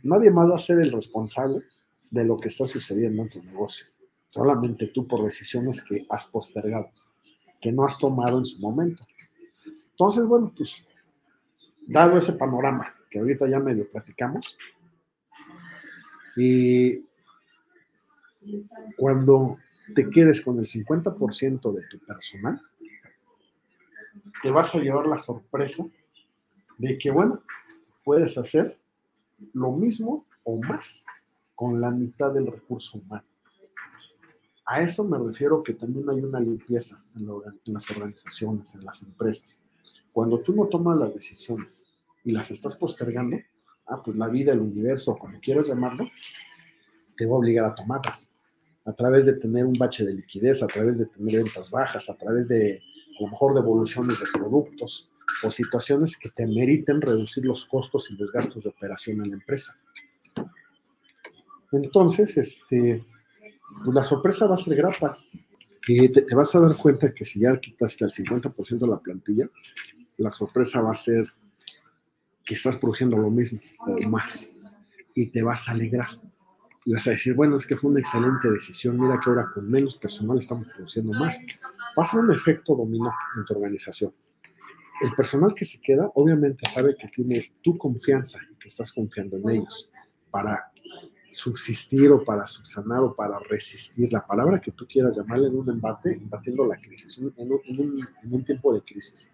nadie 0.03 0.30
más 0.30 0.50
va 0.50 0.55
a 0.57 0.59
ser 0.59 0.80
el 0.80 0.92
responsable 0.92 1.62
de 2.11 2.24
lo 2.24 2.36
que 2.36 2.48
está 2.48 2.66
sucediendo 2.66 3.22
en 3.22 3.28
tu 3.28 3.42
negocio. 3.42 3.86
Solamente 4.28 4.88
tú 4.88 5.07
por 5.07 5.24
decisiones 5.24 5.84
que 5.84 6.07
has 6.09 6.26
postergado, 6.26 6.90
que 7.61 7.70
no 7.70 7.84
has 7.84 7.98
tomado 7.98 8.38
en 8.38 8.44
su 8.44 8.61
momento. 8.61 9.07
Entonces, 10.03 10.26
bueno, 10.26 10.53
pues, 10.57 10.84
dado 11.86 12.18
ese 12.18 12.32
panorama 12.32 12.92
que 13.09 13.20
ahorita 13.20 13.48
ya 13.48 13.61
medio 13.61 13.88
platicamos, 13.88 14.59
y 16.34 17.05
cuando 18.96 19.59
te 19.94 20.11
quedes 20.11 20.42
con 20.42 20.59
el 20.59 20.64
50% 20.64 21.72
de 21.72 21.86
tu 21.86 22.00
personal, 22.00 22.61
te 24.42 24.50
vas 24.50 24.74
a 24.74 24.80
llevar 24.80 25.07
la 25.07 25.18
sorpresa 25.18 25.84
de 26.78 26.98
que, 26.98 27.12
bueno, 27.12 27.40
puedes 28.03 28.36
hacer 28.36 28.76
lo 29.53 29.70
mismo 29.70 30.26
o 30.42 30.61
más 30.61 31.05
con 31.55 31.80
la 31.80 31.92
mitad 31.92 32.32
del 32.32 32.48
recurso 32.48 32.98
humano. 32.98 33.24
A 34.66 34.82
eso 34.82 35.05
me 35.05 35.16
refiero 35.16 35.62
que 35.62 35.74
también 35.74 36.11
hay 36.11 36.18
una 36.18 36.40
limpieza 36.40 37.00
en, 37.14 37.28
las 37.72 37.88
organizaciones, 37.92 38.74
en 38.74 38.84
las 38.84 39.05
empresas. 39.05 39.62
Cuando 40.12 40.40
tú 40.40 40.54
no 40.54 40.66
tomas 40.66 40.98
las 40.98 41.14
decisiones 41.14 41.86
y 42.24 42.32
las 42.32 42.50
estás 42.50 42.76
postergando, 42.76 43.38
ah, 43.86 44.02
pues 44.02 44.16
la 44.16 44.28
vida, 44.28 44.52
el 44.52 44.60
universo, 44.60 45.16
como 45.16 45.40
quieras 45.40 45.68
llamarlo, 45.68 46.08
te 47.16 47.26
va 47.26 47.34
a 47.34 47.38
obligar 47.38 47.64
a 47.64 47.74
tomarlas. 47.74 48.32
A 48.84 48.92
través 48.92 49.26
de 49.26 49.34
tener 49.34 49.64
un 49.64 49.74
bache 49.74 50.04
de 50.04 50.12
liquidez, 50.12 50.62
a 50.62 50.66
través 50.66 50.98
de 50.98 51.06
tener 51.06 51.36
ventas 51.36 51.70
bajas, 51.70 52.10
a 52.10 52.16
través 52.16 52.48
de, 52.48 52.82
a 53.18 53.22
lo 53.22 53.28
mejor, 53.28 53.54
devoluciones 53.54 54.18
de 54.18 54.26
productos 54.32 55.10
o 55.44 55.50
situaciones 55.50 56.18
que 56.18 56.28
te 56.30 56.46
meriten 56.46 57.00
reducir 57.00 57.46
los 57.46 57.64
costos 57.64 58.10
y 58.10 58.16
los 58.16 58.30
gastos 58.32 58.64
de 58.64 58.70
operación 58.70 59.22
en 59.22 59.30
la 59.30 59.36
empresa. 59.36 59.80
Entonces, 61.70 62.36
este, 62.36 63.04
pues 63.84 63.94
la 63.94 64.02
sorpresa 64.02 64.46
va 64.46 64.54
a 64.54 64.58
ser 64.58 64.76
grata. 64.76 65.16
Y 65.88 66.08
te, 66.10 66.22
te, 66.22 66.34
vas 66.34 66.54
a 66.54 66.60
dar 66.60 66.76
cuenta 66.76 67.12
que 67.12 67.24
si 67.24 67.40
ya 67.40 67.58
quitaste 67.58 68.04
el 68.04 68.10
50% 68.10 68.78
de 68.78 68.86
la 68.86 68.98
plantilla, 68.98 69.48
la 70.22 70.30
sorpresa 70.30 70.80
va 70.80 70.92
a 70.92 70.94
ser 70.94 71.32
que 72.44 72.54
estás 72.54 72.76
produciendo 72.76 73.16
lo 73.16 73.30
mismo 73.30 73.60
o 73.78 74.08
más. 74.08 74.56
y 75.14 75.26
te 75.26 75.42
vas 75.42 75.68
a 75.68 75.72
alegrar. 75.72 76.08
Y 76.84 76.92
vas 76.92 77.06
a 77.06 77.10
decir, 77.10 77.34
bueno, 77.34 77.56
es 77.56 77.66
que 77.66 77.76
fue 77.76 77.90
una 77.90 78.00
excelente 78.00 78.50
decisión, 78.50 78.98
mira 78.98 79.20
que 79.22 79.28
ahora 79.28 79.46
con 79.52 79.70
menos 79.70 79.96
personal 79.98 80.38
estamos 80.38 80.66
produciendo 80.68 81.12
más. 81.12 81.38
Pasa 81.94 82.18
un 82.18 82.32
efecto 82.32 82.74
dominó 82.74 83.12
en 83.36 83.44
tu 83.44 83.54
organización. 83.54 84.12
El 85.00 85.14
personal 85.14 85.52
que 85.54 85.64
se 85.64 85.80
queda, 85.80 86.10
obviamente, 86.14 86.68
sabe 86.70 86.96
que 86.98 87.08
tiene 87.08 87.52
tu 87.60 87.76
confianza 87.76 88.38
y 88.50 88.56
que 88.56 88.68
estás 88.68 88.90
confiando 88.92 89.36
en 89.36 89.50
ellos 89.50 89.90
para 90.30 90.72
subsistir 91.30 92.10
o 92.10 92.24
para 92.24 92.46
subsanar 92.46 93.00
o 93.00 93.14
para 93.14 93.38
resistir, 93.38 94.12
la 94.12 94.26
palabra 94.26 94.60
que 94.60 94.72
tú 94.72 94.86
quieras 94.86 95.16
llamarle 95.16 95.48
en 95.48 95.56
un 95.56 95.68
embate, 95.68 96.14
embatiendo 96.14 96.66
la 96.66 96.76
crisis, 96.76 97.18
en 97.18 98.34
un 98.34 98.44
tiempo 98.44 98.72
de 98.72 98.82
crisis. 98.82 99.32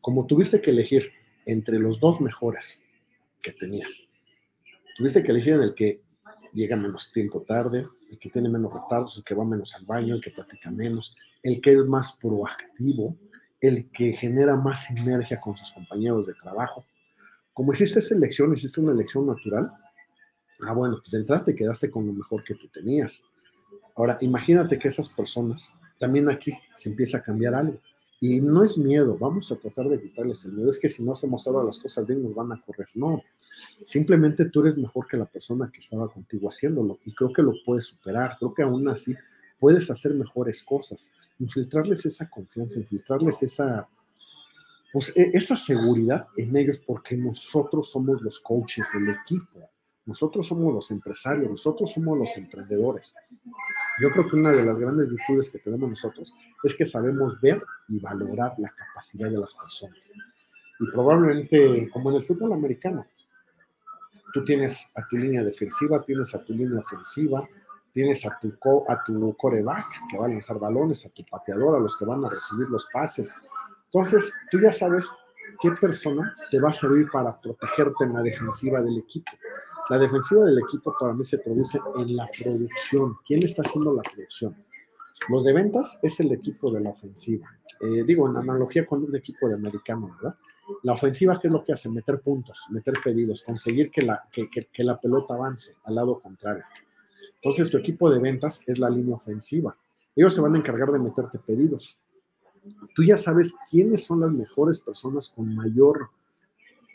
Como 0.00 0.26
tuviste 0.26 0.60
que 0.60 0.70
elegir 0.70 1.10
entre 1.46 1.78
los 1.78 2.00
dos 2.00 2.20
mejores 2.20 2.84
que 3.42 3.52
tenías, 3.52 4.08
tuviste 4.96 5.22
que 5.22 5.32
elegir 5.32 5.54
en 5.54 5.62
el 5.62 5.74
que 5.74 5.98
llega 6.52 6.76
menos 6.76 7.12
tiempo 7.12 7.42
tarde, 7.42 7.86
el 8.10 8.18
que 8.18 8.30
tiene 8.30 8.48
menos 8.48 8.72
retardos, 8.72 9.16
el 9.18 9.24
que 9.24 9.34
va 9.34 9.44
menos 9.44 9.74
al 9.74 9.84
baño, 9.84 10.14
el 10.14 10.20
que 10.20 10.30
platica 10.30 10.70
menos, 10.70 11.16
el 11.42 11.60
que 11.60 11.72
es 11.72 11.84
más 11.84 12.18
proactivo, 12.18 13.16
el 13.60 13.90
que 13.90 14.12
genera 14.12 14.56
más 14.56 14.84
sinergia 14.84 15.40
con 15.40 15.56
sus 15.56 15.72
compañeros 15.72 16.26
de 16.26 16.34
trabajo. 16.34 16.84
Como 17.52 17.72
hiciste 17.72 17.98
esa 17.98 18.14
elección, 18.14 18.52
hiciste 18.52 18.80
una 18.80 18.92
elección 18.92 19.26
natural, 19.26 19.72
ah, 20.62 20.72
bueno, 20.72 20.98
pues 20.98 21.10
de 21.10 21.18
entrada 21.18 21.44
te 21.44 21.54
quedaste 21.54 21.90
con 21.90 22.06
lo 22.06 22.12
mejor 22.12 22.44
que 22.44 22.54
tú 22.54 22.68
tenías. 22.68 23.24
Ahora, 23.96 24.16
imagínate 24.20 24.78
que 24.78 24.88
esas 24.88 25.08
personas, 25.08 25.74
también 25.98 26.30
aquí 26.30 26.52
se 26.76 26.88
empieza 26.88 27.18
a 27.18 27.22
cambiar 27.22 27.54
algo. 27.54 27.80
Y 28.20 28.40
no 28.40 28.64
es 28.64 28.76
miedo, 28.76 29.16
vamos 29.16 29.52
a 29.52 29.56
tratar 29.56 29.88
de 29.88 30.00
quitarles 30.00 30.44
el 30.44 30.52
miedo. 30.52 30.70
Es 30.70 30.78
que 30.78 30.88
si 30.88 31.04
no 31.04 31.12
hacemos 31.12 31.46
ahora 31.46 31.64
las 31.64 31.78
cosas 31.78 32.06
bien, 32.06 32.22
nos 32.22 32.34
van 32.34 32.52
a 32.52 32.60
correr. 32.60 32.88
No, 32.94 33.22
simplemente 33.84 34.46
tú 34.46 34.60
eres 34.60 34.76
mejor 34.76 35.06
que 35.06 35.16
la 35.16 35.26
persona 35.26 35.70
que 35.72 35.78
estaba 35.78 36.08
contigo 36.08 36.48
haciéndolo 36.48 36.98
y 37.04 37.12
creo 37.12 37.32
que 37.32 37.42
lo 37.42 37.52
puedes 37.64 37.84
superar. 37.84 38.36
Creo 38.38 38.52
que 38.52 38.62
aún 38.62 38.88
así 38.88 39.14
puedes 39.58 39.90
hacer 39.90 40.14
mejores 40.14 40.62
cosas. 40.62 41.12
Infiltrarles 41.38 42.04
esa 42.06 42.28
confianza, 42.28 42.80
infiltrarles 42.80 43.42
esa, 43.44 43.88
pues, 44.92 45.16
e, 45.16 45.30
esa 45.34 45.56
seguridad 45.56 46.26
en 46.36 46.56
ellos 46.56 46.80
porque 46.84 47.16
nosotros 47.16 47.90
somos 47.90 48.20
los 48.20 48.40
coaches 48.40 48.86
del 48.94 49.10
equipo. 49.10 49.70
Nosotros 50.06 50.46
somos 50.46 50.72
los 50.72 50.90
empresarios, 50.90 51.50
nosotros 51.50 51.92
somos 51.92 52.18
los 52.18 52.36
emprendedores. 52.36 53.14
Yo 54.00 54.10
creo 54.10 54.28
que 54.28 54.36
una 54.36 54.52
de 54.52 54.64
las 54.64 54.78
grandes 54.78 55.08
virtudes 55.08 55.50
que 55.50 55.58
tenemos 55.58 55.90
nosotros 55.90 56.34
es 56.62 56.74
que 56.76 56.84
sabemos 56.84 57.40
ver 57.40 57.62
y 57.88 57.98
valorar 57.98 58.52
la 58.58 58.70
capacidad 58.70 59.30
de 59.30 59.38
las 59.38 59.54
personas. 59.54 60.12
Y 60.80 60.86
probablemente, 60.90 61.88
como 61.92 62.10
en 62.10 62.16
el 62.16 62.22
fútbol 62.22 62.52
americano, 62.52 63.06
tú 64.32 64.44
tienes 64.44 64.92
a 64.94 65.06
tu 65.08 65.16
línea 65.16 65.42
defensiva, 65.42 66.02
tienes 66.02 66.34
a 66.34 66.44
tu 66.44 66.52
línea 66.52 66.78
ofensiva, 66.78 67.48
tienes 67.92 68.24
a 68.26 68.38
tu, 68.38 68.54
a 68.88 69.02
tu 69.02 69.36
coreback 69.36 70.08
que 70.10 70.18
va 70.18 70.26
a 70.26 70.28
lanzar 70.28 70.58
balones, 70.58 71.04
a 71.06 71.10
tu 71.10 71.24
pateador, 71.24 71.76
a 71.76 71.80
los 71.80 71.96
que 71.96 72.04
van 72.04 72.24
a 72.24 72.30
recibir 72.30 72.68
los 72.68 72.86
pases. 72.92 73.34
Entonces, 73.86 74.32
tú 74.50 74.60
ya 74.60 74.72
sabes 74.72 75.10
qué 75.60 75.72
persona 75.72 76.34
te 76.50 76.60
va 76.60 76.70
a 76.70 76.72
servir 76.72 77.10
para 77.10 77.40
protegerte 77.40 78.04
en 78.04 78.12
la 78.12 78.22
defensiva 78.22 78.80
del 78.80 78.98
equipo. 78.98 79.32
La 79.88 79.98
defensiva 79.98 80.44
del 80.44 80.58
equipo 80.58 80.94
para 80.98 81.14
mí 81.14 81.24
se 81.24 81.38
produce 81.38 81.78
en 81.96 82.14
la 82.14 82.28
producción. 82.38 83.16
¿Quién 83.24 83.42
está 83.42 83.62
haciendo 83.62 83.94
la 83.94 84.02
producción? 84.02 84.54
Los 85.30 85.44
de 85.44 85.54
ventas 85.54 85.98
es 86.02 86.20
el 86.20 86.30
equipo 86.32 86.70
de 86.70 86.80
la 86.80 86.90
ofensiva. 86.90 87.48
Eh, 87.80 88.04
digo, 88.04 88.28
en 88.28 88.36
analogía 88.36 88.84
con 88.84 89.02
un 89.02 89.16
equipo 89.16 89.48
de 89.48 89.54
americano, 89.54 90.14
¿verdad? 90.14 90.36
La 90.82 90.92
ofensiva, 90.92 91.40
¿qué 91.40 91.48
es 91.48 91.52
lo 91.52 91.64
que 91.64 91.72
hace? 91.72 91.88
Meter 91.88 92.20
puntos, 92.20 92.66
meter 92.70 92.94
pedidos, 93.02 93.42
conseguir 93.42 93.90
que 93.90 94.02
la, 94.02 94.22
que, 94.30 94.50
que 94.50 94.84
la 94.84 95.00
pelota 95.00 95.34
avance 95.34 95.76
al 95.84 95.94
lado 95.94 96.20
contrario. 96.20 96.64
Entonces, 97.36 97.70
tu 97.70 97.78
equipo 97.78 98.10
de 98.10 98.18
ventas 98.18 98.68
es 98.68 98.78
la 98.78 98.90
línea 98.90 99.16
ofensiva. 99.16 99.74
Ellos 100.14 100.34
se 100.34 100.42
van 100.42 100.54
a 100.54 100.58
encargar 100.58 100.92
de 100.92 100.98
meterte 100.98 101.38
pedidos. 101.38 101.96
Tú 102.94 103.04
ya 103.04 103.16
sabes 103.16 103.54
quiénes 103.70 104.04
son 104.04 104.20
las 104.20 104.32
mejores 104.32 104.80
personas 104.80 105.32
con 105.34 105.54
mayor, 105.54 106.10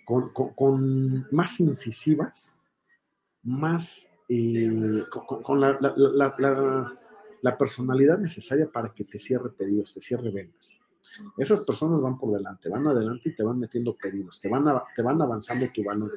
con, 0.06 0.30
con 0.30 1.26
más 1.32 1.60
incisivas 1.60 2.56
más 3.44 4.14
eh, 4.30 5.04
con, 5.44 5.60
la, 5.60 5.78
personalidad 7.58 8.18
necesaria 8.20 8.70
para 8.72 8.94
que 8.94 9.04
te 9.04 9.20
cierre 9.20 9.50
pedidos, 9.50 9.94
te 9.94 10.02
cierre 10.02 10.32
ventas. 10.32 10.80
Esas 11.38 11.62
personas 11.62 12.02
van 12.02 12.18
por 12.18 12.34
delante, 12.34 12.70
van 12.70 12.88
adelante 12.88 13.30
y 13.30 13.36
te 13.36 13.44
van 13.44 13.60
metiendo 13.60 13.96
pedidos, 13.96 14.40
te 14.42 14.50
van, 14.50 14.64
te 14.96 15.02
van 15.02 15.22
avanzando 15.22 15.70
tu 15.72 15.84
valor. 15.84 16.12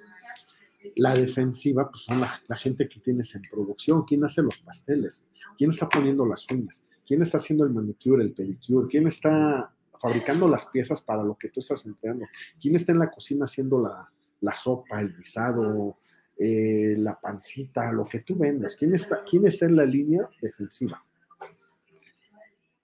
La 0.94 1.14
defensiva, 1.14 1.90
pues 1.90 2.04
son 2.04 2.20
la, 2.20 2.56
gente 2.56 2.88
que 2.88 3.00
tienes 3.00 3.34
en 3.34 3.42
producción, 3.50 4.04
quién 4.04 4.24
hace 4.24 4.40
los 4.40 4.58
pasteles, 4.58 5.26
quién 5.58 5.70
está 5.70 5.88
poniendo 5.88 6.24
las 6.24 6.48
uñas, 6.50 6.88
quién 7.06 7.22
está 7.22 7.38
haciendo 7.38 7.64
el 7.64 7.70
manicure, 7.70 8.22
el 8.22 8.32
pedicure, 8.32 8.88
quién 8.88 9.06
está 9.08 9.74
fabricando 10.00 10.48
las 10.48 10.66
piezas 10.66 11.00
para 11.02 11.24
lo 11.24 11.36
que 11.36 11.48
tú 11.48 11.60
estás 11.60 11.84
empleando, 11.86 12.24
quién 12.60 12.76
está 12.76 12.92
en 12.92 13.00
la 13.00 13.10
cocina 13.10 13.44
haciendo 13.44 13.80
la, 13.80 14.10
la 14.40 14.54
sopa, 14.54 15.00
el 15.00 15.16
guisado, 15.16 15.98
eh, 16.38 16.94
la 16.98 17.18
pancita, 17.18 17.90
lo 17.92 18.04
que 18.04 18.20
tú 18.20 18.36
vendas. 18.36 18.76
¿Quién 18.76 18.94
está, 18.94 19.22
¿Quién 19.24 19.46
está 19.46 19.66
en 19.66 19.76
la 19.76 19.86
línea 19.86 20.28
defensiva? 20.40 21.02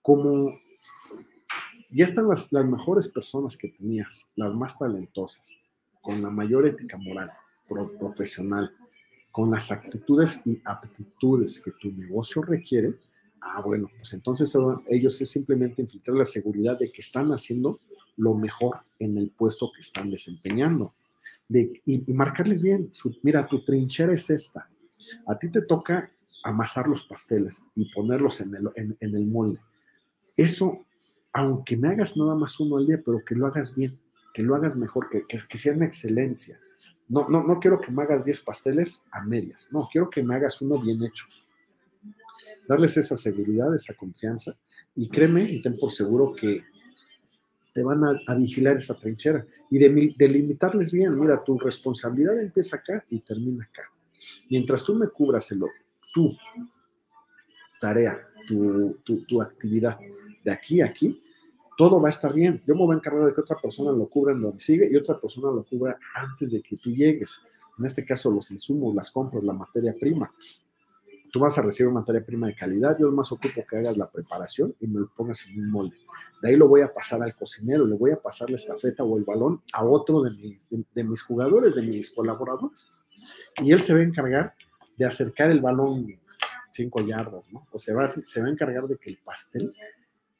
Como 0.01 0.59
ya 1.89 2.05
están 2.05 2.27
las, 2.27 2.51
las 2.51 2.65
mejores 2.65 3.07
personas 3.07 3.55
que 3.55 3.69
tenías, 3.69 4.31
las 4.35 4.53
más 4.53 4.79
talentosas, 4.79 5.55
con 6.01 6.21
la 6.21 6.29
mayor 6.29 6.67
ética 6.67 6.97
moral, 6.97 7.31
profesional, 7.99 8.75
con 9.31 9.51
las 9.51 9.71
actitudes 9.71 10.41
y 10.45 10.59
aptitudes 10.65 11.61
que 11.61 11.71
tu 11.71 11.91
negocio 11.91 12.41
requiere, 12.41 12.95
ah, 13.41 13.61
bueno, 13.61 13.89
pues 13.97 14.13
entonces 14.13 14.53
ellos 14.89 15.21
es 15.21 15.29
simplemente 15.29 15.81
infiltrar 15.81 16.17
la 16.17 16.25
seguridad 16.25 16.77
de 16.77 16.91
que 16.91 17.01
están 17.01 17.31
haciendo 17.31 17.79
lo 18.17 18.33
mejor 18.35 18.81
en 18.99 19.17
el 19.17 19.29
puesto 19.29 19.71
que 19.73 19.81
están 19.81 20.09
desempeñando 20.11 20.93
y, 21.49 22.13
marcarles 22.13 22.61
bien, 22.61 22.91
mira, 23.21 23.47
tu 23.47 23.63
trinchera 23.63 24.13
es 24.13 24.29
esta. 24.29 24.69
A 25.27 25.37
ti 25.37 25.49
te 25.49 25.61
toca 25.61 26.11
amasar 26.43 26.87
los 26.87 27.03
pasteles 27.03 27.65
y 27.75 27.91
ponerlos 27.93 28.41
en 28.41 28.55
el, 28.55 28.69
en, 28.75 29.15
el 29.15 29.25
molde. 29.25 29.59
Eso, 30.35 30.85
aunque 31.31 31.77
me 31.77 31.89
hagas 31.89 32.17
nada 32.17 32.35
más 32.35 32.59
uno 32.59 32.77
al 32.77 32.87
día, 32.87 33.01
pero 33.03 33.23
que 33.25 33.35
lo 33.35 33.45
hagas 33.45 33.75
bien, 33.75 33.99
que 34.33 34.43
lo 34.43 34.55
hagas 34.55 34.75
mejor, 34.75 35.09
que, 35.09 35.25
que, 35.25 35.57
sea 35.57 35.73
una 35.73 35.85
excelencia. 35.85 36.59
No, 37.07 37.27
no, 37.29 37.43
no 37.43 37.59
quiero 37.59 37.79
que 37.79 37.91
me 37.91 38.03
hagas 38.03 38.25
10 38.25 38.41
pasteles 38.41 39.05
a 39.11 39.21
medias, 39.21 39.69
no, 39.71 39.87
quiero 39.91 40.09
que 40.09 40.23
me 40.23 40.35
hagas 40.35 40.61
uno 40.61 40.81
bien 40.81 41.03
hecho. 41.03 41.25
Darles 42.67 42.97
esa 42.97 43.17
seguridad, 43.17 43.73
esa 43.75 43.93
confianza 43.93 44.57
y 44.95 45.09
créeme 45.09 45.43
y 45.43 45.61
ten 45.61 45.77
por 45.77 45.91
seguro 45.91 46.33
que 46.33 46.63
te 47.73 47.83
van 47.83 48.03
a, 48.03 48.35
vigilar 48.35 48.77
esa 48.77 48.93
trinchera 48.93 49.45
y 49.69 49.79
de, 49.79 50.13
delimitarles 50.17 50.91
bien, 50.91 51.19
mira, 51.19 51.43
tu 51.43 51.57
responsabilidad 51.57 52.39
empieza 52.39 52.77
acá 52.77 53.03
y 53.09 53.19
termina 53.19 53.63
acá. 53.63 53.83
Mientras 54.49 54.83
tú 54.83 54.95
me 54.95 55.07
cubras 55.07 55.51
el, 55.51 55.63
tu 56.13 56.37
tarea, 57.81 58.21
tu, 58.47 58.95
tu, 59.03 59.41
actividad 59.41 59.97
de 60.43 60.51
aquí 60.51 60.81
a 60.81 60.85
aquí, 60.85 61.21
todo 61.75 61.99
va 61.99 62.09
a 62.09 62.11
estar 62.11 62.31
bien. 62.31 62.61
Yo 62.67 62.75
me 62.75 62.81
voy 62.81 62.93
a 62.93 62.97
encargar 62.99 63.25
de 63.25 63.33
que 63.33 63.41
otra 63.41 63.57
persona 63.59 63.91
lo 63.91 64.07
cubra 64.07 64.33
en 64.33 64.41
donde 64.41 64.59
sigue 64.59 64.87
y 64.91 64.95
otra 64.95 65.19
persona 65.19 65.47
lo 65.47 65.63
cubra 65.63 65.97
antes 66.13 66.51
de 66.51 66.61
que 66.61 66.77
tú 66.77 66.91
llegues. 66.91 67.45
En 67.79 67.85
este 67.85 68.05
caso, 68.05 68.29
los 68.29 68.51
insumos, 68.51 68.93
las 68.93 69.09
compras, 69.09 69.43
la 69.43 69.53
materia 69.53 69.95
prima 69.99 70.31
tú 71.33 71.39
vas 71.39 71.57
a 71.57 71.63
recibir 71.63 71.91
materia 71.91 72.23
prima 72.23 72.45
de 72.45 72.53
calidad, 72.53 72.95
yo 72.99 73.11
más 73.11 73.31
ocupo 73.31 73.65
que 73.67 73.77
hagas 73.77 73.97
la 73.97 74.07
preparación 74.07 74.75
y 74.79 74.85
me 74.85 74.99
lo 74.99 75.09
pongas 75.15 75.47
en 75.47 75.61
un 75.61 75.71
molde. 75.71 75.97
De 76.39 76.49
ahí 76.49 76.55
lo 76.55 76.67
voy 76.67 76.81
a 76.81 76.93
pasar 76.93 77.23
al 77.23 77.35
cocinero, 77.35 77.87
le 77.87 77.95
voy 77.95 78.11
a 78.11 78.21
pasar 78.21 78.51
la 78.51 78.57
estafeta 78.57 79.03
o 79.03 79.17
el 79.17 79.23
balón 79.23 79.63
a 79.73 79.83
otro 79.83 80.21
de, 80.21 80.59
de, 80.69 81.03
mis 81.03 81.23
jugadores, 81.23 81.73
de 81.73 81.81
mis 81.81 82.11
colaboradores. 82.11 82.87
Y 83.57 83.71
él 83.71 83.81
se 83.81 83.95
va 83.95 84.01
a 84.01 84.03
encargar 84.03 84.53
de 84.95 85.05
acercar 85.05 85.49
el 85.49 85.59
balón 85.59 86.19
cinco 86.69 87.01
yardas, 87.01 87.51
¿no? 87.51 87.67
O 87.71 87.79
se 87.79 87.95
va, 87.95 88.07
se 88.09 88.39
va 88.39 88.47
a 88.47 88.51
encargar 88.51 88.87
de 88.87 88.97
que 88.97 89.09
el 89.09 89.17
pastel 89.17 89.73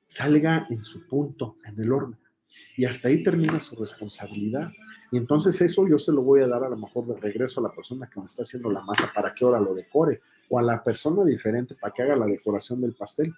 salga 0.06 0.68
en 0.70 0.84
su 0.84 1.08
punto, 1.08 1.56
en 1.66 1.82
el 1.82 1.92
horno. 1.92 2.20
Y 2.78 2.86
hasta 2.86 3.08
ahí 3.08 3.24
termina 3.24 3.60
su 3.60 3.76
responsabilidad. 3.82 4.70
Y 5.14 5.18
entonces 5.18 5.62
eso 5.62 5.88
yo 5.88 6.00
se 6.00 6.12
lo 6.12 6.24
voy 6.24 6.42
a 6.42 6.48
dar 6.48 6.64
a 6.64 6.70
lo 6.70 6.76
mejor 6.76 7.06
de 7.06 7.16
regreso 7.16 7.60
a 7.60 7.64
la 7.64 7.72
persona 7.72 8.10
que 8.10 8.20
me 8.20 8.26
está 8.26 8.42
haciendo 8.42 8.72
la 8.72 8.82
masa 8.82 9.12
para 9.14 9.32
que 9.32 9.46
ahora 9.46 9.60
lo 9.60 9.76
decore 9.76 10.22
o 10.50 10.58
a 10.58 10.64
la 10.64 10.84
persona 10.84 11.24
diferente 11.24 11.76
para 11.76 11.94
que 11.94 12.02
haga 12.02 12.16
la 12.16 12.26
decoración 12.26 12.82
del 12.82 12.96
pastel. 12.96 13.32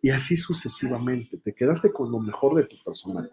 Y 0.00 0.10
así 0.10 0.36
sucesivamente. 0.36 1.38
Te 1.38 1.52
quedaste 1.52 1.90
con 1.90 2.12
lo 2.12 2.20
mejor 2.20 2.54
de 2.54 2.62
tu 2.66 2.76
personal. 2.84 3.28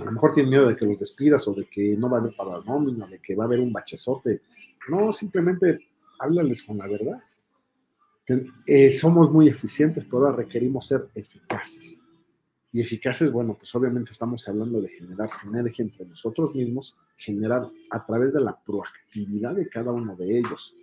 A 0.00 0.04
lo 0.04 0.10
mejor 0.10 0.32
tienes 0.32 0.50
miedo 0.50 0.66
de 0.66 0.74
que 0.74 0.84
los 0.84 0.98
despidas 0.98 1.46
o 1.46 1.54
de 1.54 1.66
que 1.66 1.96
no 1.96 2.10
va 2.10 2.16
a 2.16 2.20
haber 2.20 2.34
para 2.34 2.58
la 2.58 2.64
nómina, 2.64 3.06
de 3.06 3.20
que 3.20 3.36
va 3.36 3.44
a 3.44 3.46
haber 3.46 3.60
un 3.60 3.72
bachezote. 3.72 4.42
No, 4.88 5.12
simplemente 5.12 5.86
háblales 6.18 6.64
con 6.64 6.78
la 6.78 6.88
verdad. 6.88 7.22
Eh, 8.66 8.90
somos 8.90 9.30
muy 9.30 9.48
eficientes, 9.48 10.04
pero 10.04 10.26
ahora 10.26 10.38
requerimos 10.38 10.84
ser 10.84 11.08
eficaces. 11.14 12.03
Y 12.74 12.80
eficaces, 12.80 13.30
bueno, 13.30 13.54
pues 13.56 13.72
obviamente 13.76 14.10
estamos 14.10 14.48
hablando 14.48 14.80
de 14.80 14.88
generar 14.88 15.30
sinergia 15.30 15.84
entre 15.84 16.04
nosotros 16.06 16.56
mismos, 16.56 16.98
generar 17.16 17.70
a 17.88 18.04
través 18.04 18.34
de 18.34 18.40
la 18.40 18.60
proactividad 18.60 19.54
de 19.54 19.68
cada 19.68 19.92
uno 19.92 20.16
de 20.16 20.40
ellos. 20.40 20.76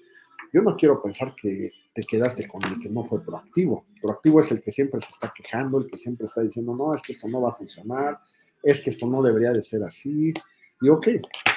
Yo 0.53 0.61
no 0.61 0.77
quiero 0.77 1.03
pensar 1.03 1.35
que 1.35 1.69
te 1.93 2.03
quedaste 2.03 2.47
con 2.47 2.63
el 2.63 2.79
que 2.79 2.87
no 2.87 3.03
fue 3.03 3.21
proactivo. 3.21 3.87
Proactivo 4.01 4.39
es 4.39 4.49
el 4.53 4.61
que 4.61 4.71
siempre 4.71 5.01
se 5.01 5.11
está 5.11 5.33
quejando, 5.35 5.79
el 5.79 5.87
que 5.87 5.97
siempre 5.97 6.27
está 6.27 6.41
diciendo, 6.41 6.73
no, 6.73 6.95
es 6.95 7.01
que 7.01 7.11
esto 7.11 7.27
no 7.27 7.41
va 7.41 7.49
a 7.49 7.55
funcionar, 7.55 8.21
es 8.63 8.81
que 8.81 8.89
esto 8.89 9.05
no 9.09 9.21
debería 9.21 9.51
de 9.51 9.61
ser 9.61 9.83
así. 9.83 10.33
Y 10.79 10.87
ok, 10.87 11.07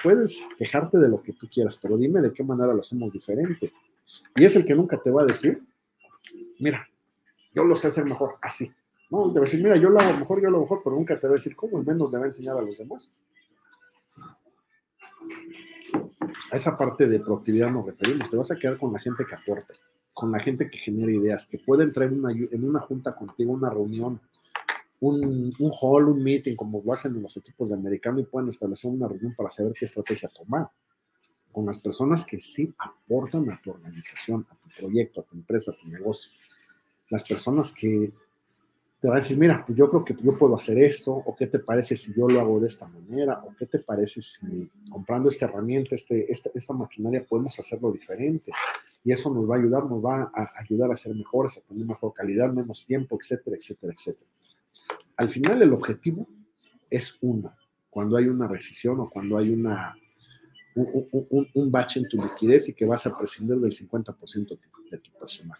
puedes 0.02 0.48
quejarte 0.58 0.98
de 0.98 1.10
lo 1.10 1.22
que 1.22 1.34
tú 1.34 1.48
quieras, 1.48 1.78
pero 1.80 1.96
dime 1.96 2.20
de 2.20 2.32
qué 2.32 2.42
manera 2.42 2.74
lo 2.74 2.80
hacemos 2.80 3.12
diferente. 3.12 3.72
Y 4.34 4.44
es 4.44 4.56
el 4.56 4.64
que 4.64 4.74
nunca 4.74 5.00
te 5.00 5.12
va 5.12 5.22
a 5.22 5.26
decir, 5.26 5.62
mira, 6.58 6.88
yo 7.52 7.62
lo 7.62 7.76
sé 7.76 7.86
hacer 7.86 8.04
mejor, 8.04 8.34
así. 8.42 8.74
No, 9.14 9.32
va 9.32 9.38
a 9.38 9.44
decir, 9.44 9.62
mira, 9.62 9.76
yo 9.76 9.90
lo 9.90 10.00
hago 10.00 10.18
mejor, 10.18 10.42
yo 10.42 10.50
lo 10.50 10.56
hago 10.56 10.64
mejor, 10.64 10.80
pero 10.82 10.96
nunca 10.96 11.20
te 11.20 11.28
va 11.28 11.34
a 11.34 11.36
decir 11.36 11.54
cómo, 11.54 11.78
al 11.78 11.86
menos 11.86 12.10
le 12.10 12.18
va 12.18 12.24
a 12.24 12.26
enseñar 12.26 12.58
a 12.58 12.60
los 12.60 12.78
demás. 12.78 13.16
A 16.50 16.56
esa 16.56 16.76
parte 16.76 17.06
de 17.06 17.20
proactividad 17.20 17.70
nos 17.70 17.86
referimos. 17.86 18.28
Te 18.28 18.36
vas 18.36 18.50
a 18.50 18.56
quedar 18.56 18.76
con 18.76 18.92
la 18.92 18.98
gente 18.98 19.24
que 19.24 19.36
aporte, 19.36 19.74
con 20.12 20.32
la 20.32 20.40
gente 20.40 20.68
que 20.68 20.78
genera 20.78 21.12
ideas, 21.12 21.46
que 21.46 21.58
puede 21.58 21.84
entrar 21.84 22.08
en 22.08 22.18
una, 22.18 22.32
en 22.32 22.64
una 22.68 22.80
junta 22.80 23.14
contigo, 23.14 23.52
una 23.52 23.70
reunión, 23.70 24.20
un, 24.98 25.52
un, 25.60 25.72
hall, 25.80 26.08
un 26.08 26.20
meeting, 26.20 26.56
como 26.56 26.82
lo 26.84 26.92
hacen 26.92 27.14
en 27.14 27.22
los 27.22 27.36
equipos 27.36 27.68
de 27.68 27.76
americano, 27.76 28.18
y 28.18 28.24
pueden 28.24 28.48
establecer 28.48 28.90
una 28.90 29.06
reunión 29.06 29.32
para 29.36 29.48
saber 29.48 29.74
qué 29.78 29.84
estrategia 29.84 30.28
tomar. 30.28 30.68
Con 31.52 31.66
las 31.66 31.78
personas 31.78 32.26
que 32.26 32.40
sí 32.40 32.74
aportan 32.78 33.48
a 33.48 33.62
tu 33.62 33.70
organización, 33.70 34.44
a 34.50 34.56
tu 34.56 34.68
proyecto, 34.76 35.20
a 35.20 35.24
tu 35.24 35.36
empresa, 35.36 35.70
a 35.70 35.76
tu 35.76 35.86
negocio. 35.86 36.32
Las 37.10 37.22
personas 37.28 37.72
que 37.72 38.12
te 39.04 39.08
van 39.08 39.18
a 39.18 39.20
decir, 39.20 39.36
mira, 39.36 39.62
pues 39.62 39.76
yo 39.76 39.86
creo 39.86 40.02
que 40.02 40.16
yo 40.22 40.34
puedo 40.34 40.56
hacer 40.56 40.78
esto, 40.78 41.12
o 41.12 41.36
qué 41.36 41.46
te 41.46 41.58
parece 41.58 41.94
si 41.94 42.14
yo 42.18 42.26
lo 42.26 42.40
hago 42.40 42.58
de 42.58 42.68
esta 42.68 42.88
manera, 42.88 43.44
o 43.44 43.54
qué 43.54 43.66
te 43.66 43.78
parece 43.78 44.22
si 44.22 44.66
comprando 44.88 45.28
esta 45.28 45.44
herramienta, 45.44 45.94
este, 45.94 46.32
esta, 46.32 46.48
esta 46.54 46.72
maquinaria, 46.72 47.22
podemos 47.22 47.60
hacerlo 47.60 47.92
diferente. 47.92 48.50
Y 49.04 49.12
eso 49.12 49.34
nos 49.34 49.44
va 49.44 49.56
a 49.56 49.58
ayudar, 49.58 49.84
nos 49.84 50.02
va 50.02 50.32
a 50.34 50.52
ayudar 50.58 50.90
a 50.90 50.96
ser 50.96 51.14
mejores, 51.14 51.58
a 51.58 51.60
tener 51.68 51.84
mejor 51.84 52.14
calidad, 52.14 52.50
menos 52.50 52.86
tiempo, 52.86 53.18
etcétera, 53.20 53.58
etcétera, 53.58 53.92
etcétera. 53.92 54.30
Al 55.18 55.28
final 55.28 55.60
el 55.60 55.74
objetivo 55.74 56.26
es 56.88 57.18
uno. 57.20 57.54
Cuando 57.90 58.16
hay 58.16 58.26
una 58.28 58.48
rescisión 58.48 59.00
o 59.00 59.10
cuando 59.10 59.36
hay 59.36 59.50
una, 59.50 59.94
un, 60.76 61.08
un, 61.12 61.48
un 61.52 61.70
bache 61.70 62.00
en 62.00 62.08
tu 62.08 62.16
liquidez 62.16 62.70
y 62.70 62.74
que 62.74 62.86
vas 62.86 63.06
a 63.06 63.14
prescindir 63.14 63.58
del 63.58 63.72
50% 63.72 64.58
de 64.90 64.96
tu 64.96 65.10
personal. 65.12 65.58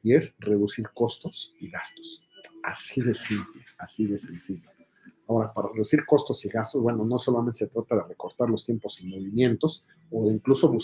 Y 0.00 0.14
es 0.14 0.36
reducir 0.38 0.86
costos 0.94 1.56
y 1.58 1.68
gastos. 1.70 2.23
Así 2.64 3.02
de 3.02 3.14
simple, 3.14 3.62
así 3.76 4.06
de 4.06 4.18
sencillo. 4.18 4.70
Ahora, 5.28 5.52
para 5.52 5.68
reducir 5.68 6.04
costos 6.06 6.42
y 6.46 6.48
gastos, 6.48 6.82
bueno, 6.82 7.04
no 7.04 7.18
solamente 7.18 7.58
se 7.58 7.68
trata 7.68 7.96
de 7.96 8.02
recortar 8.08 8.48
los 8.48 8.64
tiempos 8.64 9.00
y 9.02 9.06
movimientos 9.06 9.86
o 10.10 10.26
de 10.26 10.32
incluso 10.32 10.74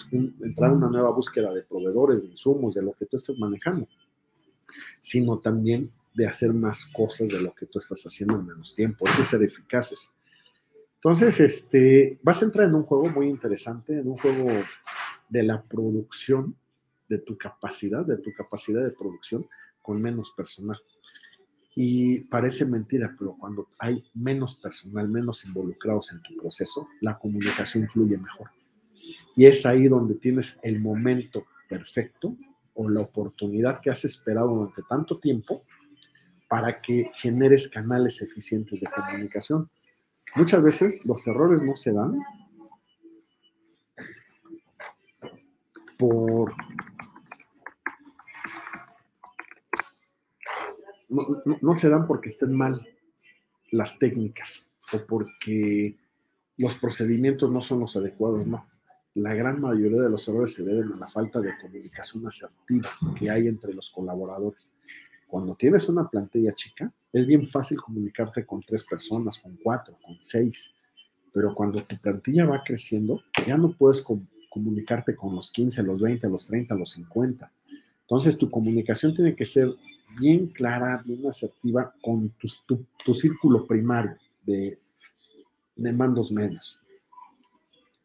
entrar 0.42 0.72
en 0.72 0.76
una 0.76 0.88
nueva 0.88 1.10
búsqueda 1.10 1.52
de 1.52 1.62
proveedores, 1.62 2.22
de 2.22 2.28
insumos, 2.28 2.74
de 2.74 2.82
lo 2.82 2.92
que 2.92 3.06
tú 3.06 3.16
estés 3.16 3.38
manejando, 3.38 3.88
sino 5.00 5.38
también 5.38 5.90
de 6.12 6.26
hacer 6.26 6.52
más 6.52 6.84
cosas 6.84 7.28
de 7.28 7.40
lo 7.40 7.54
que 7.54 7.66
tú 7.66 7.78
estás 7.78 8.02
haciendo 8.04 8.34
en 8.34 8.46
menos 8.46 8.74
tiempo, 8.74 9.06
es 9.06 9.26
ser 9.26 9.42
eficaces. 9.42 10.14
Entonces, 10.96 11.40
este, 11.40 12.18
vas 12.22 12.42
a 12.42 12.44
entrar 12.44 12.68
en 12.68 12.74
un 12.74 12.82
juego 12.82 13.08
muy 13.08 13.28
interesante, 13.28 13.98
en 13.98 14.08
un 14.08 14.18
juego 14.18 14.48
de 15.30 15.42
la 15.42 15.62
producción, 15.62 16.54
de 17.08 17.18
tu 17.18 17.38
capacidad, 17.38 18.04
de 18.04 18.18
tu 18.18 18.32
capacidad 18.34 18.84
de 18.84 18.90
producción 18.90 19.46
con 19.82 20.00
menos 20.00 20.32
personal. 20.36 20.78
Y 21.82 22.20
parece 22.24 22.66
mentira, 22.66 23.16
pero 23.18 23.34
cuando 23.38 23.66
hay 23.78 24.04
menos 24.12 24.54
personal, 24.54 25.08
menos 25.08 25.46
involucrados 25.46 26.12
en 26.12 26.20
tu 26.20 26.36
proceso, 26.36 26.88
la 27.00 27.18
comunicación 27.18 27.88
fluye 27.88 28.18
mejor. 28.18 28.50
Y 29.34 29.46
es 29.46 29.64
ahí 29.64 29.88
donde 29.88 30.16
tienes 30.16 30.60
el 30.62 30.78
momento 30.78 31.46
perfecto 31.70 32.36
o 32.74 32.90
la 32.90 33.00
oportunidad 33.00 33.80
que 33.80 33.88
has 33.88 34.04
esperado 34.04 34.48
durante 34.48 34.82
tanto 34.82 35.18
tiempo 35.18 35.62
para 36.50 36.82
que 36.82 37.10
generes 37.14 37.70
canales 37.70 38.20
eficientes 38.20 38.78
de 38.78 38.86
comunicación. 38.86 39.70
Muchas 40.36 40.62
veces 40.62 41.06
los 41.06 41.26
errores 41.26 41.62
no 41.62 41.76
se 41.76 41.94
dan 41.94 42.18
por 45.96 46.52
no, 51.11 51.78
se 51.78 51.88
dan 51.88 52.06
porque 52.06 52.30
estén 52.30 52.54
mal 52.54 52.86
las 53.70 53.98
técnicas 53.98 54.72
o 54.92 54.98
porque 55.06 55.96
los 56.56 56.76
procedimientos 56.76 57.50
no 57.50 57.61
son 57.61 57.80
los 57.80 57.96
adecuados, 57.96 58.46
no. 58.46 58.66
La 59.14 59.34
gran 59.34 59.61
mayoría 59.61 60.02
de 60.02 60.11
los 60.11 60.28
errores 60.28 60.54
se 60.54 60.64
deben 60.64 60.92
a 60.92 60.96
la 60.96 61.08
falta 61.08 61.40
de 61.40 61.58
comunicación 61.61 62.26
asertiva 62.26 62.88
que 63.18 63.28
hay 63.28 63.48
entre 63.48 63.74
los 63.74 63.90
colaboradores. 63.90 64.76
Cuando 65.26 65.54
tienes 65.54 65.88
una 65.88 66.08
plantilla 66.08 66.54
chica, 66.54 66.92
es 67.12 67.26
bien 67.26 67.44
fácil 67.44 67.80
comunicarte 67.80 68.46
con 68.46 68.62
tres 68.62 68.84
personas, 68.84 69.38
con 69.38 69.56
cuatro, 69.62 69.98
con 70.04 70.16
seis, 70.20 70.74
pero 71.32 71.54
cuando 71.54 71.84
tu 71.84 71.96
plantilla 71.98 72.44
va 72.44 72.62
creciendo, 72.64 73.22
ya 73.46 73.56
no 73.56 73.72
puedes 73.72 74.04
comunicarte 74.48 75.14
con 75.14 75.34
los 75.34 75.50
15, 75.50 75.82
los 75.82 76.00
20, 76.00 76.28
los 76.28 76.46
30, 76.46 76.74
los 76.74 76.90
50. 76.92 77.52
Entonces 78.02 78.36
tu 78.36 78.50
comunicación 78.50 79.14
tiene 79.14 79.36
que 79.36 79.44
ser 79.44 79.72
bien 80.18 80.48
clara, 80.48 81.02
bien 81.04 81.26
asertiva 81.26 81.94
con 82.02 82.32
tu, 83.04 83.14
círculo 83.14 83.66
primario 83.66 84.16
de, 84.44 84.78
de 85.76 85.92
mandos 85.92 86.32
medios. 86.32 86.80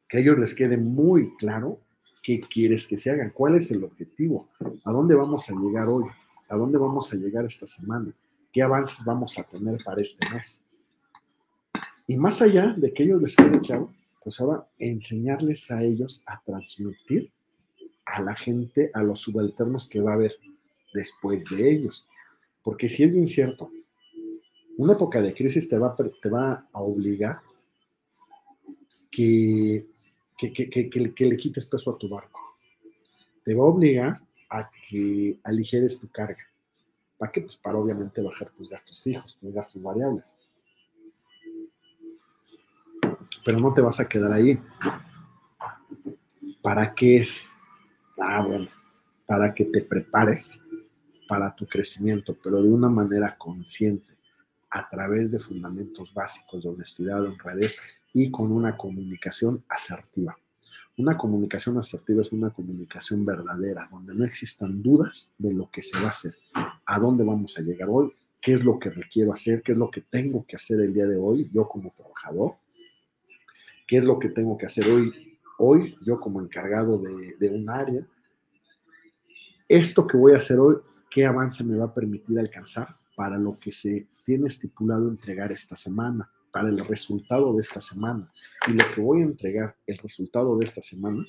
Que 0.07 0.17
a 0.17 0.19
ellos 0.19 0.37
les 0.37 0.53
quede 0.53 0.77
muy 0.77 1.35
claro 1.37 1.79
qué 2.21 2.41
quieres 2.41 2.87
que 2.87 2.97
se 2.97 3.11
hagan, 3.11 3.31
cuál 3.31 3.55
es 3.55 3.71
el 3.71 3.83
objetivo, 3.83 4.49
a 4.83 4.91
dónde 4.91 5.15
vamos 5.15 5.49
a 5.49 5.53
llegar 5.53 5.87
hoy, 5.87 6.05
a 6.49 6.55
dónde 6.55 6.77
vamos 6.77 7.11
a 7.13 7.15
llegar 7.15 7.45
esta 7.45 7.67
semana, 7.67 8.11
qué 8.51 8.61
avances 8.61 9.05
vamos 9.05 9.37
a 9.37 9.43
tener 9.43 9.77
para 9.83 10.01
este 10.01 10.27
mes. 10.33 10.63
Y 12.07 12.17
más 12.17 12.41
allá 12.41 12.73
de 12.77 12.93
que 12.93 13.03
ellos 13.03 13.21
les 13.21 13.35
quede 13.35 13.59
claro, 13.59 13.93
pues 14.23 14.39
ahora 14.39 14.67
enseñarles 14.79 15.69
a 15.71 15.83
ellos 15.83 16.23
a 16.25 16.41
transmitir 16.43 17.31
a 18.05 18.21
la 18.21 18.35
gente, 18.35 18.91
a 18.93 19.03
los 19.03 19.19
subalternos 19.19 19.87
que 19.89 20.01
va 20.01 20.11
a 20.11 20.15
haber 20.15 20.35
después 20.95 21.45
de 21.45 21.69
ellos. 21.69 22.07
Porque 22.63 22.89
si 22.89 23.03
es 23.03 23.11
bien 23.11 23.27
cierto, 23.27 23.69
una 24.77 24.93
época 24.93 25.21
de 25.21 25.33
crisis 25.33 25.69
te 25.69 25.77
va, 25.77 25.95
te 25.95 26.29
va 26.29 26.67
a 26.71 26.81
obligar 26.81 27.41
que, 29.11 29.85
que, 30.37 30.51
que, 30.51 30.89
que, 30.89 31.25
le 31.25 31.37
quites 31.37 31.65
peso 31.67 31.91
a 31.91 31.97
tu 31.97 32.09
barco. 32.09 32.57
Te 33.43 33.53
va 33.53 33.63
a 33.63 33.67
obligar 33.67 34.17
a 34.49 34.69
que 34.89 35.37
aligeres 35.43 35.99
tu 35.99 36.09
carga. 36.09 36.43
¿Para 37.17 37.31
qué? 37.31 37.41
Pues 37.41 37.55
para 37.57 37.77
obviamente 37.77 38.21
bajar 38.21 38.49
tus 38.49 38.69
gastos 38.69 39.01
fijos, 39.01 39.37
tus 39.37 39.53
gastos 39.53 39.81
variables. 39.81 40.25
Pero 43.45 43.59
no 43.59 43.73
te 43.73 43.81
vas 43.81 43.99
a 43.99 44.09
quedar 44.09 44.33
ahí. 44.33 44.59
¿Para 46.61 46.93
qué 46.93 47.17
es? 47.17 47.55
Ah, 48.19 48.43
bueno, 48.45 48.67
para 49.25 49.53
que 49.53 49.65
te 49.65 49.81
prepares 49.81 50.64
para 51.27 51.55
tu 51.55 51.65
crecimiento, 51.65 52.37
pero 52.41 52.61
de 52.61 52.69
una 52.69 52.89
manera 52.89 53.35
consciente, 53.37 54.15
a 54.69 54.89
través 54.89 55.31
de 55.31 55.39
fundamentos 55.39 56.13
básicos 56.13 56.63
de 56.63 56.69
honestidad, 56.69 57.23
honradez 57.23 57.79
y 58.13 58.29
con 58.29 58.51
una 58.51 58.75
comunicación 58.75 59.63
asertiva. 59.69 60.37
Una 60.97 61.17
comunicación 61.17 61.77
asertiva 61.77 62.21
es 62.21 62.31
una 62.31 62.49
comunicación 62.49 63.25
verdadera, 63.25 63.87
donde 63.91 64.13
no 64.13 64.25
existan 64.25 64.81
dudas 64.81 65.33
de 65.37 65.53
lo 65.53 65.69
que 65.69 65.81
se 65.81 65.97
va 65.97 66.07
a 66.07 66.09
hacer, 66.09 66.35
a 66.85 66.99
dónde 66.99 67.23
vamos 67.23 67.57
a 67.57 67.61
llegar 67.61 67.89
hoy, 67.89 68.11
qué 68.41 68.53
es 68.53 68.63
lo 68.63 68.77
que 68.77 68.89
requiero 68.89 69.33
hacer, 69.33 69.61
qué 69.61 69.71
es 69.71 69.77
lo 69.77 69.89
que 69.89 70.01
tengo 70.01 70.45
que 70.45 70.55
hacer 70.55 70.79
el 70.81 70.93
día 70.93 71.05
de 71.05 71.17
hoy, 71.17 71.49
yo 71.53 71.67
como 71.67 71.93
trabajador, 71.95 72.53
qué 73.87 73.97
es 73.97 74.05
lo 74.05 74.19
que 74.19 74.29
tengo 74.29 74.57
que 74.57 74.65
hacer 74.65 74.87
hoy, 74.89 75.37
hoy 75.57 75.97
yo 76.01 76.19
como 76.19 76.41
encargado 76.41 76.97
de, 76.97 77.35
de 77.37 77.49
un 77.49 77.69
área. 77.69 78.05
Esto 79.67 80.05
que 80.05 80.17
voy 80.17 80.33
a 80.33 80.37
hacer 80.37 80.59
hoy 80.59 80.77
qué 81.15 81.25
avance 81.25 81.63
me 81.63 81.77
va 81.77 81.85
a 81.85 81.93
permitir 81.93 82.37
alcanzar 82.37 82.89
para 83.15 83.37
lo 83.37 83.57
que 83.57 83.71
se 83.71 84.05
tiene 84.25 84.49
estipulado 84.49 85.07
entregar 85.07 85.49
esta 85.49 85.77
semana, 85.77 86.29
para 86.51 86.67
el 86.67 86.77
resultado 86.77 87.53
de 87.53 87.61
esta 87.61 87.79
semana. 87.79 88.29
Y 88.67 88.73
lo 88.73 88.83
que 88.93 88.99
voy 88.99 89.21
a 89.21 89.23
entregar, 89.23 89.77
el 89.87 89.97
resultado 89.99 90.57
de 90.57 90.65
esta 90.65 90.81
semana, 90.81 91.25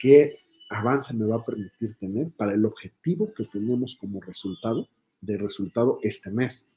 qué 0.00 0.40
avance 0.68 1.14
me 1.14 1.24
va 1.24 1.36
a 1.36 1.44
permitir 1.44 1.96
tener 2.00 2.32
para 2.32 2.52
el 2.52 2.64
objetivo 2.64 3.32
que 3.32 3.44
tenemos 3.44 3.94
como 3.94 4.20
resultado 4.20 4.88
de 5.20 5.38
resultado 5.38 6.00
este 6.02 6.32
mes. 6.32 6.72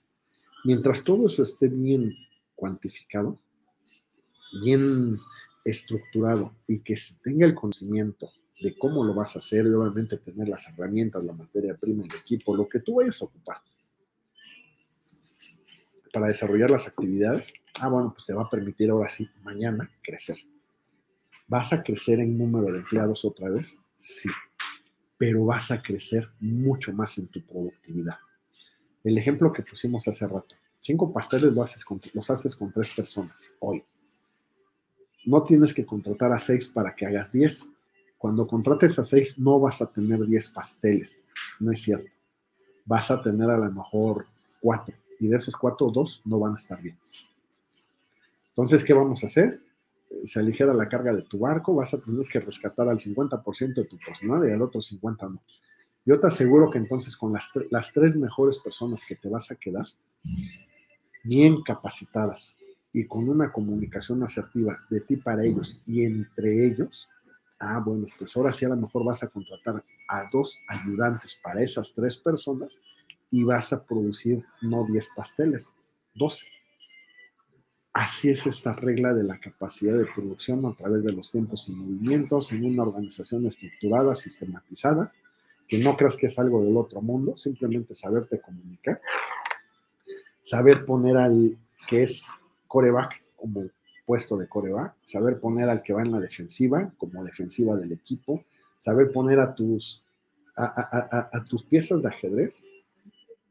Mientras 0.64 1.03
todo 1.03 1.26
eso 1.26 1.41
esté 1.41 1.68
bien 1.68 2.14
cuantificado, 2.53 3.39
bien 4.64 5.18
estructurado 5.66 6.53
y 6.68 6.82
que 6.82 6.95
se 6.95 7.16
tenga 7.24 7.47
el 7.47 7.55
conocimiento 7.55 8.30
de 8.62 8.78
cómo 8.78 9.03
lo 9.03 9.14
vas 9.14 9.36
a 9.36 9.39
hacer 9.39 9.66
y 9.66 9.70
obviamente 9.70 10.18
tener 10.18 10.47
las 10.47 10.68
herramientas, 10.70 11.24
la 11.24 11.34
materia 11.34 11.76
prima, 11.76 12.03
el 12.03 12.16
equipo, 12.16 12.55
lo 12.55 12.68
que 12.68 12.80
tú 12.80 12.95
vayas 12.95 13.22
a 13.22 13.26
ocupar. 13.26 13.57
para 16.14 16.28
desarrollar 16.28 16.70
las 16.70 16.88
actividades, 16.89 17.53
ah, 17.80 17.88
bueno, 17.88 18.12
pues 18.14 18.26
te 18.26 18.34
va 18.34 18.43
a 18.43 18.49
permitir 18.49 18.89
ahora 18.89 19.07
sí, 19.07 19.30
mañana, 19.43 19.89
crecer. 20.01 20.36
¿Vas 21.47 21.72
a 21.72 21.82
crecer 21.82 22.20
en 22.20 22.38
número 22.38 22.72
de 22.72 22.80
empleados 22.80 23.24
otra 23.24 23.49
vez? 23.49 23.82
Sí, 23.95 24.30
pero 25.18 25.45
vas 25.45 25.72
a 25.72 25.82
crecer 25.82 26.30
mucho 26.39 26.91
más 26.91 27.18
en 27.18 27.28
tu 27.28 27.45
productividad. 27.45 28.18
El 29.03 29.18
ejemplo 29.18 29.53
que 29.53 29.64
pusimos 29.64 30.07
hace 30.07 30.28
rato, 30.28 30.55
cinco 30.82 31.14
pasteles 31.14 31.57
haces 31.57 31.86
con, 31.86 32.01
los 32.14 32.30
haces 32.30 32.55
con 32.55 32.72
tres 32.72 32.89
personas 32.91 33.55
hoy. 33.59 33.84
No 35.26 35.43
tienes 35.43 35.74
que 35.74 35.86
contratar 35.86 36.34
a 36.34 36.39
seis 36.39 36.68
para 36.68 36.93
que 36.93 37.05
hagas 37.05 37.32
diez. 37.32 37.72
Cuando 38.22 38.45
contrates 38.45 38.99
a 38.99 39.03
seis 39.03 39.39
no 39.39 39.59
vas 39.59 39.82
a 39.82 39.91
tener 39.91 40.24
diez 40.28 40.47
pasteles, 40.47 41.26
no 41.59 41.72
es 41.72 41.82
cierto. 41.82 42.11
Vas 42.86 43.09
a 43.09 43.19
tener 43.19 43.49
a 43.49 43.57
lo 43.57 43.72
mejor 43.72 44.28
cuatro 44.59 44.93
y 45.19 45.28
de 45.28 45.38
esos 45.38 45.55
cuatro, 45.55 45.89
dos 45.89 46.22
no 46.24 46.38
van 46.38 46.53
a 46.53 46.57
estar 46.57 46.80
bien. 46.80 46.95
Entonces, 48.49 48.84
¿qué 48.84 48.93
vamos 48.93 49.24
a 49.24 49.26
hacer? 49.26 49.59
Eh, 50.11 50.28
se 50.28 50.39
aligera 50.39 50.72
la 50.72 50.88
carga 50.88 51.15
de 51.15 51.24
tu 51.24 51.39
barco, 51.39 51.74
vas 51.74 51.95
a 51.95 51.99
tener 51.99 52.28
que 52.28 52.39
rescatar 52.39 52.88
al 52.89 52.99
50% 52.99 53.74
de 53.74 53.86
tu 53.86 53.97
personal 53.97 54.47
y 54.47 54.51
al 54.51 54.61
otro 54.61 54.82
50% 54.82 55.17
no. 55.32 55.41
Yo 56.05 56.19
te 56.19 56.28
aseguro 56.28 56.69
que 56.69 56.78
entonces 56.78 57.17
con 57.17 57.34
las, 57.34 57.49
las 57.72 57.91
tres 57.91 58.15
mejores 58.15 58.59
personas 58.59 59.03
que 59.03 59.15
te 59.15 59.30
vas 59.30 59.49
a 59.49 59.55
quedar, 59.55 59.88
bien 61.24 61.63
capacitadas 61.63 62.59
y 62.93 63.07
con 63.07 63.28
una 63.28 63.51
comunicación 63.51 64.22
asertiva 64.22 64.78
de 64.91 65.01
ti 65.01 65.15
para 65.15 65.43
ellos 65.43 65.82
y 65.88 66.03
entre 66.03 66.67
ellos, 66.67 67.09
ah, 67.62 67.82
bueno, 67.84 68.07
pues 68.18 68.36
ahora 68.36 68.51
sí 68.51 68.66
a 68.66 68.70
lo 68.70 68.76
mejor 68.76 69.05
vas 69.05 69.24
a 69.24 69.28
contratar 69.28 69.84
a 70.07 70.30
dos 70.32 70.59
ayudantes 70.68 71.39
para 71.41 71.62
esas 71.62 71.93
tres 71.93 72.18
personas 72.18 72.82
y 73.30 73.43
vas 73.43 73.72
a 73.72 73.86
producir 73.86 74.43
no 74.62 74.86
10 74.86 75.09
pasteles, 75.16 75.78
12. 76.16 76.47
Así 77.93 78.30
es 78.30 78.45
esta 78.47 78.74
regla 78.74 79.14
de 79.14 79.24
la 79.24 79.39
capacidad 79.39 79.97
de 79.97 80.05
producción 80.05 80.66
a 80.66 80.76
través 80.76 81.03
de 81.03 81.14
los 81.14 81.32
tiempos 81.32 81.68
y 81.70 81.76
movimientos 81.76 82.51
en 82.51 82.66
una 82.66 82.84
organización 82.84 83.45
estructurada, 83.45 84.16
sistematizada, 84.16 85.12
que 85.68 85.78
no 85.78 85.95
creas 85.95 86.16
que 86.16 86.28
es 86.28 86.39
algo 86.39 86.64
del 86.64 86.76
otro 86.76 87.01
mundo, 87.01 87.38
simplemente 87.38 87.95
saberte 87.95 88.41
comunicar, 88.41 89.01
saber 90.41 90.86
poner 90.86 91.18
al 91.18 91.57
que 91.88 92.03
es 92.03 92.28
coreback 92.68 93.24
como 93.36 93.70
puesto 94.06 94.38
de 94.38 94.47
coreback, 94.47 94.95
saber 95.04 95.39
poner 95.39 95.70
al 95.70 95.82
que 95.82 95.93
va 95.93 96.02
en 96.02 96.12
la 96.12 96.20
defensiva 96.20 96.93
como 96.97 97.24
defensiva 97.24 97.76
del 97.76 97.91
equipo, 97.91 98.43
saber 98.78 99.12
poner 99.12 99.39
a 99.39 99.54
tus, 99.54 100.04
a 100.56 101.43
tus 101.47 101.64
piezas 101.64 102.04
de 102.04 102.10
ajedrez 102.10 102.66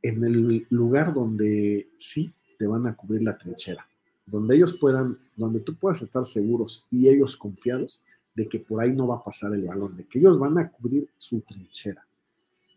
en 0.02 0.24
el 0.24 0.66
lugar 0.70 1.12
donde 1.12 1.88
sí 1.98 2.32
te 2.58 2.66
van 2.66 2.86
a 2.86 2.94
cubrir 2.94 3.22
la 3.22 3.36
trinchera, 3.36 3.86
donde 4.26 4.56
ellos 4.56 4.76
puedan, 4.78 5.18
donde 5.36 5.60
tú 5.60 5.76
puedas 5.76 6.02
estar 6.02 6.24
seguros 6.24 6.86
y 6.90 7.08
ellos 7.08 7.36
confiados 7.36 8.02
de 8.34 8.48
que 8.48 8.60
por 8.60 8.82
ahí 8.82 8.92
no 8.92 9.06
va 9.06 9.16
a 9.16 9.24
pasar 9.24 9.52
el 9.54 9.64
balón, 9.64 9.96
de 9.96 10.04
que 10.06 10.18
ellos 10.18 10.38
van 10.38 10.56
a 10.58 10.70
cubrir 10.70 11.08
su 11.18 11.40
trinchera. 11.40 12.06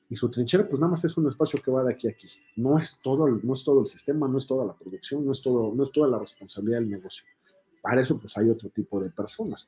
Y 0.10 0.16
su 0.16 0.30
trinchera, 0.30 0.68
pues 0.68 0.80
nada 0.80 0.92
más 0.92 1.04
es 1.06 1.18
un 1.18 1.28
espacio 1.28 1.62
que 1.62 1.72
va 1.72 1.84
de 1.84 1.94
aquí 1.94 2.08
a 2.08 2.12
aquí. 2.12 2.28
No 2.56 2.78
es 2.78 3.00
todo, 3.02 3.28
no 3.28 3.54
es 3.54 3.64
todo 3.64 3.82
el 3.82 3.88
sistema, 3.88 4.28
no 4.28 4.38
es 4.38 4.46
toda 4.46 4.66
la 4.66 4.74
producción, 4.74 5.26
no 5.26 5.32
es, 5.32 5.42
todo, 5.42 5.74
no 5.74 5.84
es 5.84 5.92
toda 5.92 6.08
la 6.08 6.20
responsabilidad 6.20 6.80
del 6.80 6.90
negocio. 6.90 7.26
Para 7.84 8.02
eso, 8.02 8.18
pues 8.18 8.38
hay 8.38 8.50
otro 8.50 8.70
tipo 8.70 8.98
de 9.02 9.10
personas. 9.10 9.68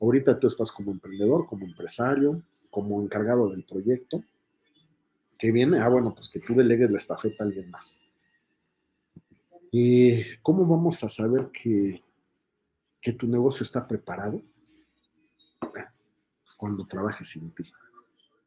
Ahorita 0.00 0.36
tú 0.40 0.48
estás 0.48 0.72
como 0.72 0.90
emprendedor, 0.90 1.46
como 1.46 1.64
empresario, 1.64 2.42
como 2.70 3.00
encargado 3.00 3.48
del 3.50 3.62
proyecto, 3.62 4.24
que 5.38 5.52
viene, 5.52 5.78
ah, 5.78 5.88
bueno, 5.88 6.12
pues 6.12 6.28
que 6.28 6.40
tú 6.40 6.56
delegues 6.56 6.90
la 6.90 6.98
estafeta 6.98 7.44
a 7.44 7.46
alguien 7.46 7.70
más. 7.70 8.02
¿Y 9.70 10.36
cómo 10.42 10.66
vamos 10.66 11.04
a 11.04 11.08
saber 11.08 11.50
que, 11.52 12.02
que 13.00 13.12
tu 13.12 13.28
negocio 13.28 13.62
está 13.62 13.86
preparado? 13.86 14.42
pues 15.60 16.54
cuando 16.56 16.84
trabajes 16.84 17.28
sin 17.28 17.52
ti. 17.52 17.62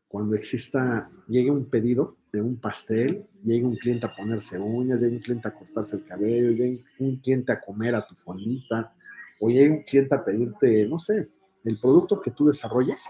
Cuando 0.10 0.36
exista, 0.36 1.10
llegue 1.30 1.52
un 1.52 1.70
pedido 1.70 2.18
de 2.34 2.42
un 2.42 2.58
pastel, 2.58 3.26
llegue 3.42 3.64
un 3.64 3.78
cliente 3.78 4.08
a 4.08 4.14
ponerse 4.14 4.60
uñas, 4.60 5.00
llegue 5.00 5.16
un 5.16 5.22
cliente 5.22 5.48
a 5.48 5.54
cortarse 5.54 5.96
el 5.96 6.04
cabello, 6.04 6.52
llegue 6.52 6.84
un 7.00 7.16
cliente 7.16 7.54
a 7.54 7.62
comer 7.62 7.96
a 7.96 8.06
tu 8.06 8.14
fondita, 8.14 8.94
o 9.40 9.50
llegue 9.50 9.70
un 9.70 9.84
cliente 9.84 10.16
a 10.16 10.24
pedirte, 10.24 10.88
no 10.88 11.00
sé, 11.00 11.28
el 11.64 11.80
producto 11.80 12.22
que 12.22 12.32
tú 12.32 12.46
desarrollas, 12.46 13.06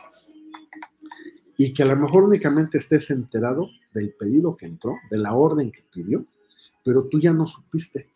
y 1.58 1.74
que 1.74 1.84
a 1.84 1.86
lo 1.86 1.96
mejor 1.96 2.24
únicamente 2.24 2.78
estés 2.78 3.12
enterado 3.12 3.70
del 3.94 4.14
pedido 4.14 4.56
que 4.56 4.66
entró, 4.66 4.96
de 5.10 5.18
la 5.18 5.34
orden 5.34 5.72
que 5.72 5.84
pidió, 5.92 6.26
pero 6.84 7.08
tú 7.08 7.20
ya 7.20 7.34
no 7.34 7.46
supiste 7.46 8.10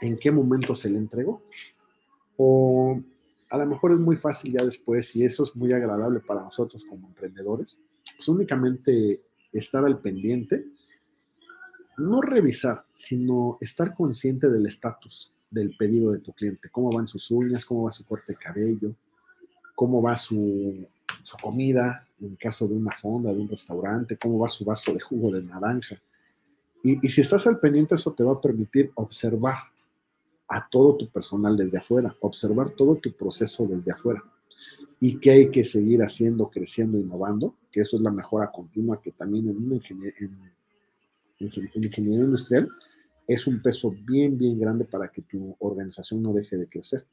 en 0.00 0.18
qué 0.18 0.30
momento 0.30 0.74
se 0.74 0.90
le 0.90 0.98
entregó. 0.98 1.42
O 2.36 3.00
a 3.48 3.58
lo 3.58 3.66
mejor 3.66 3.92
es 3.92 3.98
muy 3.98 4.16
fácil 4.16 4.52
ya 4.52 4.64
después 4.64 5.14
y 5.14 5.24
eso 5.24 5.44
es 5.44 5.54
muy 5.54 5.72
agradable 5.72 6.20
para 6.20 6.42
nosotros 6.42 6.84
como 6.84 7.06
emprendedores, 7.08 7.86
pues 8.16 8.28
únicamente 8.28 9.22
estar 9.52 9.84
al 9.84 10.00
pendiente, 10.00 10.66
no 11.96 12.20
revisar, 12.20 12.84
sino 12.92 13.56
estar 13.60 13.94
consciente 13.94 14.50
del 14.50 14.66
estatus 14.66 15.33
del 15.54 15.76
pedido 15.76 16.10
de 16.10 16.18
tu 16.18 16.32
cliente, 16.32 16.68
cómo 16.68 16.90
van 16.90 17.06
sus 17.06 17.30
uñas, 17.30 17.64
cómo 17.64 17.84
va 17.84 17.92
su 17.92 18.04
corte 18.04 18.32
de 18.32 18.38
cabello, 18.38 18.90
cómo 19.74 20.02
va 20.02 20.16
su, 20.16 20.86
su 21.22 21.36
comida, 21.38 22.06
en 22.20 22.36
caso 22.36 22.66
de 22.66 22.74
una 22.74 22.92
fonda, 22.92 23.32
de 23.32 23.40
un 23.40 23.48
restaurante, 23.48 24.16
cómo 24.16 24.38
va 24.38 24.48
su 24.48 24.64
vaso 24.64 24.92
de 24.92 25.00
jugo 25.00 25.30
de 25.30 25.42
naranja. 25.42 26.00
Y, 26.82 27.08
si 27.08 27.22
estás 27.22 27.46
al 27.46 27.58
pendiente, 27.58 27.94
eso 27.94 28.12
te 28.12 28.22
va 28.22 28.32
a 28.32 28.40
permitir 28.40 28.90
observar 28.94 29.56
a 30.48 30.68
todo 30.68 30.96
tu 30.96 31.08
personal 31.08 31.56
desde 31.56 31.78
afuera, 31.78 32.14
observar 32.20 32.70
todo 32.70 32.96
tu 32.96 33.12
proceso 33.12 33.66
desde 33.66 33.92
afuera. 33.92 34.22
Y 35.00 35.18
qué 35.18 35.30
hay 35.30 35.50
que 35.50 35.64
seguir 35.64 36.02
haciendo, 36.02 36.50
creciendo, 36.50 36.98
innovando, 36.98 37.54
que 37.70 37.80
eso 37.80 37.96
es 37.96 38.02
la 38.02 38.10
mejora 38.10 38.50
continua 38.52 39.00
que 39.00 39.12
también 39.12 39.48
en, 39.48 39.56
una 39.56 39.76
en 39.76 40.52
ingeniería 41.38 42.24
industrial 42.24 42.68
es 43.26 43.46
un 43.46 43.62
peso 43.62 43.90
bien, 43.90 44.36
bien 44.36 44.58
grande 44.58 44.84
para 44.84 45.08
que 45.08 45.22
tu 45.22 45.56
organización 45.60 46.22
no 46.22 46.32
deje 46.32 46.56
de 46.56 46.68
crecer. 46.68 47.06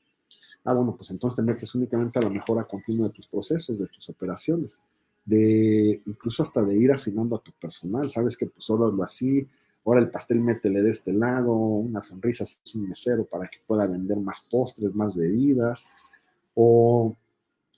Ah, 0.64 0.74
bueno, 0.74 0.96
pues 0.96 1.10
entonces 1.12 1.36
te 1.36 1.42
metes 1.42 1.74
únicamente 1.74 2.20
a 2.20 2.22
la 2.22 2.30
mejora 2.30 2.64
continua 2.64 3.08
de 3.08 3.14
tus 3.14 3.28
procesos, 3.28 3.80
de 3.80 3.88
tus 3.88 4.10
operaciones, 4.10 4.84
de 5.26 6.02
incluso 6.06 6.44
hasta 6.44 6.64
de 6.64 6.78
ir 6.78 6.92
afinando 6.92 7.36
a 7.36 7.42
tu 7.42 7.52
personal. 7.54 8.10
Sabes 8.10 8.38
que 8.38 8.46
pues 8.46 8.70
ahora 8.70 8.96
lo 8.96 9.04
así, 9.04 9.48
ahora 9.86 10.02
el 10.02 10.12
pastel 10.12 10.40
métele 10.40 10.84
de 10.84 10.92
este 10.92 11.14
lado, 11.14 11.54
una 11.54 12.02
sonrisa 12.02 12.44
es 12.44 12.62
un 12.76 12.90
mesero 12.90 13.26
para 13.26 13.48
que 13.48 13.58
pueda 13.66 13.88
vender 13.88 14.20
más 14.20 14.48
postres, 14.52 14.94
más 14.94 15.16
bebidas, 15.16 15.88
o 16.54 17.16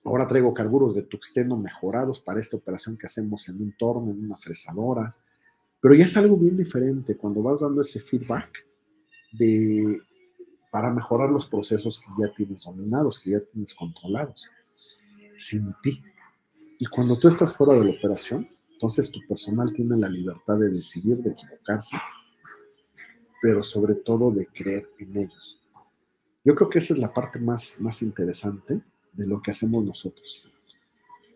ahora 0.04 0.28
traigo 0.28 0.54
carburos 0.54 0.96
de 0.96 1.04
tuxteno 1.04 1.58
mejorados 1.58 2.20
para 2.20 2.42
esta 2.42 2.58
operación 2.58 2.98
que 2.98 3.06
hacemos 3.06 3.48
en 3.48 3.62
un 3.62 3.74
torno, 3.78 4.12
en 4.12 4.26
una 4.26 4.38
fresadora. 4.38 5.16
Pero 5.84 5.96
ya 5.96 6.06
es 6.06 6.16
algo 6.16 6.38
bien 6.38 6.56
diferente 6.56 7.18
cuando 7.18 7.44
vas 7.44 7.60
dando 7.60 7.82
ese 7.82 8.00
feedback 8.00 8.66
de 9.34 10.00
para 10.72 10.90
mejorar 10.90 11.30
los 11.30 11.46
procesos 11.46 12.00
que 12.00 12.24
ya 12.24 12.34
tienes 12.34 12.64
dominados, 12.64 13.20
que 13.20 13.32
ya 13.32 13.42
tienes 13.42 13.74
controlados, 13.74 14.50
sin 15.36 15.76
ti. 15.84 16.02
Y 16.80 16.86
cuando 16.86 17.20
tú 17.20 17.28
estás 17.28 17.54
fuera 17.54 17.74
de 17.74 17.84
la 17.84 17.92
operación, 17.92 18.48
entonces 18.72 19.12
tu 19.12 19.20
personal 19.28 19.74
tiene 19.74 19.98
la 19.98 20.08
libertad 20.08 20.58
de 20.58 20.72
decidir, 20.72 21.18
de 21.18 21.32
equivocarse, 21.32 21.98
pero 23.42 23.62
sobre 23.62 23.96
todo 23.96 24.32
de 24.32 24.48
creer 24.48 24.90
en 25.00 25.18
ellos. 25.18 25.62
Yo 26.46 26.56
creo 26.56 26.70
que 26.70 26.80
esa 26.80 26.94
es 26.94 27.00
la 27.00 27.14
parte 27.14 27.40
más, 27.40 27.82
más 27.82 28.02
interesante 28.02 28.82
de 29.12 29.28
lo 29.28 29.42
que 29.42 29.52
hacemos 29.52 29.84
nosotros. 29.84 30.50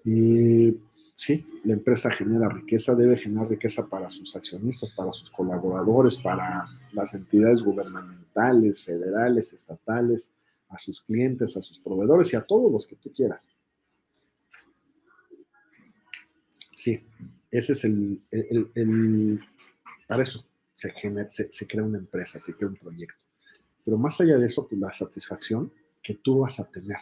Y 0.05 0.71
sí, 1.17 1.45
la 1.63 1.73
empresa 1.73 2.11
genera 2.11 2.47
riqueza, 2.47 2.95
debe 2.95 3.17
generar 3.17 3.49
riqueza 3.49 3.87
para 3.89 4.09
sus 4.09 4.35
accionistas, 4.35 4.91
para 4.91 5.11
sus 5.11 5.31
colaboradores, 5.31 6.17
para 6.17 6.65
las 6.93 7.13
entidades 7.15 7.63
gubernamentales, 7.63 8.83
federales, 8.83 9.51
estatales, 9.51 10.31
a 10.69 10.77
sus 10.77 11.01
clientes, 11.01 11.57
a 11.57 11.61
sus 11.61 11.79
proveedores 11.79 12.31
y 12.31 12.35
a 12.35 12.41
todos 12.41 12.71
los 12.71 12.85
que 12.85 12.95
tú 12.97 13.11
quieras. 13.11 13.43
Sí, 16.75 17.03
ese 17.49 17.73
es 17.73 17.83
el, 17.83 18.21
para 20.07 20.21
eso 20.21 20.45
se, 20.75 20.91
genera, 20.91 21.29
se, 21.31 21.67
crea 21.67 21.83
una 21.83 21.97
empresa, 21.97 22.39
se 22.39 22.53
crea 22.53 22.69
un 22.69 22.75
proyecto. 22.75 23.17
Pero 23.83 23.97
más 23.97 24.21
allá 24.21 24.37
de 24.37 24.45
eso, 24.45 24.67
pues 24.67 24.79
la 24.79 24.91
satisfacción 24.91 25.73
que 26.03 26.13
tú 26.13 26.39
vas 26.39 26.59
a 26.59 26.69
tener 26.69 26.97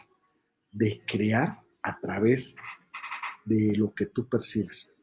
de 0.72 1.02
crear 1.06 1.62
a 1.82 2.00
través 2.00 2.56
de 2.56 2.62
lo 3.46 3.94
que 3.94 4.08
tú 4.08 4.28
percibes 4.28 4.94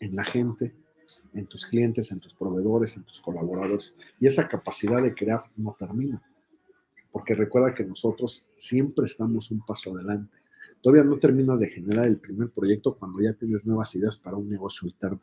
en 0.00 0.16
la 0.16 0.24
gente, 0.24 0.74
en 1.34 1.46
tus 1.46 1.66
clientes, 1.66 2.10
en 2.12 2.20
tus 2.20 2.34
proveedores, 2.34 2.96
en 2.96 3.04
tus 3.04 3.20
colaboradores. 3.20 3.96
Y 4.20 4.26
esa 4.26 4.48
capacidad 4.48 5.02
de 5.02 5.14
crear 5.14 5.40
no 5.56 5.76
termina, 5.78 6.22
porque 7.10 7.34
recuerda 7.34 7.74
que 7.74 7.84
nosotros 7.84 8.50
siempre 8.54 9.06
estamos 9.06 9.50
un 9.50 9.64
paso 9.64 9.94
adelante. 9.94 10.38
Todavía 10.80 11.04
no 11.04 11.18
terminas 11.18 11.60
de 11.60 11.68
generar 11.68 12.06
el 12.06 12.18
primer 12.18 12.50
proyecto 12.50 12.96
cuando 12.96 13.20
ya 13.20 13.32
tienes 13.34 13.64
nuevas 13.64 13.94
ideas 13.94 14.16
para 14.16 14.36
un 14.36 14.48
negocio 14.48 14.88
alterno. 14.88 15.20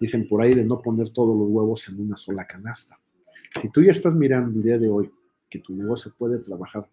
Dicen 0.00 0.26
por 0.26 0.42
ahí 0.42 0.54
de 0.54 0.64
no 0.64 0.82
poner 0.82 1.10
todos 1.10 1.36
los 1.38 1.48
huevos 1.48 1.88
en 1.88 2.00
una 2.00 2.16
sola 2.16 2.44
canasta. 2.44 2.98
Si 3.60 3.68
tú 3.68 3.82
ya 3.82 3.92
estás 3.92 4.16
mirando 4.16 4.56
el 4.56 4.62
día 4.62 4.78
de 4.78 4.88
hoy 4.88 5.10
que 5.48 5.60
tu 5.60 5.76
negocio 5.76 6.12
puede 6.18 6.38
trabajar, 6.38 6.88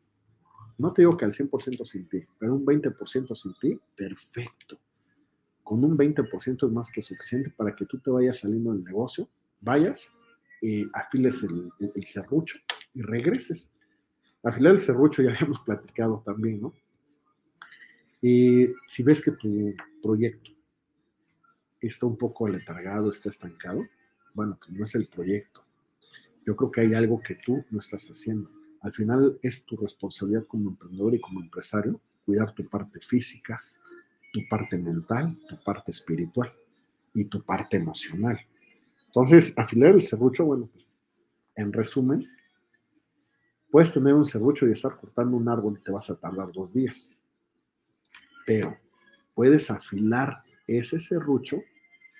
no 0.78 0.94
te 0.94 1.02
digo 1.02 1.18
que 1.18 1.26
al 1.26 1.34
100% 1.34 1.86
sin 1.86 2.08
ti, 2.08 2.24
pero 2.38 2.56
un 2.56 2.66
20% 2.66 3.36
sin 3.36 3.54
ti, 3.56 3.80
perfecto. 3.96 4.80
Con 5.70 5.84
un 5.84 5.96
20% 5.96 6.66
es 6.66 6.74
más 6.74 6.92
que 6.92 7.00
suficiente 7.00 7.52
para 7.52 7.72
que 7.72 7.86
tú 7.86 8.00
te 8.00 8.10
vayas 8.10 8.40
saliendo 8.40 8.74
del 8.74 8.84
negocio, 8.84 9.30
vayas, 9.62 10.18
eh, 10.64 10.88
afiles 10.92 11.44
el, 11.44 11.70
el 11.94 12.06
serrucho 12.08 12.58
y 12.96 13.04
regreses. 13.04 13.72
Afilar 14.42 14.74
el 14.74 14.80
serrucho 14.80 15.22
ya 15.22 15.30
habíamos 15.36 15.60
platicado 15.60 16.24
también, 16.26 16.60
¿no? 16.60 16.74
Y 18.20 18.66
si 18.88 19.04
ves 19.04 19.24
que 19.24 19.30
tu 19.30 19.76
proyecto 20.02 20.50
está 21.80 22.08
un 22.08 22.18
poco 22.18 22.48
aletargado, 22.48 23.12
está 23.12 23.30
estancado, 23.30 23.86
bueno, 24.34 24.58
que 24.60 24.72
no 24.72 24.86
es 24.86 24.96
el 24.96 25.08
proyecto. 25.08 25.64
Yo 26.48 26.56
creo 26.56 26.72
que 26.72 26.82
hay 26.82 26.96
algo 26.96 27.22
que 27.22 27.36
tú 27.36 27.64
no 27.70 27.80
estás 27.80 28.08
haciendo. 28.08 28.50
Al 28.82 28.92
final 28.92 29.38
es 29.44 29.66
tu 29.66 29.78
responsabilidad 29.78 30.48
como 30.48 30.72
emprendedor 30.72 31.14
y 31.14 31.22
como 31.22 31.42
empresario 31.42 32.02
cuidar 32.26 32.56
tu 32.56 32.68
parte 32.68 33.00
física, 33.02 33.62
tu 34.32 34.48
parte 34.50 34.78
mental, 34.78 35.38
tu 35.48 35.62
parte 35.64 35.92
espiritual 35.92 36.54
y 37.14 37.26
tu 37.26 37.42
parte 37.44 37.78
emocional. 37.78 38.40
Entonces, 39.08 39.58
afilar 39.58 39.94
el 39.96 40.02
serrucho, 40.02 40.46
bueno, 40.46 40.70
pues, 40.72 40.88
en 41.56 41.74
resumen, 41.74 42.28
puedes 43.72 43.92
tener 43.92 44.14
un 44.14 44.26
serrucho 44.26 44.68
y 44.68 44.72
estar 44.72 44.96
cortando 44.96 45.36
un 45.36 45.48
árbol 45.50 45.78
y 45.80 45.84
te 45.84 45.92
vas 45.92 46.10
a 46.10 46.16
tardar 46.16 46.52
dos 46.52 46.74
días. 46.74 47.16
Pero 48.46 48.78
puedes 49.34 49.70
afilar 49.72 50.44
ese 50.68 51.00
serrucho 51.00 51.62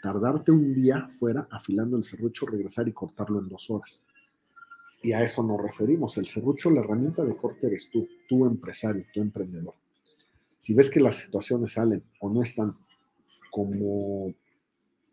tardarte 0.02 0.52
un 0.52 0.74
día 0.74 1.08
fuera 1.10 1.48
afilando 1.52 1.98
el 1.98 2.04
serrucho, 2.04 2.46
regresar 2.46 2.88
y 2.88 2.94
cortarlo 2.94 3.40
en 3.40 3.50
dos 3.50 3.70
horas. 3.70 4.06
Y 5.02 5.12
a 5.14 5.24
eso 5.24 5.44
nos 5.44 5.62
referimos. 5.62 6.18
El 6.18 6.26
serrucho, 6.26 6.70
la 6.70 6.82
herramienta 6.82 7.24
de 7.24 7.36
corte 7.36 7.68
eres 7.68 7.90
tú, 7.90 8.08
tu 8.28 8.46
empresario, 8.46 9.06
tu 9.14 9.22
emprendedor. 9.22 9.74
Si 10.60 10.74
ves 10.74 10.90
que 10.90 11.00
las 11.00 11.16
situaciones 11.16 11.74
salen 11.74 12.04
o 12.20 12.30
no 12.30 12.44
están 12.44 12.78
como 13.50 14.34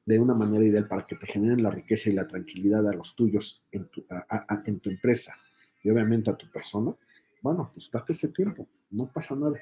de 0.05 0.19
una 0.19 0.35
manera 0.35 0.65
ideal 0.65 0.87
para 0.87 1.07
que 1.07 1.17
te 1.17 1.27
generen 1.27 1.63
la 1.63 1.71
riqueza 1.71 2.11
y 2.11 2.13
la 2.13 2.29
tranquilidad 2.29 2.87
a 2.89 2.93
los 2.93 3.17
tuyos 3.17 3.65
en 3.73 3.89
tu, 3.89 4.91
empresa 4.91 5.35
y 5.83 5.91
obviamente 5.91 6.31
a 6.31 6.37
tu 6.37 6.51
persona, 6.51 6.95
bueno, 7.43 7.71
pues 7.73 7.91
date 7.91 8.13
ese 8.13 8.29
tiempo, 8.29 8.69
no 8.91 9.11
pasa 9.13 9.35
nada. 9.35 9.59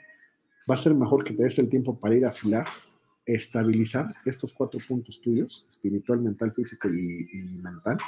Va 0.69 0.75
a 0.75 0.79
ser 0.79 0.95
mejor 0.95 1.25
que 1.25 1.35
te 1.35 1.45
des 1.45 1.59
el 1.59 1.69
tiempo 1.69 1.97
para 1.97 2.15
ir 2.15 2.25
a 2.25 2.29
afilar 2.29 2.67
estabilizar 3.27 4.15
estos 4.25 4.53
cuatro 4.53 4.81
puntos 4.87 5.21
tuyos, 5.21 5.67
espiritual, 5.69 6.21
mental, 6.21 6.53
físico 6.53 6.89
y, 6.89 7.59
mental, 7.63 7.99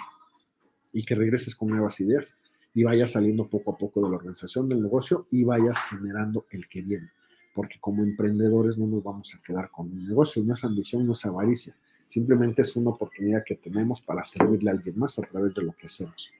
y 0.92 1.04
que 1.04 1.14
regreses 1.14 1.54
con 1.54 1.68
nuevas 1.68 2.00
ideas 2.00 2.38
y 2.74 2.84
vayas 2.84 3.12
saliendo 3.12 3.48
poco 3.48 3.72
a 3.72 3.76
poco 3.76 4.02
de 4.02 4.10
la 4.10 4.16
organización 4.16 4.68
del 4.68 4.82
negocio 4.82 5.26
y 5.30 5.44
vayas 5.44 5.78
generando 5.88 6.46
el 6.50 6.68
que 6.68 6.82
viene. 6.82 7.10
Porque 7.56 7.78
como 7.80 8.04
emprendedores 8.04 8.78
no 8.78 8.86
nos 8.86 9.02
vamos 9.02 9.34
a 9.34 9.42
quedar 9.42 9.70
con 9.70 9.90
un 9.90 10.06
negocio, 10.06 10.42
no 10.44 10.54
es 10.54 10.62
ambición, 10.62 11.06
no 11.06 11.14
es 11.14 11.24
avaricia, 11.24 11.74
simplemente 12.06 12.62
es 12.62 12.76
una 12.76 12.90
oportunidad 12.90 13.42
que 13.44 13.56
tenemos 13.56 14.00
para 14.00 14.24
servirle 14.24 14.70
a 14.70 14.74
alguien 14.74 14.98
más 14.98 15.18
a 15.18 15.22
través 15.22 15.54
de 15.54 15.62
lo 15.62 15.72
que 15.72 15.86
hacemos. 15.86 16.30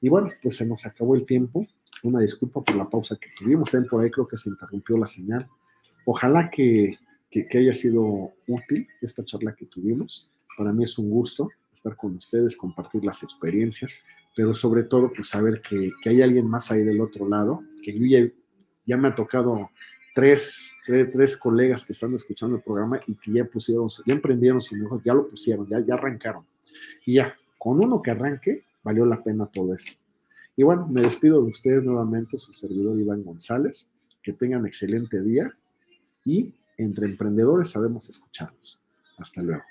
Y 0.00 0.08
bueno, 0.08 0.30
pues 0.42 0.56
se 0.56 0.66
nos 0.66 0.84
acabó 0.84 1.14
el 1.14 1.24
tiempo. 1.24 1.66
Una 2.02 2.20
disculpa 2.20 2.62
por 2.62 2.74
la 2.74 2.88
pausa 2.88 3.16
que 3.16 3.28
tuvimos. 3.38 3.70
También 3.70 3.88
por 3.88 4.02
ahí 4.02 4.10
creo 4.10 4.26
que 4.26 4.36
se 4.36 4.50
interrumpió 4.50 4.98
la 4.98 5.06
señal. 5.06 5.48
Ojalá 6.04 6.50
que 6.50 6.98
que, 7.30 7.46
haya 7.58 7.72
sido 7.72 8.34
útil 8.46 8.88
esta 9.00 9.24
charla 9.24 9.54
que 9.54 9.66
tuvimos. 9.66 10.30
Para 10.58 10.72
mí 10.72 10.84
es 10.84 10.98
un 10.98 11.08
gusto 11.08 11.48
estar 11.72 11.96
con 11.96 12.16
ustedes, 12.16 12.56
compartir 12.56 13.04
las 13.04 13.22
experiencias, 13.22 14.02
pero 14.34 14.52
sobre 14.52 14.82
todo 14.82 15.10
pues 15.14 15.28
saber 15.28 15.62
que, 15.62 15.92
hay 16.04 16.20
alguien 16.20 16.48
más 16.48 16.70
ahí 16.70 16.82
del 16.82 17.00
otro 17.00 17.28
lado, 17.28 17.62
que 17.82 17.96
yo 17.96 18.30
ya 18.84 18.96
me 18.96 19.08
ha 19.08 19.14
tocado 19.14 19.70
tres, 20.20 20.76
tres, 21.12 21.36
colegas 21.36 21.84
que 21.84 21.94
están 21.94 22.14
escuchando 22.14 22.56
el 22.56 22.62
programa 22.62 23.00
y 23.06 23.14
que 23.14 23.32
ya 23.32 23.44
pusieron, 23.46 23.88
ya 24.04 24.12
emprendieron 24.12 24.60
su 24.60 24.76
negocio, 24.76 25.02
ya 25.02 25.14
lo 25.14 25.28
pusieron, 25.28 25.66
ya, 25.66 25.80
ya 25.80 25.94
arrancaron. 25.94 26.44
Y 27.06 27.14
ya, 27.14 27.34
con 27.56 27.80
uno 27.80 28.02
que 28.02 28.10
arranque, 28.10 28.64
valió 28.82 29.06
la 29.06 29.22
pena 29.22 29.46
todo 29.46 29.74
esto. 29.74 29.92
Y 30.56 30.62
bueno, 30.62 30.86
me 30.88 31.00
despido 31.00 31.42
de 31.42 31.50
ustedes 31.50 31.82
nuevamente, 31.82 32.38
su 32.38 32.52
servidor 32.52 32.98
Iván 32.98 33.24
González. 33.24 33.92
Que 34.22 34.34
tengan 34.34 34.66
excelente 34.66 35.22
día 35.22 35.50
y 36.26 36.52
entre 36.76 37.06
emprendedores 37.06 37.70
sabemos 37.70 38.10
escucharnos. 38.10 38.82
Hasta 39.16 39.40
luego. 39.40 39.62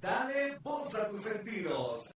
Dale 0.00 0.58
voz 0.64 0.94
a 0.96 1.08
tus 1.08 1.20
sentidos. 1.20 2.08